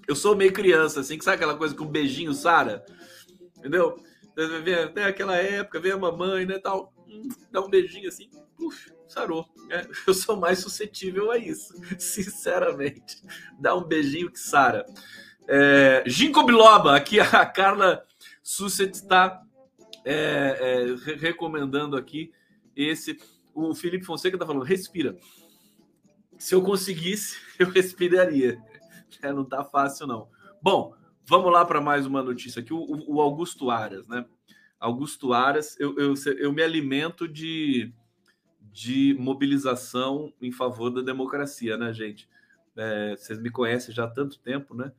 Eu 0.08 0.16
sou 0.16 0.36
meio 0.36 0.52
criança, 0.52 1.02
assim, 1.02 1.16
que 1.16 1.24
sabe 1.24 1.36
aquela 1.36 1.56
coisa 1.56 1.76
com 1.76 1.84
um 1.84 1.92
beijinho, 1.92 2.34
Sara? 2.34 2.84
Entendeu? 3.56 4.04
Tem 4.96 5.04
aquela 5.04 5.36
época, 5.36 5.80
vem 5.80 5.92
a 5.92 5.98
mamãe, 5.98 6.48
né, 6.48 6.58
tal. 6.58 6.92
Hum, 7.08 7.30
dá 7.52 7.62
um 7.62 7.70
beijinho 7.70 8.08
assim, 8.08 8.32
uf, 8.60 8.92
sarou. 9.08 9.48
É, 9.70 9.88
eu 10.08 10.14
sou 10.16 10.36
mais 10.36 10.58
suscetível 10.58 11.30
a 11.30 11.38
isso, 11.38 11.76
sinceramente. 12.00 13.22
Dá 13.60 13.76
um 13.76 13.84
beijinho 13.84 14.32
que 14.32 14.40
sara. 14.40 14.84
É, 15.48 16.04
Ginkgo 16.08 16.44
biloba, 16.44 16.96
aqui 16.96 17.20
a 17.20 17.46
Carla 17.46 18.04
Susset 18.42 18.96
está 18.96 19.40
é, 20.04 20.16
é, 21.06 21.16
recomendando 21.16 21.96
aqui 21.96 22.34
esse. 22.78 23.20
O 23.54 23.74
Felipe 23.74 24.06
Fonseca 24.06 24.38
tá 24.38 24.46
falando, 24.46 24.64
respira. 24.64 25.18
Se 26.38 26.54
eu 26.54 26.62
conseguisse, 26.62 27.38
eu 27.58 27.70
respiraria. 27.70 28.62
É, 29.22 29.34
não 29.34 29.44
tá 29.44 29.64
fácil, 29.64 30.06
não. 30.06 30.30
Bom, 30.62 30.94
vamos 31.26 31.52
lá 31.52 31.66
para 31.66 31.82
mais 31.82 32.06
uma 32.06 32.22
notícia 32.22 32.62
aqui. 32.62 32.72
O, 32.72 32.86
o 33.08 33.20
Augusto 33.20 33.72
Aras, 33.72 34.08
né? 34.08 34.26
Augusto 34.80 35.34
Aras, 35.34 35.78
eu, 35.80 35.98
eu, 35.98 36.14
eu 36.38 36.54
me 36.54 36.62
alimento 36.62 37.28
de, 37.28 37.92
de 38.72 39.16
mobilização 39.20 40.32
em 40.40 40.52
favor 40.52 40.92
da 40.92 41.02
democracia, 41.02 41.76
né, 41.78 41.92
gente? 41.92 42.30
É, 42.76 43.16
vocês 43.16 43.40
me 43.40 43.50
conhecem 43.50 43.94
já 43.94 44.04
há 44.04 44.10
tanto 44.10 44.40
tempo, 44.40 44.76
né? 44.76 44.92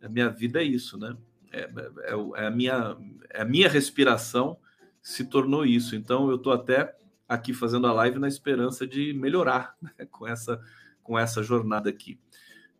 A 0.00 0.08
minha 0.08 0.28
vida 0.28 0.60
é 0.62 0.64
isso, 0.64 0.96
né? 0.96 1.16
É, 1.50 1.62
é, 1.62 2.42
é 2.42 2.46
a, 2.46 2.50
minha, 2.50 2.96
é 3.30 3.42
a 3.42 3.44
minha 3.44 3.68
respiração 3.68 4.56
se 5.02 5.24
tornou 5.24 5.64
isso. 5.64 5.96
Então, 5.96 6.28
eu 6.30 6.36
estou 6.36 6.52
até 6.52 6.96
aqui 7.28 7.52
fazendo 7.52 7.86
a 7.86 7.92
live 7.92 8.18
na 8.18 8.28
esperança 8.28 8.86
de 8.86 9.12
melhorar 9.12 9.74
né? 9.80 9.90
com, 10.10 10.26
essa, 10.26 10.60
com 11.02 11.18
essa 11.18 11.42
jornada 11.42 11.90
aqui. 11.90 12.18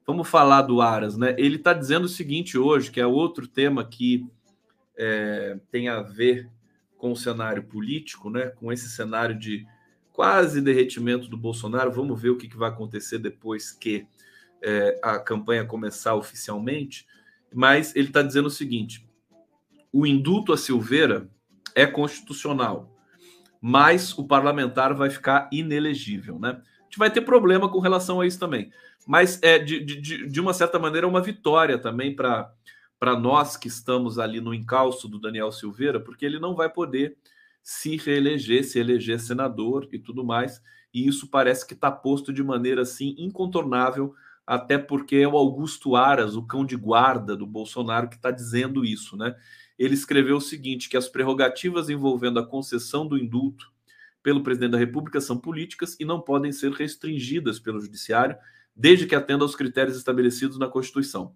Vamos 0.06 0.28
falar 0.28 0.62
do 0.62 0.80
Aras, 0.80 1.16
né? 1.16 1.34
Ele 1.36 1.56
está 1.56 1.72
dizendo 1.72 2.04
o 2.04 2.08
seguinte 2.08 2.56
hoje, 2.56 2.92
que 2.92 3.00
é 3.00 3.06
outro 3.06 3.48
tema 3.48 3.84
que 3.84 4.24
é, 4.96 5.58
tem 5.70 5.88
a 5.88 6.00
ver 6.00 6.48
com 6.96 7.10
o 7.10 7.16
cenário 7.16 7.64
político, 7.64 8.30
né? 8.30 8.46
Com 8.50 8.72
esse 8.72 8.88
cenário 8.88 9.36
de 9.36 9.66
quase 10.12 10.60
derretimento 10.60 11.28
do 11.28 11.36
Bolsonaro. 11.36 11.90
Vamos 11.90 12.20
ver 12.20 12.30
o 12.30 12.36
que, 12.36 12.48
que 12.48 12.56
vai 12.56 12.70
acontecer 12.70 13.18
depois 13.18 13.72
que 13.72 14.06
é, 14.62 14.98
a 15.02 15.18
campanha 15.18 15.64
começar 15.64 16.14
oficialmente. 16.14 17.06
Mas 17.52 17.94
ele 17.96 18.08
está 18.08 18.22
dizendo 18.22 18.46
o 18.46 18.50
seguinte: 18.50 19.06
o 19.92 20.06
indulto 20.06 20.52
a 20.52 20.56
Silveira 20.56 21.28
é 21.74 21.84
constitucional, 21.84 22.95
mas 23.68 24.16
o 24.16 24.26
parlamentar 24.26 24.94
vai 24.94 25.10
ficar 25.10 25.48
inelegível, 25.50 26.38
né? 26.38 26.50
A 26.50 26.84
gente 26.84 26.98
vai 26.98 27.10
ter 27.10 27.22
problema 27.22 27.68
com 27.68 27.80
relação 27.80 28.20
a 28.20 28.26
isso 28.26 28.38
também 28.38 28.70
mas 29.06 29.40
é 29.40 29.58
de, 29.58 29.78
de, 29.80 30.26
de 30.26 30.40
uma 30.40 30.52
certa 30.52 30.78
maneira 30.78 31.06
uma 31.06 31.22
vitória 31.22 31.78
também 31.78 32.14
para 32.14 32.52
para 32.98 33.14
nós 33.14 33.58
que 33.58 33.68
estamos 33.68 34.18
ali 34.18 34.40
no 34.40 34.54
encalço 34.54 35.06
do 35.06 35.20
Daniel 35.20 35.52
Silveira, 35.52 36.00
porque 36.00 36.24
ele 36.24 36.40
não 36.40 36.54
vai 36.54 36.70
poder 36.70 37.14
se 37.62 37.94
reeleger, 37.98 38.64
se 38.64 38.78
eleger 38.78 39.20
senador 39.20 39.86
e 39.92 39.98
tudo 39.98 40.24
mais, 40.24 40.62
e 40.94 41.06
isso 41.06 41.28
parece 41.28 41.66
que 41.66 41.74
está 41.74 41.92
posto 41.92 42.32
de 42.32 42.42
maneira 42.42 42.80
assim 42.80 43.14
incontornável, 43.18 44.14
até 44.46 44.78
porque 44.78 45.16
é 45.16 45.28
o 45.28 45.36
Augusto 45.36 45.94
Aras, 45.94 46.36
o 46.36 46.42
cão 46.46 46.64
de 46.64 46.74
guarda 46.74 47.36
do 47.36 47.46
Bolsonaro, 47.46 48.08
que 48.08 48.16
está 48.16 48.30
dizendo 48.30 48.82
isso, 48.82 49.14
né? 49.14 49.36
Ele 49.78 49.94
escreveu 49.94 50.36
o 50.36 50.40
seguinte: 50.40 50.88
que 50.88 50.96
as 50.96 51.08
prerrogativas 51.08 51.88
envolvendo 51.88 52.38
a 52.38 52.46
concessão 52.46 53.06
do 53.06 53.18
indulto 53.18 53.70
pelo 54.22 54.42
presidente 54.42 54.72
da 54.72 54.78
República 54.78 55.20
são 55.20 55.38
políticas 55.38 55.96
e 56.00 56.04
não 56.04 56.20
podem 56.20 56.50
ser 56.50 56.72
restringidas 56.72 57.58
pelo 57.58 57.80
judiciário 57.80 58.36
desde 58.74 59.06
que 59.06 59.14
atenda 59.14 59.44
aos 59.44 59.54
critérios 59.54 59.96
estabelecidos 59.96 60.58
na 60.58 60.68
Constituição. 60.68 61.34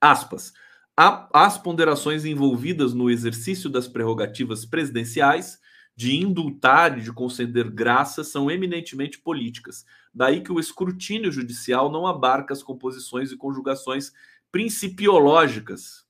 Aspas. 0.00 0.52
As 0.96 1.56
ponderações 1.56 2.26
envolvidas 2.26 2.92
no 2.92 3.08
exercício 3.08 3.70
das 3.70 3.88
prerrogativas 3.88 4.66
presidenciais 4.66 5.58
de 5.96 6.14
indultar 6.16 6.98
e 6.98 7.02
de 7.02 7.12
conceder 7.12 7.70
graças 7.70 8.28
são 8.28 8.50
eminentemente 8.50 9.18
políticas. 9.18 9.84
Daí 10.12 10.42
que 10.42 10.52
o 10.52 10.60
escrutínio 10.60 11.32
judicial 11.32 11.90
não 11.90 12.06
abarca 12.06 12.52
as 12.52 12.62
composições 12.62 13.32
e 13.32 13.36
conjugações 13.36 14.12
principiológicas. 14.52 16.06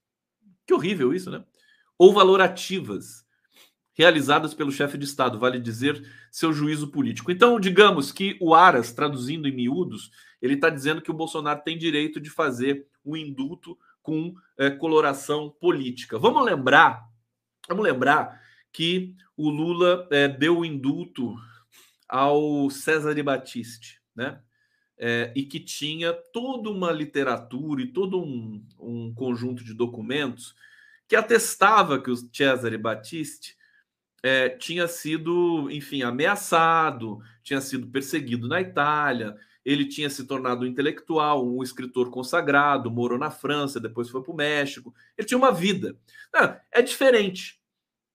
Que 0.66 0.74
horrível 0.74 1.14
isso, 1.14 1.30
né? 1.30 1.44
Ou 2.00 2.14
valorativas, 2.14 3.26
realizadas 3.92 4.54
pelo 4.54 4.72
chefe 4.72 4.96
de 4.96 5.04
Estado, 5.04 5.38
vale 5.38 5.60
dizer, 5.60 6.02
seu 6.32 6.50
juízo 6.50 6.88
político. 6.88 7.30
Então, 7.30 7.60
digamos 7.60 8.10
que 8.10 8.38
o 8.40 8.54
Aras, 8.54 8.90
traduzindo 8.90 9.46
em 9.46 9.54
miúdos, 9.54 10.10
ele 10.40 10.54
está 10.54 10.70
dizendo 10.70 11.02
que 11.02 11.10
o 11.10 11.14
Bolsonaro 11.14 11.60
tem 11.62 11.76
direito 11.76 12.18
de 12.18 12.30
fazer 12.30 12.86
um 13.04 13.14
indulto 13.14 13.78
com 14.02 14.34
é, 14.56 14.70
coloração 14.70 15.54
política. 15.60 16.18
Vamos 16.18 16.42
lembrar, 16.42 17.06
vamos 17.68 17.84
lembrar 17.84 18.40
que 18.72 19.14
o 19.36 19.50
Lula 19.50 20.08
é, 20.10 20.26
deu 20.26 20.60
o 20.60 20.64
indulto 20.64 21.36
ao 22.08 22.70
César 22.70 23.14
de 23.14 23.22
Batiste, 23.22 24.00
né? 24.16 24.40
É, 24.96 25.34
e 25.36 25.42
que 25.42 25.60
tinha 25.60 26.14
toda 26.14 26.70
uma 26.70 26.90
literatura 26.92 27.82
e 27.82 27.88
todo 27.88 28.18
um, 28.18 28.66
um, 28.78 29.12
conjunto 29.12 29.62
de 29.62 29.74
documentos 29.74 30.54
que 31.10 31.16
atestava 31.16 32.00
que 32.00 32.08
o 32.08 32.16
Cesare 32.16 32.78
Battisti 32.78 33.56
é, 34.22 34.48
tinha 34.48 34.86
sido, 34.86 35.68
enfim, 35.68 36.02
ameaçado, 36.02 37.18
tinha 37.42 37.60
sido 37.60 37.88
perseguido 37.88 38.46
na 38.46 38.60
Itália, 38.60 39.36
ele 39.64 39.86
tinha 39.86 40.08
se 40.08 40.24
tornado 40.24 40.62
um 40.62 40.68
intelectual, 40.68 41.44
um 41.44 41.64
escritor 41.64 42.12
consagrado, 42.12 42.92
morou 42.92 43.18
na 43.18 43.28
França, 43.28 43.80
depois 43.80 44.08
foi 44.08 44.22
para 44.22 44.32
o 44.32 44.36
México. 44.36 44.94
Ele 45.18 45.26
tinha 45.26 45.36
uma 45.36 45.50
vida. 45.50 45.98
Não, 46.32 46.56
é 46.70 46.80
diferente. 46.80 47.60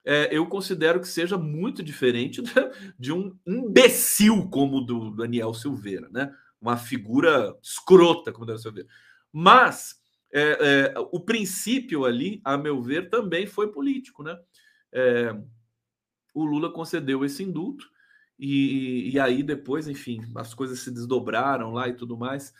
É, 0.05 0.29
eu 0.31 0.47
considero 0.47 1.01
que 1.01 1.07
seja 1.09 1.37
muito 1.37 1.83
diferente 1.83 2.41
de 2.97 3.11
um 3.11 3.37
imbecil 3.45 4.47
como 4.49 4.77
o 4.77 4.81
do 4.81 5.11
Daniel 5.11 5.53
Silveira, 5.53 6.07
né? 6.13 6.33
Uma 6.61 6.77
figura 6.77 7.57
escrota 7.61 8.31
como 8.31 8.43
o 8.43 8.47
Daniel 8.47 8.61
Silveira. 8.61 8.89
Mas 9.33 9.99
é, 10.33 10.93
é, 10.93 10.93
o 11.11 11.19
princípio 11.19 12.05
ali, 12.05 12.41
a 12.43 12.57
meu 12.57 12.81
ver, 12.81 13.09
também 13.09 13.47
foi 13.47 13.71
político, 13.71 14.23
né? 14.23 14.37
É, 14.91 15.35
o 16.33 16.43
Lula 16.43 16.71
concedeu 16.71 17.23
esse 17.23 17.43
indulto 17.43 17.85
e, 18.37 19.11
e 19.13 19.19
aí 19.19 19.41
depois, 19.41 19.87
enfim, 19.87 20.21
as 20.35 20.53
coisas 20.53 20.79
se 20.79 20.91
desdobraram 20.91 21.71
lá 21.71 21.87
e 21.87 21.93
tudo 21.93 22.17
mais. 22.17 22.53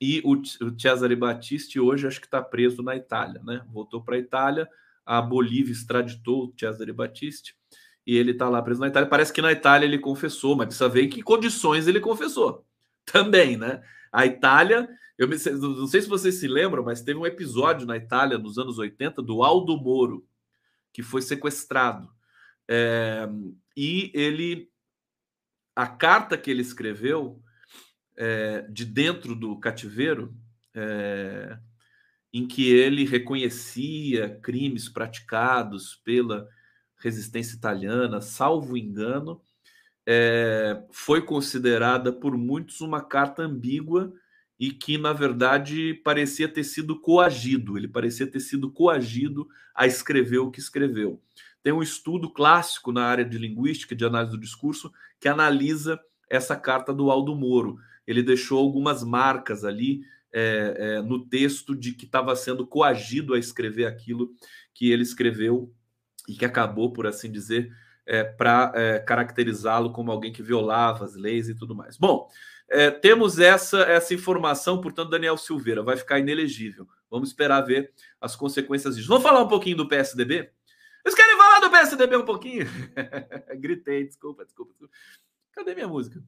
E 0.00 0.20
o, 0.24 0.32
o 0.32 0.80
Cesare 0.80 1.14
Battisti 1.14 1.78
hoje 1.78 2.06
acho 2.08 2.20
que 2.20 2.26
está 2.26 2.42
preso 2.42 2.82
na 2.82 2.96
Itália, 2.96 3.40
né? 3.44 3.64
Voltou 3.72 4.02
para 4.02 4.16
a 4.16 4.18
Itália, 4.18 4.68
a 5.06 5.22
Bolívia 5.22 5.72
extraditou 5.72 6.46
o 6.46 6.54
Cesare 6.58 6.92
Battisti 6.92 7.54
e 8.04 8.16
ele 8.16 8.32
está 8.32 8.48
lá 8.48 8.60
preso 8.60 8.80
na 8.80 8.88
Itália. 8.88 9.08
Parece 9.08 9.32
que 9.32 9.40
na 9.40 9.52
Itália 9.52 9.86
ele 9.86 9.98
confessou, 9.98 10.56
mas 10.56 10.66
precisa 10.66 10.88
ver 10.88 11.04
em 11.04 11.08
que 11.08 11.22
condições 11.22 11.86
ele 11.86 12.00
confessou 12.00 12.66
também, 13.04 13.56
né? 13.56 13.82
A 14.10 14.26
Itália, 14.26 14.88
eu 15.18 15.28
me, 15.28 15.36
não 15.58 15.86
sei 15.86 16.02
se 16.02 16.08
vocês 16.08 16.36
se 16.36 16.48
lembram, 16.48 16.82
mas 16.82 17.02
teve 17.02 17.18
um 17.18 17.26
episódio 17.26 17.86
na 17.86 17.96
Itália 17.96 18.38
nos 18.38 18.58
anos 18.58 18.78
80 18.78 19.22
do 19.22 19.42
Aldo 19.42 19.76
Moro, 19.76 20.26
que 20.92 21.02
foi 21.02 21.22
sequestrado. 21.22 22.10
É, 22.68 23.28
e 23.76 24.10
ele 24.14 24.70
a 25.74 25.86
carta 25.86 26.36
que 26.36 26.50
ele 26.50 26.62
escreveu 26.62 27.42
é, 28.16 28.62
de 28.62 28.84
dentro 28.84 29.34
do 29.34 29.58
cativeiro, 29.58 30.34
é, 30.74 31.58
em 32.32 32.46
que 32.46 32.70
ele 32.70 33.04
reconhecia 33.04 34.38
crimes 34.42 34.88
praticados 34.88 35.96
pela 36.04 36.48
resistência 36.96 37.56
italiana, 37.56 38.20
salvo 38.20 38.76
engano, 38.76 39.42
é, 40.06 40.82
foi 40.90 41.22
considerada 41.22 42.12
por 42.12 42.36
muitos 42.36 42.80
uma 42.80 43.00
carta 43.02 43.42
ambígua 43.42 44.12
e 44.62 44.70
que, 44.70 44.96
na 44.96 45.12
verdade, 45.12 45.92
parecia 46.04 46.46
ter 46.46 46.62
sido 46.62 47.00
coagido. 47.00 47.76
Ele 47.76 47.88
parecia 47.88 48.28
ter 48.28 48.38
sido 48.38 48.70
coagido 48.70 49.48
a 49.74 49.88
escrever 49.88 50.38
o 50.38 50.52
que 50.52 50.60
escreveu. 50.60 51.20
Tem 51.64 51.72
um 51.72 51.82
estudo 51.82 52.30
clássico 52.30 52.92
na 52.92 53.06
área 53.06 53.24
de 53.24 53.38
linguística, 53.38 53.92
de 53.92 54.04
análise 54.04 54.30
do 54.30 54.40
discurso, 54.40 54.92
que 55.18 55.26
analisa 55.26 55.98
essa 56.30 56.54
carta 56.54 56.94
do 56.94 57.10
Aldo 57.10 57.34
Moro. 57.34 57.76
Ele 58.06 58.22
deixou 58.22 58.56
algumas 58.56 59.02
marcas 59.02 59.64
ali 59.64 60.02
é, 60.32 60.76
é, 60.78 61.02
no 61.02 61.26
texto 61.26 61.74
de 61.74 61.90
que 61.90 62.04
estava 62.04 62.36
sendo 62.36 62.64
coagido 62.64 63.34
a 63.34 63.40
escrever 63.40 63.86
aquilo 63.86 64.30
que 64.72 64.92
ele 64.92 65.02
escreveu 65.02 65.74
e 66.28 66.34
que 66.34 66.44
acabou, 66.44 66.92
por 66.92 67.04
assim 67.04 67.32
dizer, 67.32 67.72
é, 68.06 68.22
para 68.22 68.70
é, 68.76 69.00
caracterizá-lo 69.00 69.92
como 69.92 70.12
alguém 70.12 70.32
que 70.32 70.40
violava 70.40 71.04
as 71.04 71.16
leis 71.16 71.48
e 71.48 71.54
tudo 71.56 71.74
mais. 71.74 71.96
Bom, 71.96 72.28
é, 72.72 72.90
temos 72.90 73.38
essa, 73.38 73.82
essa 73.82 74.14
informação, 74.14 74.80
portanto, 74.80 75.10
Daniel 75.10 75.36
Silveira 75.36 75.82
vai 75.82 75.94
ficar 75.94 76.18
inelegível. 76.18 76.88
Vamos 77.10 77.28
esperar 77.28 77.60
ver 77.60 77.92
as 78.18 78.34
consequências 78.34 78.96
disso. 78.96 79.08
Vamos 79.08 79.22
falar 79.22 79.42
um 79.42 79.48
pouquinho 79.48 79.76
do 79.76 79.86
PSDB? 79.86 80.50
Vocês 81.04 81.14
querem 81.14 81.36
falar 81.36 81.60
do 81.60 81.70
PSDB 81.70 82.16
um 82.16 82.24
pouquinho? 82.24 82.66
Gritei, 83.60 84.06
desculpa, 84.06 84.44
desculpa, 84.44 84.72
desculpa. 84.72 84.94
Cadê 85.52 85.74
minha 85.74 85.86
música? 85.86 86.22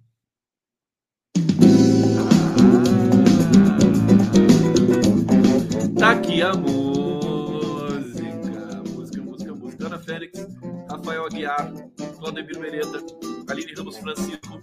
Tá 5.98 6.10
aqui 6.10 6.42
a 6.42 6.52
música. 6.52 8.24
Música, 8.90 9.22
música, 9.24 9.54
música. 9.54 9.86
Ana 9.86 9.98
Félix, 9.98 10.46
Rafael 10.90 11.24
Aguiar, 11.24 11.72
Claudemir 12.18 12.58
Mereta, 12.58 12.98
Aline 13.48 13.72
Ramos 13.72 13.96
Francisco, 13.96 14.62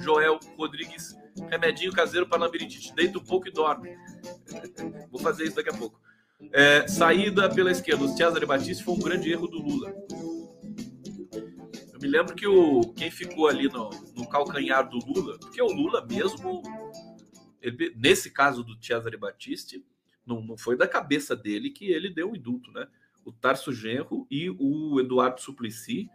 Joel 0.00 0.38
Rodrigues, 0.56 1.14
remedinho 1.48 1.92
caseiro 1.92 2.26
para 2.26 2.40
labirintite. 2.40 2.94
Deita 2.94 3.18
um 3.18 3.24
pouco 3.24 3.48
e 3.48 3.50
dorme. 3.50 3.96
Vou 5.10 5.20
fazer 5.20 5.44
isso 5.44 5.56
daqui 5.56 5.70
a 5.70 5.74
pouco. 5.74 6.00
É, 6.52 6.88
saída 6.88 7.48
pela 7.48 7.70
esquerda, 7.70 8.04
o 8.04 8.08
Cesare 8.08 8.46
Batista 8.46 8.82
foi 8.82 8.94
um 8.94 8.98
grande 8.98 9.30
erro 9.30 9.46
do 9.46 9.58
Lula. 9.58 9.94
Eu 11.92 12.00
me 12.00 12.08
lembro 12.08 12.34
que 12.34 12.46
o, 12.46 12.80
quem 12.94 13.10
ficou 13.10 13.46
ali 13.46 13.68
no, 13.68 13.90
no 14.16 14.28
calcanhar 14.28 14.88
do 14.88 14.98
Lula, 14.98 15.38
porque 15.38 15.60
o 15.60 15.66
Lula 15.66 16.06
mesmo, 16.06 16.62
ele, 17.60 17.94
nesse 17.94 18.30
caso 18.30 18.64
do 18.64 18.82
Cesare 18.82 19.18
Battisti, 19.18 19.84
não, 20.26 20.40
não 20.40 20.56
foi 20.56 20.76
da 20.76 20.88
cabeça 20.88 21.36
dele 21.36 21.70
que 21.70 21.90
ele 21.90 22.08
deu 22.08 22.30
o 22.30 22.36
indulto, 22.36 22.72
né? 22.72 22.86
o 23.24 23.32
Tarso 23.32 23.72
Genro 23.72 24.26
e 24.30 24.50
o 24.50 25.00
Eduardo 25.00 25.40
Suplicy 25.40 26.08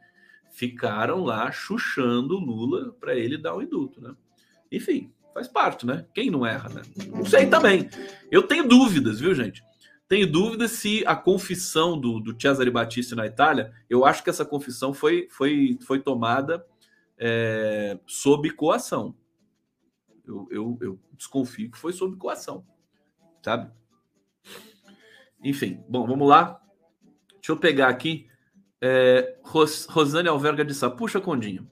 ficaram 0.55 1.23
lá 1.23 1.51
chuchando 1.51 2.39
Lula 2.39 2.93
para 2.93 3.13
ele 3.13 3.37
dar 3.37 3.55
o 3.55 3.61
indulto, 3.61 4.01
né? 4.01 4.15
Enfim, 4.71 5.11
faz 5.33 5.49
parte, 5.49 5.85
né? 5.85 6.05
Quem 6.13 6.31
não 6.31 6.45
erra, 6.45 6.69
né? 6.69 6.81
Não 7.07 7.25
sei 7.25 7.47
também. 7.47 7.89
Eu 8.31 8.43
tenho 8.43 8.65
dúvidas, 8.65 9.19
viu, 9.19 9.35
gente? 9.35 9.61
Tenho 10.07 10.31
dúvidas 10.31 10.71
se 10.71 11.05
a 11.05 11.15
confissão 11.15 11.99
do, 11.99 12.21
do 12.21 12.39
Cesare 12.39 12.71
Battisti 12.71 13.15
na 13.15 13.25
Itália, 13.25 13.73
eu 13.89 14.05
acho 14.05 14.23
que 14.23 14.29
essa 14.29 14.45
confissão 14.45 14.93
foi, 14.93 15.27
foi, 15.29 15.77
foi 15.81 15.99
tomada 15.99 16.65
é, 17.17 17.99
sob 18.07 18.49
coação. 18.51 19.13
Eu, 20.25 20.47
eu, 20.49 20.77
eu 20.79 20.99
desconfio 21.17 21.69
que 21.69 21.77
foi 21.77 21.91
sob 21.91 22.15
coação, 22.15 22.65
sabe? 23.43 23.69
Enfim, 25.43 25.83
bom, 25.89 26.07
vamos 26.07 26.29
lá. 26.29 26.61
Deixa 27.33 27.51
eu 27.51 27.57
pegar 27.57 27.89
aqui. 27.89 28.27
É, 28.81 29.37
Ros, 29.43 29.85
Rosane 29.85 30.27
Alverga 30.27 30.65
de 30.65 30.73
Sá. 30.73 30.89
Puxa, 30.89 31.19
Condinho. 31.19 31.69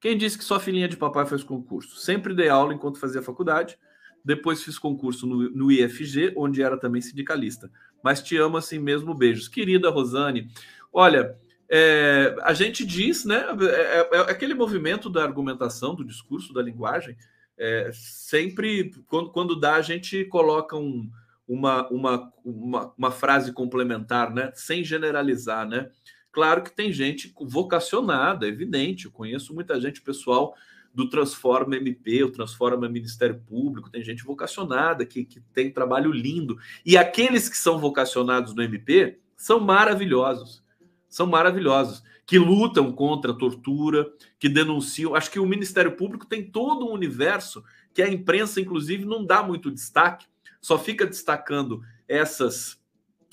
Quem 0.00 0.16
disse 0.16 0.36
que 0.38 0.44
sua 0.44 0.60
filhinha 0.60 0.88
de 0.88 0.96
papai 0.96 1.26
fez 1.26 1.42
concurso? 1.42 1.96
Sempre 1.96 2.34
dei 2.34 2.48
aula 2.48 2.74
enquanto 2.74 3.00
fazia 3.00 3.22
faculdade. 3.22 3.78
Depois 4.24 4.62
fiz 4.62 4.78
concurso 4.78 5.26
no, 5.26 5.50
no 5.50 5.70
IFG, 5.70 6.32
onde 6.36 6.62
era 6.62 6.78
também 6.78 7.00
sindicalista. 7.00 7.70
Mas 8.02 8.22
te 8.22 8.36
amo 8.36 8.56
assim 8.56 8.78
mesmo, 8.78 9.14
beijos. 9.14 9.48
Querida 9.48 9.88
Rosane, 9.88 10.48
olha, 10.92 11.36
é, 11.68 12.36
a 12.42 12.52
gente 12.52 12.84
diz, 12.84 13.24
né? 13.24 13.44
É, 13.60 13.64
é, 13.64 14.08
é, 14.12 14.18
aquele 14.30 14.54
movimento 14.54 15.10
da 15.10 15.22
argumentação, 15.22 15.94
do 15.94 16.04
discurso, 16.04 16.52
da 16.52 16.62
linguagem. 16.62 17.16
É, 17.58 17.90
sempre, 17.92 18.92
quando, 19.06 19.30
quando 19.30 19.58
dá, 19.58 19.74
a 19.76 19.82
gente 19.82 20.24
coloca 20.26 20.76
um, 20.76 21.10
uma, 21.48 21.88
uma, 21.88 22.32
uma, 22.44 22.94
uma 22.96 23.10
frase 23.10 23.52
complementar, 23.52 24.32
né? 24.32 24.50
Sem 24.54 24.84
generalizar, 24.84 25.66
né? 25.66 25.90
Claro 26.36 26.62
que 26.62 26.70
tem 26.70 26.92
gente 26.92 27.32
vocacionada, 27.40 28.46
evidente. 28.46 29.06
Eu 29.06 29.10
conheço 29.10 29.54
muita 29.54 29.80
gente, 29.80 30.02
pessoal 30.02 30.54
do 30.92 31.08
Transforma 31.08 31.76
MP, 31.76 32.22
o 32.24 32.30
Transforma 32.30 32.90
Ministério 32.90 33.40
Público, 33.48 33.88
tem 33.88 34.04
gente 34.04 34.22
vocacionada 34.22 35.06
que, 35.06 35.24
que 35.24 35.40
tem 35.54 35.70
trabalho 35.70 36.12
lindo. 36.12 36.58
E 36.84 36.94
aqueles 36.94 37.48
que 37.48 37.56
são 37.56 37.78
vocacionados 37.78 38.54
no 38.54 38.62
MP 38.62 39.18
são 39.34 39.58
maravilhosos. 39.60 40.62
São 41.08 41.26
maravilhosos. 41.26 42.02
Que 42.26 42.38
lutam 42.38 42.92
contra 42.92 43.32
a 43.32 43.34
tortura, 43.34 44.06
que 44.38 44.50
denunciam. 44.50 45.14
Acho 45.14 45.30
que 45.30 45.40
o 45.40 45.46
Ministério 45.46 45.92
Público 45.92 46.26
tem 46.26 46.44
todo 46.44 46.86
um 46.86 46.92
universo 46.92 47.64
que 47.94 48.02
a 48.02 48.12
imprensa, 48.12 48.60
inclusive, 48.60 49.06
não 49.06 49.24
dá 49.24 49.42
muito 49.42 49.70
destaque, 49.70 50.26
só 50.60 50.78
fica 50.78 51.06
destacando 51.06 51.80
essas 52.06 52.78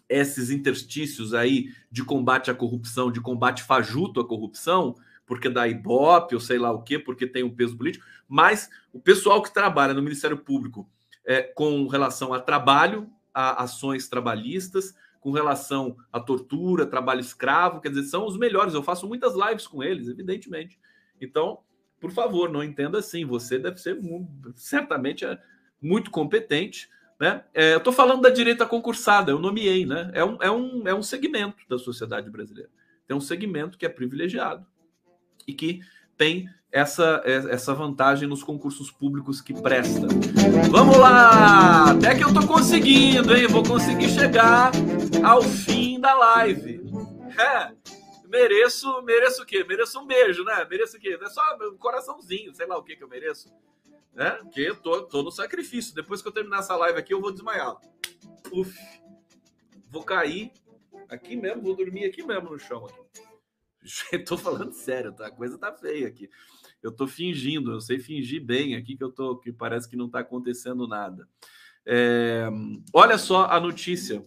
esses 0.09 0.49
interstícios 0.49 1.33
aí 1.33 1.69
de 1.91 2.03
combate 2.03 2.51
à 2.51 2.53
corrupção, 2.53 3.11
de 3.11 3.21
combate 3.21 3.63
fajuto 3.63 4.19
à 4.19 4.27
corrupção, 4.27 4.95
porque 5.25 5.49
dá 5.49 5.67
ibope 5.67 6.35
ou 6.35 6.41
sei 6.41 6.57
lá 6.57 6.71
o 6.71 6.81
quê, 6.81 6.99
porque 6.99 7.25
tem 7.25 7.43
um 7.43 7.55
peso 7.55 7.77
político, 7.77 8.05
mas 8.27 8.69
o 8.91 8.99
pessoal 8.99 9.41
que 9.41 9.53
trabalha 9.53 9.93
no 9.93 10.01
Ministério 10.01 10.37
Público 10.37 10.89
é, 11.25 11.41
com 11.41 11.87
relação 11.87 12.33
a 12.33 12.39
trabalho, 12.39 13.09
a 13.33 13.63
ações 13.63 14.07
trabalhistas, 14.07 14.93
com 15.19 15.31
relação 15.31 15.95
à 16.11 16.19
tortura, 16.19 16.85
trabalho 16.85 17.21
escravo, 17.21 17.79
quer 17.79 17.89
dizer, 17.89 18.03
são 18.03 18.27
os 18.27 18.37
melhores. 18.37 18.73
Eu 18.73 18.83
faço 18.83 19.07
muitas 19.07 19.33
lives 19.33 19.65
com 19.65 19.81
eles, 19.81 20.09
evidentemente. 20.09 20.77
Então, 21.19 21.59
por 21.97 22.11
favor, 22.11 22.49
não 22.49 22.61
entenda 22.61 22.99
assim. 22.99 23.23
Você 23.23 23.57
deve 23.57 23.77
ser 23.77 23.97
certamente 24.53 25.23
é 25.23 25.39
muito 25.81 26.11
competente. 26.11 26.89
Né? 27.23 27.41
É, 27.53 27.73
eu 27.73 27.77
estou 27.77 27.93
falando 27.93 28.21
da 28.21 28.29
direita 28.29 28.65
concursada, 28.65 29.31
eu 29.31 29.39
nomeei, 29.39 29.85
né? 29.85 30.11
É 30.13 30.25
um, 30.25 30.37
é, 30.41 30.51
um, 30.51 30.87
é 30.89 30.93
um 30.93 31.01
segmento 31.01 31.63
da 31.69 31.77
sociedade 31.79 32.29
brasileira. 32.29 32.69
Tem 33.07 33.15
um 33.15 33.21
segmento 33.21 33.77
que 33.77 33.85
é 33.85 33.89
privilegiado 33.89 34.67
e 35.47 35.53
que 35.53 35.79
tem 36.17 36.49
essa, 36.69 37.23
essa 37.25 37.73
vantagem 37.73 38.27
nos 38.27 38.43
concursos 38.43 38.91
públicos 38.91 39.39
que 39.39 39.53
presta. 39.53 40.05
Vamos 40.69 40.97
lá! 40.97 41.91
Até 41.91 42.13
que 42.13 42.25
eu 42.25 42.33
tô 42.33 42.45
conseguindo, 42.45 43.33
hein? 43.33 43.47
Vou 43.47 43.63
conseguir 43.63 44.09
chegar 44.09 44.73
ao 45.23 45.41
fim 45.43 46.01
da 46.01 46.13
live. 46.13 46.81
É, 47.39 47.71
mereço, 48.27 49.01
mereço 49.03 49.43
o 49.43 49.45
quê? 49.45 49.63
Mereço 49.63 49.97
um 49.97 50.05
beijo, 50.05 50.43
né? 50.43 50.67
Mereço 50.69 50.97
o 50.97 50.99
quê? 50.99 51.17
É 51.21 51.29
só 51.29 51.41
um 51.71 51.77
coraçãozinho, 51.77 52.53
sei 52.53 52.67
lá 52.67 52.77
o 52.77 52.83
que 52.83 52.97
que 52.97 53.03
eu 53.05 53.07
mereço. 53.07 53.47
Né? 54.13 54.29
Porque 54.31 54.61
eu 54.61 54.75
tô, 54.75 55.03
tô 55.03 55.23
no 55.23 55.31
sacrifício. 55.31 55.95
Depois 55.95 56.21
que 56.21 56.27
eu 56.27 56.31
terminar 56.31 56.59
essa 56.59 56.75
live 56.75 56.99
aqui, 56.99 57.13
eu 57.13 57.21
vou 57.21 57.31
desmaiar. 57.31 57.75
Uf. 58.51 58.77
Vou 59.89 60.03
cair 60.03 60.51
aqui 61.09 61.35
mesmo, 61.35 61.61
vou 61.61 61.75
dormir 61.75 62.05
aqui 62.05 62.23
mesmo 62.23 62.49
no 62.49 62.59
chão. 62.59 62.85
Aqui. 62.85 63.23
Estou 64.13 64.37
falando 64.37 64.73
sério, 64.73 65.13
tá? 65.13 65.27
A 65.27 65.31
coisa 65.31 65.57
tá 65.57 65.71
feia 65.71 66.07
aqui. 66.07 66.29
Eu 66.81 66.91
tô 66.91 67.07
fingindo, 67.07 67.71
eu 67.71 67.81
sei 67.81 67.99
fingir 67.99 68.43
bem 68.43 68.75
aqui 68.75 68.97
que 68.97 69.03
eu 69.03 69.11
tô, 69.11 69.37
que 69.37 69.51
parece 69.51 69.89
que 69.89 69.95
não 69.95 70.07
está 70.07 70.19
acontecendo 70.19 70.87
nada. 70.87 71.27
É, 71.85 72.47
olha 72.93 73.17
só 73.17 73.45
a 73.45 73.59
notícia, 73.59 74.25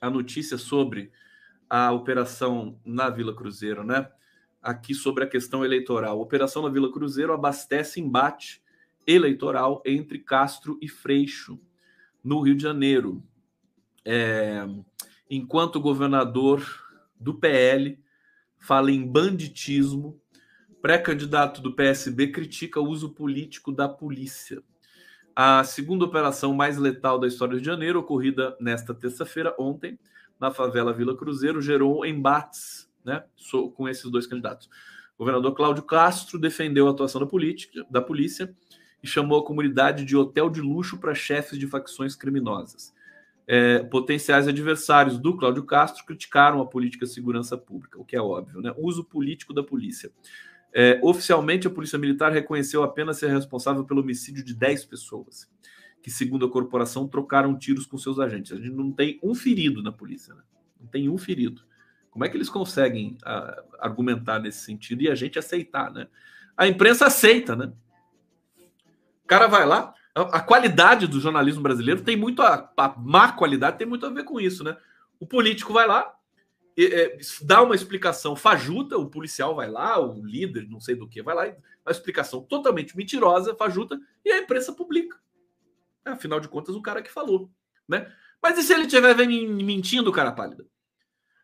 a 0.00 0.08
notícia 0.08 0.58
sobre 0.58 1.12
a 1.68 1.92
operação 1.92 2.80
na 2.84 3.08
Vila 3.10 3.34
Cruzeiro, 3.34 3.84
né? 3.84 4.10
Aqui 4.60 4.94
sobre 4.94 5.24
a 5.24 5.26
questão 5.26 5.64
eleitoral. 5.64 6.20
Operação 6.20 6.62
na 6.62 6.68
Vila 6.68 6.92
Cruzeiro 6.92 7.32
abastece 7.32 8.00
embate 8.00 8.61
eleitoral 9.06 9.82
entre 9.84 10.18
Castro 10.18 10.78
e 10.80 10.88
Freixo, 10.88 11.58
no 12.22 12.40
Rio 12.40 12.54
de 12.54 12.62
Janeiro. 12.62 13.22
É, 14.04 14.66
enquanto 15.30 15.80
governador 15.80 16.64
do 17.18 17.34
PL 17.34 17.98
fala 18.58 18.90
em 18.90 19.06
banditismo. 19.06 20.20
Pré-candidato 20.80 21.60
do 21.60 21.72
PSB 21.72 22.28
critica 22.28 22.80
o 22.80 22.88
uso 22.88 23.10
político 23.10 23.70
da 23.70 23.88
polícia. 23.88 24.62
A 25.34 25.62
segunda 25.64 26.04
operação 26.04 26.52
mais 26.52 26.76
letal 26.76 27.18
da 27.18 27.26
história 27.26 27.58
de 27.58 27.64
Janeiro, 27.64 28.00
ocorrida 28.00 28.56
nesta 28.60 28.92
terça-feira, 28.92 29.54
ontem, 29.58 29.98
na 30.38 30.50
favela 30.50 30.92
Vila 30.92 31.16
Cruzeiro, 31.16 31.62
gerou 31.62 32.04
embates 32.04 32.90
né, 33.04 33.24
com 33.74 33.88
esses 33.88 34.10
dois 34.10 34.26
candidatos. 34.26 34.68
O 35.16 35.24
governador 35.24 35.54
Cláudio 35.54 35.84
Castro 35.84 36.38
defendeu 36.38 36.88
a 36.88 36.90
atuação 36.90 37.20
da, 37.20 37.26
política, 37.26 37.86
da 37.88 38.02
polícia 38.02 38.54
e 39.02 39.06
chamou 39.06 39.40
a 39.40 39.44
comunidade 39.44 40.04
de 40.04 40.16
hotel 40.16 40.48
de 40.48 40.60
luxo 40.60 40.98
para 40.98 41.14
chefes 41.14 41.58
de 41.58 41.66
facções 41.66 42.14
criminosas 42.14 42.92
é, 43.46 43.80
potenciais 43.80 44.46
adversários 44.46 45.18
do 45.18 45.36
Cláudio 45.36 45.64
Castro 45.64 46.04
criticaram 46.04 46.60
a 46.60 46.66
política 46.66 47.06
de 47.06 47.12
segurança 47.12 47.56
pública, 47.56 48.00
o 48.00 48.04
que 48.04 48.16
é 48.16 48.20
óbvio, 48.20 48.60
né? 48.60 48.72
Uso 48.78 49.04
político 49.04 49.52
da 49.52 49.62
polícia. 49.62 50.10
É, 50.72 50.98
oficialmente, 51.02 51.66
a 51.66 51.70
Polícia 51.70 51.98
Militar 51.98 52.32
reconheceu 52.32 52.82
apenas 52.82 53.18
ser 53.18 53.28
responsável 53.28 53.84
pelo 53.84 54.00
homicídio 54.00 54.42
de 54.42 54.54
10 54.54 54.86
pessoas, 54.86 55.46
que, 56.02 56.10
segundo 56.10 56.46
a 56.46 56.50
corporação, 56.50 57.06
trocaram 57.06 57.58
tiros 57.58 57.84
com 57.84 57.98
seus 57.98 58.18
agentes. 58.18 58.52
A 58.52 58.56
gente 58.56 58.70
não 58.70 58.90
tem 58.90 59.20
um 59.22 59.34
ferido 59.34 59.82
na 59.82 59.92
polícia, 59.92 60.34
né? 60.34 60.42
Não 60.80 60.86
tem 60.86 61.08
um 61.08 61.18
ferido. 61.18 61.62
Como 62.10 62.24
é 62.24 62.28
que 62.28 62.36
eles 62.36 62.48
conseguem 62.48 63.18
a, 63.22 63.34
ah, 63.34 63.64
argumentar 63.80 64.38
nesse 64.38 64.64
sentido 64.64 65.02
e 65.02 65.10
a 65.10 65.14
gente 65.14 65.38
aceitar, 65.38 65.92
né? 65.92 66.06
A 66.56 66.66
imprensa 66.66 67.06
aceita, 67.06 67.54
né? 67.54 67.72
Cara 69.32 69.46
vai 69.46 69.64
lá, 69.64 69.94
a 70.14 70.40
qualidade 70.40 71.06
do 71.06 71.18
jornalismo 71.18 71.62
brasileiro 71.62 72.02
tem 72.02 72.14
muito 72.14 72.42
a, 72.42 72.70
a 72.76 72.94
má 72.98 73.32
qualidade 73.32 73.78
tem 73.78 73.86
muito 73.86 74.04
a 74.04 74.10
ver 74.10 74.24
com 74.24 74.38
isso, 74.38 74.62
né? 74.62 74.76
O 75.18 75.26
político 75.26 75.72
vai 75.72 75.86
lá, 75.86 76.14
e, 76.76 76.84
é, 76.84 77.18
dá 77.40 77.62
uma 77.62 77.74
explicação 77.74 78.36
fajuta, 78.36 78.98
o 78.98 79.08
policial 79.08 79.54
vai 79.54 79.70
lá, 79.70 79.98
o 79.98 80.22
líder, 80.22 80.68
não 80.68 80.80
sei 80.80 80.94
do 80.94 81.08
que, 81.08 81.22
vai 81.22 81.34
lá, 81.34 81.44
uma 81.46 81.90
explicação 81.90 82.42
totalmente 82.42 82.94
mentirosa, 82.94 83.54
fajuta, 83.54 83.98
e 84.22 84.30
a 84.30 84.36
imprensa 84.36 84.74
publica. 84.74 85.18
É, 86.04 86.10
afinal 86.10 86.40
de 86.40 86.48
contas, 86.48 86.74
o 86.74 86.82
cara 86.82 87.00
que 87.00 87.10
falou, 87.10 87.50
né? 87.88 88.12
Mas 88.42 88.58
e 88.58 88.62
se 88.62 88.74
ele 88.74 88.82
estiver 88.82 89.16
mentindo, 89.16 90.12
cara 90.12 90.32
pálida? 90.32 90.66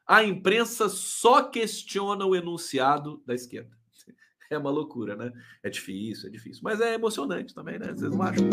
A 0.07 0.23
imprensa 0.23 0.91
só 0.91 1.43
questiona 1.43 2.27
o 2.27 2.37
enunciado 2.37 3.23
da 3.25 3.35
esquerda. 3.35 3.78
É 4.51 4.57
uma 4.57 4.71
loucura, 4.71 5.15
né? 5.15 5.31
É 5.63 5.69
difícil, 5.69 6.29
é 6.29 6.33
difícil. 6.33 6.63
Mas 6.65 6.81
é 6.81 6.95
emocionante 6.95 7.55
também, 7.55 7.79
né? 7.79 7.89
Vocês 7.89 8.11
não 8.11 8.23
acham? 8.23 8.49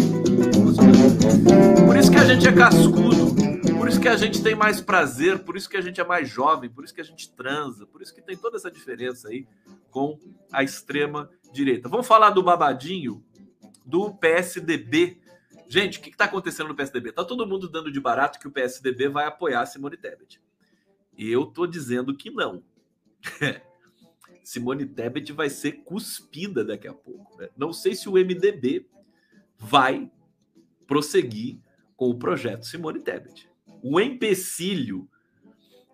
Por 1.87 1.95
isso 1.95 2.11
que 2.11 2.17
a 2.17 2.25
gente 2.25 2.45
é 2.45 2.51
cascudo, 2.51 3.33
por 3.77 3.87
isso 3.87 4.01
que 4.01 4.07
a 4.09 4.17
gente 4.17 4.43
tem 4.43 4.55
mais 4.55 4.81
prazer, 4.81 5.39
por 5.39 5.55
isso 5.55 5.69
que 5.69 5.77
a 5.77 5.81
gente 5.81 6.01
é 6.01 6.03
mais 6.03 6.27
jovem, 6.27 6.69
por 6.69 6.83
isso 6.83 6.93
que 6.93 6.99
a 6.99 7.05
gente 7.05 7.31
transa, 7.31 7.85
por 7.85 8.01
isso 8.01 8.13
que 8.13 8.21
tem 8.21 8.35
toda 8.35 8.57
essa 8.57 8.69
diferença 8.69 9.29
aí 9.29 9.47
com 9.89 10.19
a 10.51 10.63
extrema 10.63 11.29
direita. 11.53 11.87
Vamos 11.87 12.07
falar 12.07 12.31
do 12.31 12.43
babadinho 12.43 13.23
do 13.85 14.13
PSDB. 14.13 15.21
Gente, 15.69 15.99
o 15.99 16.01
que 16.01 16.09
está 16.09 16.25
acontecendo 16.25 16.67
no 16.67 16.75
PSDB? 16.75 17.13
Tá 17.13 17.23
todo 17.23 17.47
mundo 17.47 17.69
dando 17.69 17.89
de 17.89 18.01
barato 18.01 18.37
que 18.37 18.47
o 18.49 18.51
PSDB 18.51 19.07
vai 19.07 19.25
apoiar 19.27 19.65
Simone 19.65 19.95
Tebet. 19.95 20.41
Eu 21.17 21.45
tô 21.45 21.65
dizendo 21.65 22.13
que 22.17 22.29
não. 22.29 22.61
Simone 24.45 24.85
Tebet 24.85 25.33
vai 25.33 25.49
ser 25.49 25.71
cuspida 25.83 26.63
daqui 26.63 26.87
a 26.87 26.93
pouco. 26.93 27.35
Né? 27.37 27.49
Não 27.57 27.73
sei 27.73 27.95
se 27.95 28.07
o 28.07 28.13
MDB 28.13 28.85
vai 29.57 30.11
prosseguir 30.85 31.57
com 31.97 32.11
o 32.11 32.19
projeto 32.19 32.63
Simone 32.63 32.99
Tebet. 32.99 33.49
O 33.81 33.99
empecilho 33.99 35.09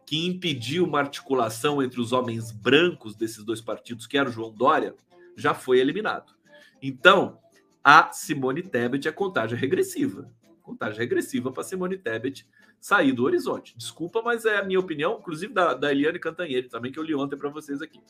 que 0.05 0.27
impediu 0.27 0.83
uma 0.83 0.99
articulação 0.99 1.81
entre 1.81 2.01
os 2.01 2.11
homens 2.11 2.51
brancos 2.51 3.15
desses 3.15 3.41
dois 3.45 3.61
partidos, 3.61 4.05
que 4.05 4.17
era 4.17 4.27
o 4.27 4.31
João 4.31 4.51
Dória, 4.51 4.93
já 5.37 5.53
foi 5.53 5.79
eliminado. 5.79 6.33
Então, 6.81 7.39
a 7.81 8.11
Simone 8.11 8.63
Tebet 8.63 9.07
é 9.07 9.11
contagem 9.13 9.57
regressiva. 9.57 10.29
Contagem 10.61 10.99
regressiva 10.99 11.53
para 11.53 11.63
Simone 11.63 11.97
Tebet 11.97 12.45
sair 12.81 13.13
do 13.13 13.23
horizonte. 13.23 13.77
Desculpa, 13.77 14.21
mas 14.21 14.43
é 14.43 14.57
a 14.57 14.63
minha 14.63 14.79
opinião, 14.79 15.19
inclusive 15.19 15.53
da, 15.53 15.73
da 15.73 15.91
Eliane 15.91 16.19
Cantanhede 16.19 16.67
também, 16.67 16.91
que 16.91 16.99
eu 16.99 17.03
li 17.03 17.15
ontem 17.15 17.37
para 17.37 17.49
vocês 17.49 17.81
aqui. 17.81 18.01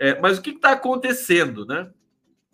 É, 0.00 0.18
mas 0.18 0.38
o 0.38 0.42
que 0.42 0.50
está 0.50 0.72
acontecendo, 0.72 1.66
né? 1.66 1.92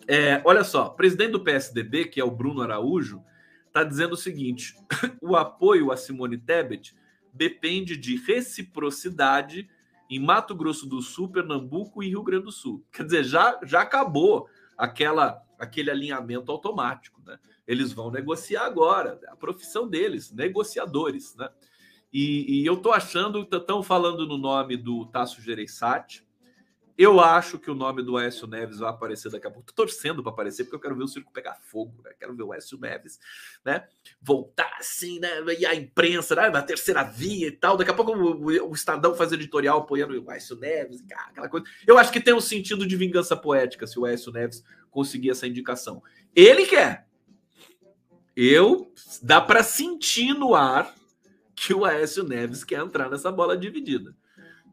É, 0.09 0.43
olha 0.45 0.65
só, 0.65 0.89
o 0.89 0.97
presidente 0.97 1.31
do 1.31 1.45
PSDB, 1.45 2.07
que 2.07 2.21
é 2.21 2.25
o 2.25 2.31
Bruno 2.31 2.61
Araújo, 2.61 3.23
está 3.69 3.85
dizendo 3.85 4.15
o 4.15 4.17
seguinte: 4.17 4.75
o 5.23 5.37
apoio 5.37 5.93
a 5.93 5.97
Simone 5.97 6.37
Tebet 6.37 6.93
depende 7.33 7.97
de 7.97 8.17
reciprocidade 8.17 9.71
em 10.11 10.19
Mato 10.19 10.57
Grosso 10.57 10.89
do 10.89 11.01
Sul, 11.01 11.31
Pernambuco 11.31 12.03
e 12.03 12.09
Rio 12.09 12.23
Grande 12.25 12.47
do 12.47 12.53
Sul. 12.53 12.85
Quer 12.93 13.05
dizer, 13.05 13.23
já, 13.23 13.61
já 13.63 13.83
acabou 13.83 14.49
aquela 14.77 15.41
aquele 15.59 15.91
alinhamento 15.91 16.53
automático, 16.53 17.23
né? 17.25 17.39
Eles 17.67 17.93
vão 17.93 18.11
negociar 18.11 18.67
agora, 18.67 19.19
a 19.29 19.37
profissão 19.37 19.89
deles, 19.89 20.31
negociadores, 20.31 21.35
né? 21.37 21.49
E, 22.13 22.61
e 22.61 22.67
eu 22.67 22.77
tô 22.77 22.93
achando, 22.93 23.41
estão 23.41 23.83
falando 23.83 24.27
no 24.27 24.37
nome 24.37 24.77
do 24.77 25.07
Tasso 25.07 25.41
Gereissati, 25.41 26.26
eu 26.99 27.21
acho 27.21 27.59
que 27.59 27.71
o 27.71 27.75
nome 27.75 28.03
do 28.03 28.17
Aécio 28.17 28.47
Neves 28.47 28.79
vai 28.79 28.89
aparecer 28.89 29.31
daqui 29.31 29.47
a 29.47 29.51
pouco. 29.51 29.67
Tô 29.67 29.85
torcendo 29.85 30.23
para 30.23 30.33
aparecer, 30.33 30.65
porque 30.65 30.77
eu 30.77 30.81
quero 30.81 30.97
ver 30.97 31.05
o 31.05 31.09
circo 31.09 31.31
pegar 31.31 31.55
fogo, 31.61 32.01
né? 32.03 32.13
Quero 32.19 32.35
ver 32.35 32.43
o 32.43 32.53
Aécio 32.53 32.79
Neves, 32.79 33.19
né? 33.63 33.87
Voltar 34.21 34.77
assim, 34.79 35.21
né? 35.21 35.29
E 35.59 35.67
a 35.67 35.75
imprensa, 35.75 36.35
né? 36.35 36.49
Na 36.49 36.63
terceira 36.63 37.03
via 37.03 37.49
e 37.49 37.53
tal. 37.53 37.77
Daqui 37.77 37.91
a 37.91 37.95
pouco 37.95 38.13
o, 38.13 38.71
o 38.71 38.73
Estadão 38.73 39.15
faz 39.15 39.31
editorial 39.33 39.81
apoiando 39.81 40.19
o 40.19 40.31
Aécio 40.31 40.57
Neves, 40.57 41.05
aquela 41.29 41.49
coisa. 41.51 41.67
Eu 41.87 41.99
acho 41.99 42.11
que 42.11 42.21
tem 42.21 42.33
um 42.33 42.41
sentido 42.41 42.87
de 42.87 42.97
vingança 42.97 43.37
poética 43.37 43.87
se 43.87 43.99
o 43.99 44.07
Aécio 44.07 44.33
Neves 44.33 44.65
conseguir 44.91 45.31
essa 45.31 45.47
indicação. 45.47 46.03
Ele 46.35 46.65
quer. 46.65 47.07
Eu 48.35 48.91
dá 49.23 49.41
para 49.41 49.63
sentir 49.63 50.33
no 50.33 50.55
ar 50.55 50.95
que 51.55 51.75
o 51.75 51.85
Aécio 51.85 52.25
Neves 52.25 52.65
quer 52.65 52.81
entrar 52.81 53.11
nessa 53.11 53.31
bola 53.31 53.57
dividida. 53.57 54.15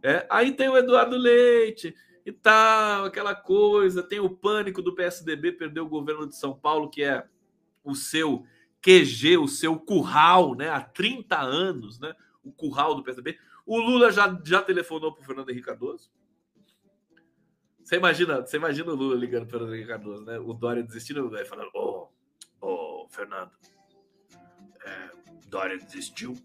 É, 0.02 0.26
aí 0.30 0.52
tem 0.52 0.68
o 0.68 0.78
Eduardo 0.78 1.18
Leite, 1.18 1.96
e 2.26 2.32
tal, 2.32 3.06
aquela 3.06 3.36
coisa. 3.36 4.02
Tem 4.02 4.20
o 4.20 4.30
pânico 4.30 4.82
do 4.82 4.96
PSDB 4.96 5.52
perder 5.52 5.82
o 5.82 5.90
governo 5.90 6.28
de 6.28 6.36
São 6.36 6.54
Paulo, 6.54 6.90
que 6.90 7.04
é 7.04 7.28
o 7.84 7.96
seu 7.96 8.46
QG, 8.82 9.38
o 9.38 9.48
seu 9.48 9.80
curral, 9.80 10.56
né? 10.56 10.70
Há 10.70 10.82
30 10.82 11.40
anos, 11.40 12.00
né? 12.00 12.14
O 12.44 12.52
curral 12.52 12.96
do 12.96 13.04
PSDB. 13.04 13.38
O 13.66 13.78
Lula 13.78 14.12
já, 14.12 14.40
já 14.44 14.62
telefonou 14.62 15.14
para 15.14 15.22
o 15.22 15.26
Fernando 15.26 15.50
Henrique 15.50 15.66
Cardoso. 15.66 16.12
Você 17.84 17.98
imagina, 17.98 18.42
você 18.42 18.58
imagina 18.58 18.92
o 18.92 18.96
Lula 18.96 19.16
ligando 19.16 19.46
para 19.46 19.58
o 19.58 19.60
Fernando 19.60 19.76
Henrique 19.76 19.90
Cardoso, 19.90 20.24
né? 20.24 20.40
O 20.40 20.54
Dória 20.54 20.84
desistindo, 20.84 21.30
vai 21.30 21.46
falando: 21.46 21.70
Ô, 21.74 22.10
oh, 22.62 22.66
ô, 22.66 23.04
oh, 23.04 23.10
Fernando, 23.10 23.52
é, 24.86 25.12
Dória 25.48 25.78
desistiu 25.78 26.36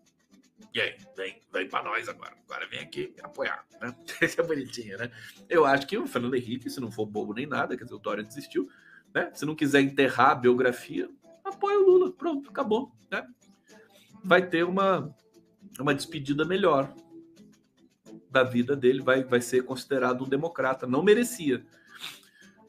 aí, 0.76 0.96
vem, 1.16 1.40
vem 1.52 1.68
para 1.68 1.82
nós 1.82 2.08
agora. 2.08 2.34
Agora 2.44 2.66
vem 2.68 2.80
aqui 2.80 3.14
apoiar, 3.22 3.64
né? 3.80 3.94
Esse 4.20 4.40
é 4.40 4.42
bonitinho, 4.42 4.98
né? 4.98 5.10
Eu 5.48 5.64
acho 5.64 5.86
que 5.86 5.96
o 5.96 6.06
Fernando 6.06 6.34
Henrique, 6.34 6.70
se 6.70 6.80
não 6.80 6.90
for 6.90 7.06
bobo 7.06 7.32
nem 7.32 7.46
nada, 7.46 7.76
quer 7.76 7.84
dizer, 7.84 7.96
o 7.96 7.98
Dória 7.98 8.22
desistiu, 8.22 8.68
né? 9.14 9.30
Se 9.34 9.46
não 9.46 9.54
quiser 9.54 9.80
enterrar 9.80 10.30
a 10.30 10.34
biografia, 10.34 11.08
apoia 11.44 11.78
o 11.78 11.84
Lula. 11.84 12.12
Pronto, 12.12 12.50
acabou, 12.50 12.92
né? 13.10 13.26
Vai 14.22 14.46
ter 14.46 14.64
uma, 14.64 15.14
uma 15.80 15.94
despedida 15.94 16.44
melhor 16.44 16.92
da 18.30 18.42
vida 18.42 18.76
dele, 18.76 19.00
vai, 19.00 19.24
vai 19.24 19.40
ser 19.40 19.64
considerado 19.64 20.24
um 20.24 20.28
democrata. 20.28 20.86
Não 20.86 21.02
merecia. 21.02 21.64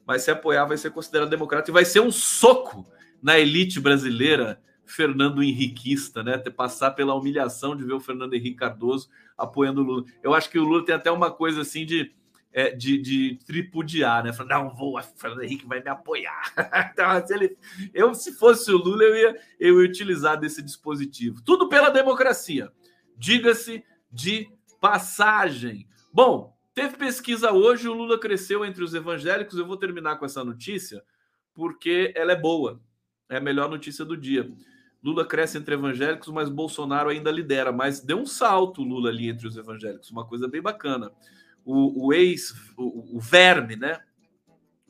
Mas 0.05 0.23
se 0.23 0.31
apoiar, 0.31 0.65
vai 0.65 0.77
ser 0.77 0.91
considerado 0.91 1.29
democrata 1.29 1.69
e 1.69 1.73
vai 1.73 1.85
ser 1.85 1.99
um 1.99 2.11
soco 2.11 2.89
na 3.21 3.37
elite 3.37 3.79
brasileira 3.79 4.61
Fernando 4.89 5.43
Henriquista, 5.43 6.23
né? 6.23 6.37
Passar 6.37 6.91
pela 6.91 7.13
humilhação 7.13 7.75
de 7.75 7.83
ver 7.83 7.93
o 7.93 7.99
Fernando 7.99 8.33
Henrique 8.33 8.57
Cardoso 8.57 9.07
apoiando 9.37 9.81
o 9.81 9.83
Lula. 9.83 10.05
Eu 10.23 10.33
acho 10.33 10.49
que 10.49 10.57
o 10.57 10.63
Lula 10.63 10.83
tem 10.83 10.95
até 10.95 11.11
uma 11.11 11.31
coisa 11.31 11.61
assim 11.61 11.85
de, 11.85 12.11
é, 12.51 12.71
de, 12.71 12.97
de 12.97 13.39
tripudiar, 13.45 14.23
né? 14.23 14.33
Falar, 14.33 14.49
não, 14.49 14.75
vou, 14.75 14.97
o 14.97 15.03
Fernando 15.03 15.43
Henrique 15.43 15.67
vai 15.67 15.81
me 15.81 15.89
apoiar. 15.89 16.53
então, 16.91 17.25
se 17.25 17.33
ele, 17.33 17.57
eu, 17.93 18.15
se 18.15 18.33
fosse 18.33 18.71
o 18.71 18.77
Lula, 18.77 19.03
eu 19.03 19.15
ia, 19.15 19.41
eu 19.59 19.81
ia 19.81 19.89
utilizar 19.89 20.39
desse 20.39 20.61
dispositivo. 20.61 21.41
Tudo 21.43 21.69
pela 21.69 21.89
democracia. 21.89 22.71
Diga-se 23.15 23.83
de 24.11 24.49
passagem. 24.81 25.87
Bom, 26.11 26.57
teve 26.73 26.97
pesquisa 26.97 27.51
hoje, 27.51 27.87
o 27.87 27.93
Lula 27.93 28.19
cresceu 28.19 28.65
entre 28.65 28.83
os 28.83 28.95
evangélicos. 28.95 29.57
Eu 29.57 29.67
vou 29.67 29.77
terminar 29.77 30.17
com 30.17 30.25
essa 30.25 30.43
notícia 30.43 31.03
porque 31.53 32.11
ela 32.15 32.31
é 32.31 32.35
boa. 32.35 32.81
É 33.29 33.37
a 33.37 33.41
melhor 33.41 33.69
notícia 33.69 34.03
do 34.03 34.17
dia. 34.17 34.51
Lula 35.03 35.25
cresce 35.25 35.57
entre 35.57 35.75
evangélicos, 35.75 36.27
mas 36.29 36.49
Bolsonaro 36.49 37.09
ainda 37.09 37.31
lidera. 37.31 37.71
Mas 37.71 38.01
deu 38.01 38.17
um 38.17 38.25
salto 38.25 38.83
Lula 38.83 39.09
ali 39.09 39.29
entre 39.29 39.47
os 39.47 39.55
evangélicos, 39.55 40.11
uma 40.11 40.25
coisa 40.25 40.47
bem 40.47 40.61
bacana. 40.61 41.11
O, 41.63 42.07
o 42.07 42.13
ex, 42.13 42.53
o, 42.77 43.17
o, 43.17 43.19
Verme, 43.19 43.75
né? 43.75 43.99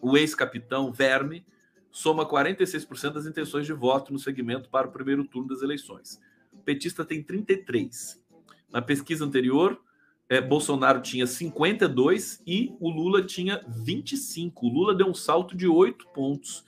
O 0.01 0.17
ex-capitão 0.17 0.91
Verme 0.91 1.45
soma 1.91 2.25
46% 2.25 3.11
das 3.11 3.25
intenções 3.25 3.65
de 3.65 3.73
voto 3.73 4.13
no 4.13 4.19
segmento 4.19 4.69
para 4.69 4.87
o 4.87 4.91
primeiro 4.91 5.25
turno 5.25 5.49
das 5.49 5.61
eleições. 5.61 6.19
O 6.51 6.57
petista 6.57 7.05
tem 7.05 7.21
33. 7.21 8.23
Na 8.71 8.81
pesquisa 8.81 9.25
anterior, 9.25 9.79
é, 10.27 10.39
Bolsonaro 10.39 11.01
tinha 11.01 11.25
52 11.25 12.41
e 12.45 12.75
o 12.79 12.89
Lula 12.89 13.23
tinha 13.23 13.63
25. 13.67 14.65
O 14.65 14.69
Lula 14.69 14.95
deu 14.95 15.07
um 15.07 15.13
salto 15.13 15.57
de 15.57 15.67
8 15.67 16.07
pontos. 16.13 16.63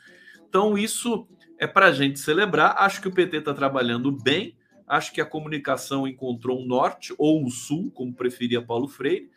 Então, 0.49 0.77
isso 0.77 1.27
é 1.61 1.67
para 1.67 1.85
a 1.85 1.91
gente 1.91 2.19
celebrar. 2.19 2.75
Acho 2.79 2.99
que 2.99 3.07
o 3.07 3.13
PT 3.13 3.37
está 3.37 3.53
trabalhando 3.53 4.11
bem, 4.11 4.57
acho 4.87 5.13
que 5.13 5.21
a 5.21 5.25
comunicação 5.25 6.07
encontrou 6.07 6.59
um 6.59 6.65
norte 6.65 7.13
ou 7.19 7.39
um 7.39 7.51
sul, 7.51 7.91
como 7.91 8.15
preferia 8.15 8.63
Paulo 8.63 8.87
Freire, 8.87 9.29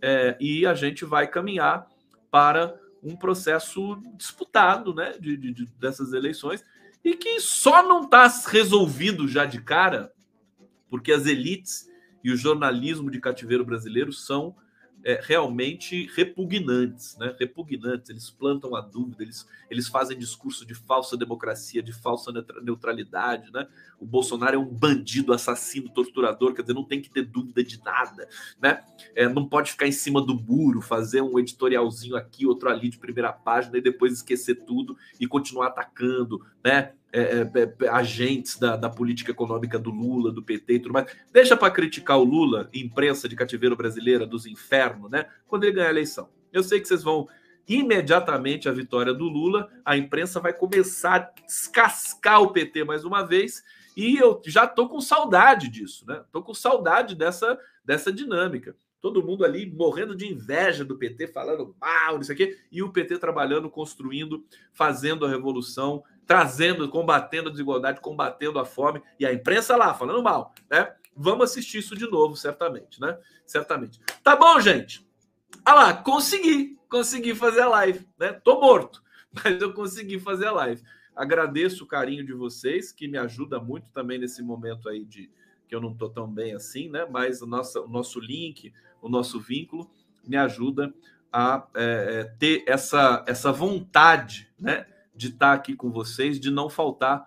é, 0.00 0.36
e 0.40 0.64
a 0.64 0.74
gente 0.74 1.04
vai 1.04 1.26
caminhar 1.26 1.88
para 2.30 2.78
um 3.02 3.16
processo 3.16 4.00
disputado 4.16 4.94
né, 4.94 5.14
de, 5.18 5.36
de, 5.36 5.52
de 5.52 5.66
dessas 5.76 6.12
eleições. 6.12 6.64
E 7.04 7.16
que 7.16 7.40
só 7.40 7.82
não 7.82 8.04
está 8.04 8.28
resolvido 8.46 9.26
já 9.26 9.44
de 9.44 9.60
cara, 9.60 10.12
porque 10.88 11.10
as 11.10 11.26
elites 11.26 11.90
e 12.22 12.30
o 12.30 12.36
jornalismo 12.36 13.10
de 13.10 13.20
cativeiro 13.20 13.64
brasileiro 13.64 14.12
são 14.12 14.54
é, 15.04 15.20
realmente 15.22 16.06
repugnantes, 16.14 17.16
né? 17.18 17.34
Repugnantes. 17.38 18.10
Eles 18.10 18.30
plantam 18.30 18.74
a 18.76 18.80
dúvida, 18.80 19.22
eles, 19.22 19.46
eles 19.70 19.88
fazem 19.88 20.18
discurso 20.18 20.64
de 20.64 20.74
falsa 20.74 21.16
democracia, 21.16 21.82
de 21.82 21.92
falsa 21.92 22.32
neutralidade, 22.62 23.50
né? 23.52 23.66
O 23.98 24.06
Bolsonaro 24.06 24.56
é 24.56 24.58
um 24.58 24.64
bandido, 24.64 25.32
assassino, 25.32 25.88
torturador, 25.88 26.54
quer 26.54 26.62
dizer, 26.62 26.74
não 26.74 26.84
tem 26.84 27.00
que 27.00 27.10
ter 27.10 27.22
dúvida 27.22 27.62
de 27.62 27.82
nada, 27.82 28.28
né? 28.60 28.82
É, 29.14 29.28
não 29.28 29.48
pode 29.48 29.72
ficar 29.72 29.86
em 29.86 29.92
cima 29.92 30.20
do 30.20 30.34
muro, 30.34 30.80
fazer 30.80 31.20
um 31.20 31.38
editorialzinho 31.38 32.16
aqui, 32.16 32.46
outro 32.46 32.68
ali 32.68 32.88
de 32.88 32.98
primeira 32.98 33.32
página 33.32 33.78
e 33.78 33.82
depois 33.82 34.12
esquecer 34.12 34.64
tudo 34.64 34.96
e 35.18 35.26
continuar 35.26 35.68
atacando, 35.68 36.44
né? 36.64 36.92
É, 37.14 37.20
é, 37.20 37.84
é, 37.84 37.88
agentes 37.90 38.58
da, 38.58 38.74
da, 38.74 38.88
política 38.88 39.30
econômica 39.30 39.78
do 39.78 39.90
Lula, 39.90 40.32
do 40.32 40.42
PT 40.42 40.74
e 40.74 40.78
tudo 40.78 40.94
mais. 40.94 41.14
Deixa 41.30 41.54
para 41.54 41.70
criticar 41.70 42.18
o 42.18 42.24
Lula, 42.24 42.70
imprensa 42.72 43.28
de 43.28 43.36
cativeiro 43.36 43.76
brasileira, 43.76 44.26
dos 44.26 44.46
infernos, 44.46 45.10
né? 45.10 45.26
Quando 45.46 45.64
ele 45.64 45.72
ganhar 45.72 45.88
a 45.88 45.90
eleição. 45.90 46.30
Eu 46.50 46.62
sei 46.62 46.80
que 46.80 46.88
vocês 46.88 47.02
vão 47.02 47.28
imediatamente 47.68 48.66
a 48.66 48.72
vitória 48.72 49.12
do 49.12 49.24
Lula, 49.24 49.68
a 49.84 49.94
imprensa 49.94 50.40
vai 50.40 50.54
começar 50.54 51.14
a 51.16 51.42
descascar 51.46 52.40
o 52.40 52.50
PT 52.50 52.82
mais 52.84 53.04
uma 53.04 53.22
vez, 53.26 53.62
e 53.94 54.16
eu 54.16 54.40
já 54.46 54.66
tô 54.66 54.88
com 54.88 55.00
saudade 55.00 55.68
disso, 55.68 56.06
né? 56.06 56.24
Tô 56.32 56.42
com 56.42 56.54
saudade 56.54 57.14
dessa, 57.14 57.58
dessa 57.84 58.10
dinâmica 58.10 58.74
todo 59.02 59.22
mundo 59.22 59.44
ali 59.44 59.66
morrendo 59.66 60.14
de 60.14 60.32
inveja 60.32 60.84
do 60.84 60.96
PT, 60.96 61.26
falando 61.26 61.74
mal, 61.78 62.20
isso 62.20 62.30
aqui, 62.30 62.56
e 62.70 62.84
o 62.84 62.92
PT 62.92 63.18
trabalhando, 63.18 63.68
construindo, 63.68 64.46
fazendo 64.72 65.26
a 65.26 65.28
revolução, 65.28 66.04
trazendo, 66.26 66.88
combatendo 66.88 67.48
a 67.48 67.52
desigualdade, 67.52 68.00
combatendo 68.00 68.58
a 68.58 68.64
fome, 68.64 69.02
e 69.18 69.26
a 69.26 69.32
imprensa 69.32 69.76
lá 69.76 69.94
falando 69.94 70.22
mal, 70.22 70.54
né? 70.70 70.94
Vamos 71.14 71.50
assistir 71.50 71.78
isso 71.78 71.94
de 71.94 72.10
novo, 72.10 72.36
certamente, 72.36 73.00
né? 73.00 73.18
Certamente. 73.44 74.00
Tá 74.22 74.34
bom, 74.34 74.58
gente? 74.60 75.06
Ah 75.64 75.74
lá, 75.74 75.94
consegui, 75.94 76.78
consegui 76.88 77.34
fazer 77.34 77.60
a 77.60 77.68
live, 77.68 78.08
né? 78.18 78.32
Tô 78.32 78.60
morto, 78.60 79.02
mas 79.32 79.60
eu 79.60 79.72
consegui 79.72 80.18
fazer 80.18 80.46
a 80.46 80.52
live. 80.52 80.82
Agradeço 81.14 81.84
o 81.84 81.86
carinho 81.86 82.24
de 82.24 82.32
vocês, 82.32 82.90
que 82.90 83.06
me 83.06 83.18
ajuda 83.18 83.60
muito 83.60 83.86
também 83.90 84.18
nesse 84.18 84.42
momento 84.42 84.88
aí 84.88 85.04
de 85.04 85.30
que 85.68 85.74
eu 85.74 85.80
não 85.80 85.94
tô 85.94 86.08
tão 86.08 86.26
bem 86.26 86.54
assim, 86.54 86.88
né? 86.88 87.06
Mas 87.10 87.42
o 87.42 87.46
nosso, 87.46 87.82
o 87.84 87.88
nosso 87.88 88.20
link, 88.20 88.72
o 89.00 89.08
nosso 89.08 89.38
vínculo 89.38 89.90
me 90.26 90.36
ajuda 90.36 90.92
a 91.32 91.66
é, 91.74 92.20
é, 92.20 92.24
ter 92.38 92.62
essa, 92.66 93.24
essa 93.26 93.50
vontade 93.50 94.50
né, 94.58 94.86
de 95.14 95.28
estar 95.28 95.52
aqui 95.52 95.74
com 95.74 95.90
vocês, 95.90 96.38
de 96.40 96.50
não 96.50 96.68
faltar 96.68 97.26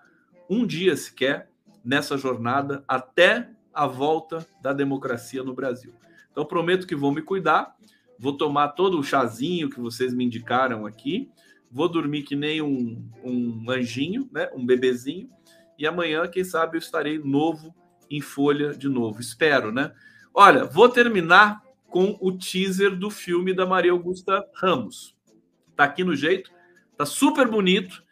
um 0.49 0.65
dia 0.65 0.95
sequer 0.95 1.49
nessa 1.83 2.17
jornada 2.17 2.83
até 2.87 3.49
a 3.73 3.85
volta 3.85 4.47
da 4.61 4.73
democracia 4.73 5.43
no 5.43 5.53
Brasil. 5.53 5.93
Então 6.31 6.45
prometo 6.45 6.87
que 6.87 6.95
vou 6.95 7.11
me 7.11 7.21
cuidar, 7.21 7.75
vou 8.17 8.35
tomar 8.35 8.69
todo 8.69 8.99
o 8.99 9.03
chazinho 9.03 9.69
que 9.69 9.79
vocês 9.79 10.13
me 10.13 10.25
indicaram 10.25 10.85
aqui, 10.85 11.29
vou 11.71 11.89
dormir 11.89 12.23
que 12.23 12.35
nem 12.35 12.61
um, 12.61 13.07
um 13.23 13.69
anjinho, 13.69 14.29
né? 14.31 14.49
Um 14.53 14.65
bebezinho. 14.65 15.29
E 15.77 15.85
amanhã, 15.85 16.25
quem 16.27 16.43
sabe, 16.43 16.77
eu 16.77 16.79
estarei 16.79 17.19
novo 17.19 17.75
em 18.09 18.21
folha 18.21 18.73
de 18.73 18.87
novo. 18.87 19.19
Espero, 19.19 19.71
né? 19.71 19.91
Olha, 20.33 20.63
vou 20.63 20.87
terminar 20.89 21.61
com 21.87 22.17
o 22.19 22.31
teaser 22.31 22.95
do 22.95 23.09
filme 23.09 23.53
da 23.53 23.65
Maria 23.65 23.91
Augusta 23.91 24.45
Ramos. 24.53 25.15
Tá 25.75 25.83
aqui 25.83 26.03
no 26.03 26.15
jeito, 26.15 26.51
tá 26.97 27.05
super 27.05 27.47
bonito 27.47 28.03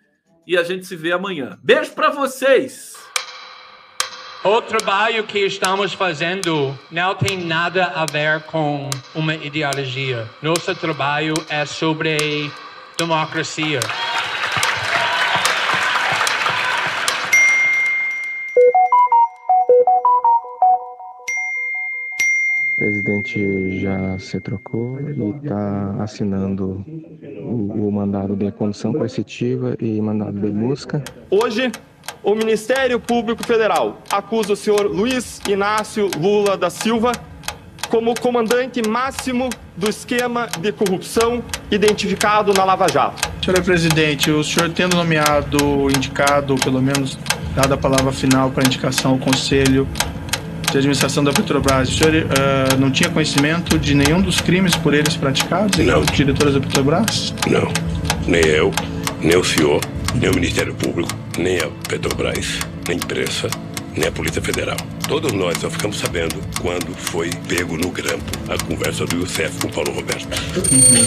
e 0.46 0.58
a 0.58 0.64
gente 0.64 0.86
se 0.86 0.96
vê 0.96 1.12
amanhã. 1.12 1.58
Beijo 1.64 1.92
para 1.92 2.10
vocês. 2.10 2.96
O 4.44 4.62
trabalho 4.62 5.24
que 5.24 5.40
estamos 5.40 5.94
fazendo 5.94 6.78
não 6.92 7.16
tem 7.16 7.38
nada 7.38 7.86
a 7.86 8.06
ver 8.06 8.42
com 8.44 8.90
uma 9.16 9.36
ideologia. 9.36 10.30
Nosso 10.42 10.76
trabalho 10.76 11.34
é 11.48 11.66
sobre 11.66 12.52
democracia. 12.98 13.80
Presidente 22.84 23.80
já 23.80 24.20
se 24.20 24.42
trocou 24.42 25.00
e 25.00 25.46
está 25.46 25.96
assinando 26.02 26.84
o, 27.42 27.88
o 27.88 27.92
mandado 27.92 28.36
de 28.36 28.52
condução 28.52 28.92
coercitiva 28.92 29.78
e 29.80 30.02
mandado 30.02 30.38
de 30.38 30.50
busca. 30.50 31.02
Hoje, 31.32 31.72
o 32.22 32.36
Ministério 32.36 33.00
Público 33.00 33.42
Federal 33.46 34.02
acusa 34.12 34.52
o 34.52 34.56
senhor 34.58 34.86
Luiz 34.86 35.40
Inácio 35.48 36.12
Lula 36.20 36.58
da 36.58 36.70
Silva 36.70 37.14
como 37.90 38.14
comandante 38.20 38.86
máximo 38.86 39.50
do 39.78 39.90
esquema 39.90 40.50
de 40.60 40.74
corrupção 40.74 41.42
identificado 41.72 42.54
na 42.54 42.66
Lava 42.66 42.90
Jato. 42.90 43.30
Senhor 43.42 43.64
presidente, 43.64 44.30
o 44.30 44.44
senhor 44.44 44.70
tendo 44.72 44.98
nomeado, 44.98 45.90
indicado, 45.90 46.56
pelo 46.56 46.82
menos 46.82 47.18
dado 47.56 47.76
a 47.76 47.78
palavra 47.78 48.12
final 48.12 48.52
para 48.52 48.66
indicação 48.66 49.12
ao 49.12 49.18
Conselho 49.20 49.88
de 50.74 50.80
Administração 50.80 51.24
da 51.24 51.32
Petrobras, 51.32 51.88
o 51.88 51.92
senhor 51.92 52.14
uh, 52.16 52.80
não 52.80 52.90
tinha 52.90 53.08
conhecimento 53.08 53.78
de 53.78 53.94
nenhum 53.94 54.20
dos 54.20 54.42
crimes 54.42 54.76
por 54.76 54.96
eles 54.96 55.16
praticados 55.16 55.78
não. 55.86 56.00
os 56.00 56.08
diretores 56.08 56.56
da 56.56 56.60
Petrobras? 56.60 57.32
Não, 57.48 57.72
nem 58.26 58.42
eu, 58.42 58.72
nem 59.22 59.38
o 59.38 59.44
senhor, 59.44 59.80
nem 60.16 60.32
o 60.32 60.34
Ministério 60.34 60.74
Público, 60.74 61.14
nem 61.38 61.60
a 61.60 61.70
Petrobras, 61.88 62.58
nem 62.88 62.98
a 62.98 63.00
imprensa, 63.00 63.50
nem 63.96 64.08
a 64.08 64.12
Polícia 64.12 64.42
Federal. 64.42 64.78
Todos 65.08 65.32
nós 65.32 65.60
só 65.60 65.70
ficamos 65.70 66.00
sabendo 66.00 66.42
quando 66.60 66.92
foi 66.96 67.30
pego 67.48 67.78
no 67.78 67.92
grampo 67.92 68.24
a 68.50 68.58
conversa 68.66 69.06
do 69.06 69.18
Youssef 69.18 69.56
com 69.62 69.70
Paulo 69.70 69.94
Roberto. 69.94 70.28
Uhum. 70.72 71.06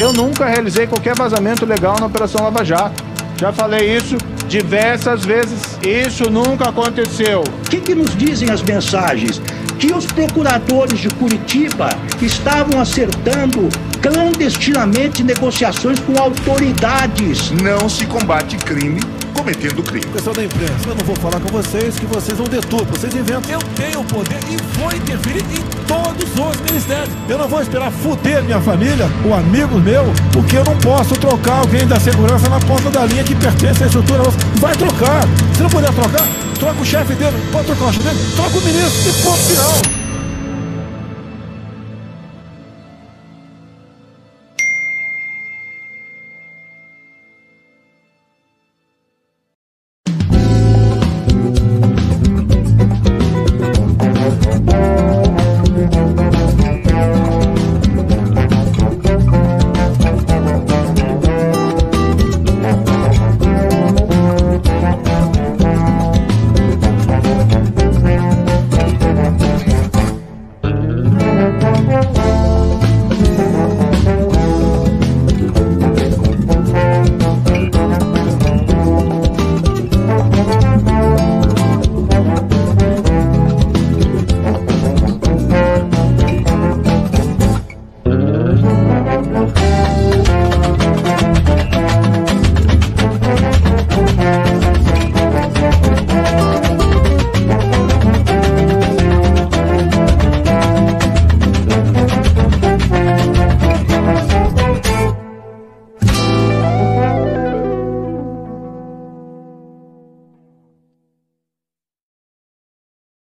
Eu 0.00 0.14
nunca 0.14 0.46
realizei 0.46 0.86
qualquer 0.86 1.14
vazamento 1.14 1.66
legal 1.66 2.00
na 2.00 2.06
Operação 2.06 2.42
Lava 2.44 2.64
Jato. 2.64 3.04
Já 3.38 3.52
falei 3.52 3.94
isso 3.94 4.16
diversas 4.50 5.24
vezes. 5.24 5.78
Isso 5.86 6.28
nunca 6.28 6.68
aconteceu. 6.68 7.42
O 7.42 7.70
que, 7.70 7.80
que 7.80 7.94
nos 7.94 8.14
dizem 8.16 8.50
as 8.50 8.62
mensagens? 8.62 9.40
Que 9.78 9.92
os 9.94 10.04
procuradores 10.04 10.98
de 10.98 11.08
Curitiba 11.08 11.88
estavam 12.20 12.80
acertando 12.80 13.68
clandestinamente 14.00 15.22
negociações 15.22 15.98
com 16.00 16.20
autoridades. 16.20 17.50
Não 17.50 17.88
se 17.88 18.06
combate 18.06 18.56
crime 18.56 19.00
cometendo 19.40 19.82
crime. 19.82 20.06
Pessoal 20.06 20.34
da 20.34 20.44
imprensa, 20.44 20.88
eu 20.88 20.94
não 20.94 21.04
vou 21.04 21.16
falar 21.16 21.40
com 21.40 21.48
vocês 21.48 21.98
que 21.98 22.06
vocês 22.06 22.36
vão 22.36 22.46
tudo, 22.46 22.84
vocês 22.84 23.14
inventam. 23.14 23.50
Eu 23.50 23.58
tenho 23.74 24.00
o 24.00 24.04
poder 24.04 24.38
e 24.50 24.56
vou 24.78 24.92
interferir 24.92 25.42
em 25.42 25.86
todos 25.86 26.24
os 26.24 26.60
ministérios. 26.60 27.08
Eu 27.28 27.38
não 27.38 27.48
vou 27.48 27.62
esperar 27.62 27.90
fuder 27.90 28.42
minha 28.44 28.60
família 28.60 29.08
ou 29.24 29.34
amigos 29.34 29.82
meu, 29.82 30.04
porque 30.32 30.56
eu 30.56 30.64
não 30.64 30.76
posso 30.78 31.14
trocar 31.14 31.60
alguém 31.60 31.86
da 31.86 31.98
segurança 31.98 32.48
na 32.48 32.60
ponta 32.60 32.90
da 32.90 33.06
linha 33.06 33.24
que 33.24 33.34
pertence 33.34 33.82
à 33.82 33.86
estrutura. 33.86 34.22
Vai 34.56 34.76
trocar. 34.76 35.26
Se 35.54 35.62
não 35.62 35.70
puder 35.70 35.92
trocar, 35.92 36.26
troca 36.58 36.80
o 36.80 36.84
chefe 36.84 37.14
dele. 37.14 37.36
Pode 37.50 37.66
trocar 37.66 37.86
o 37.86 37.92
chefe 37.92 38.04
dele? 38.04 38.18
Troca 38.36 38.58
o 38.58 38.60
ministro 38.60 39.10
e 39.10 39.22
ponto 39.22 39.38
final. 39.38 39.79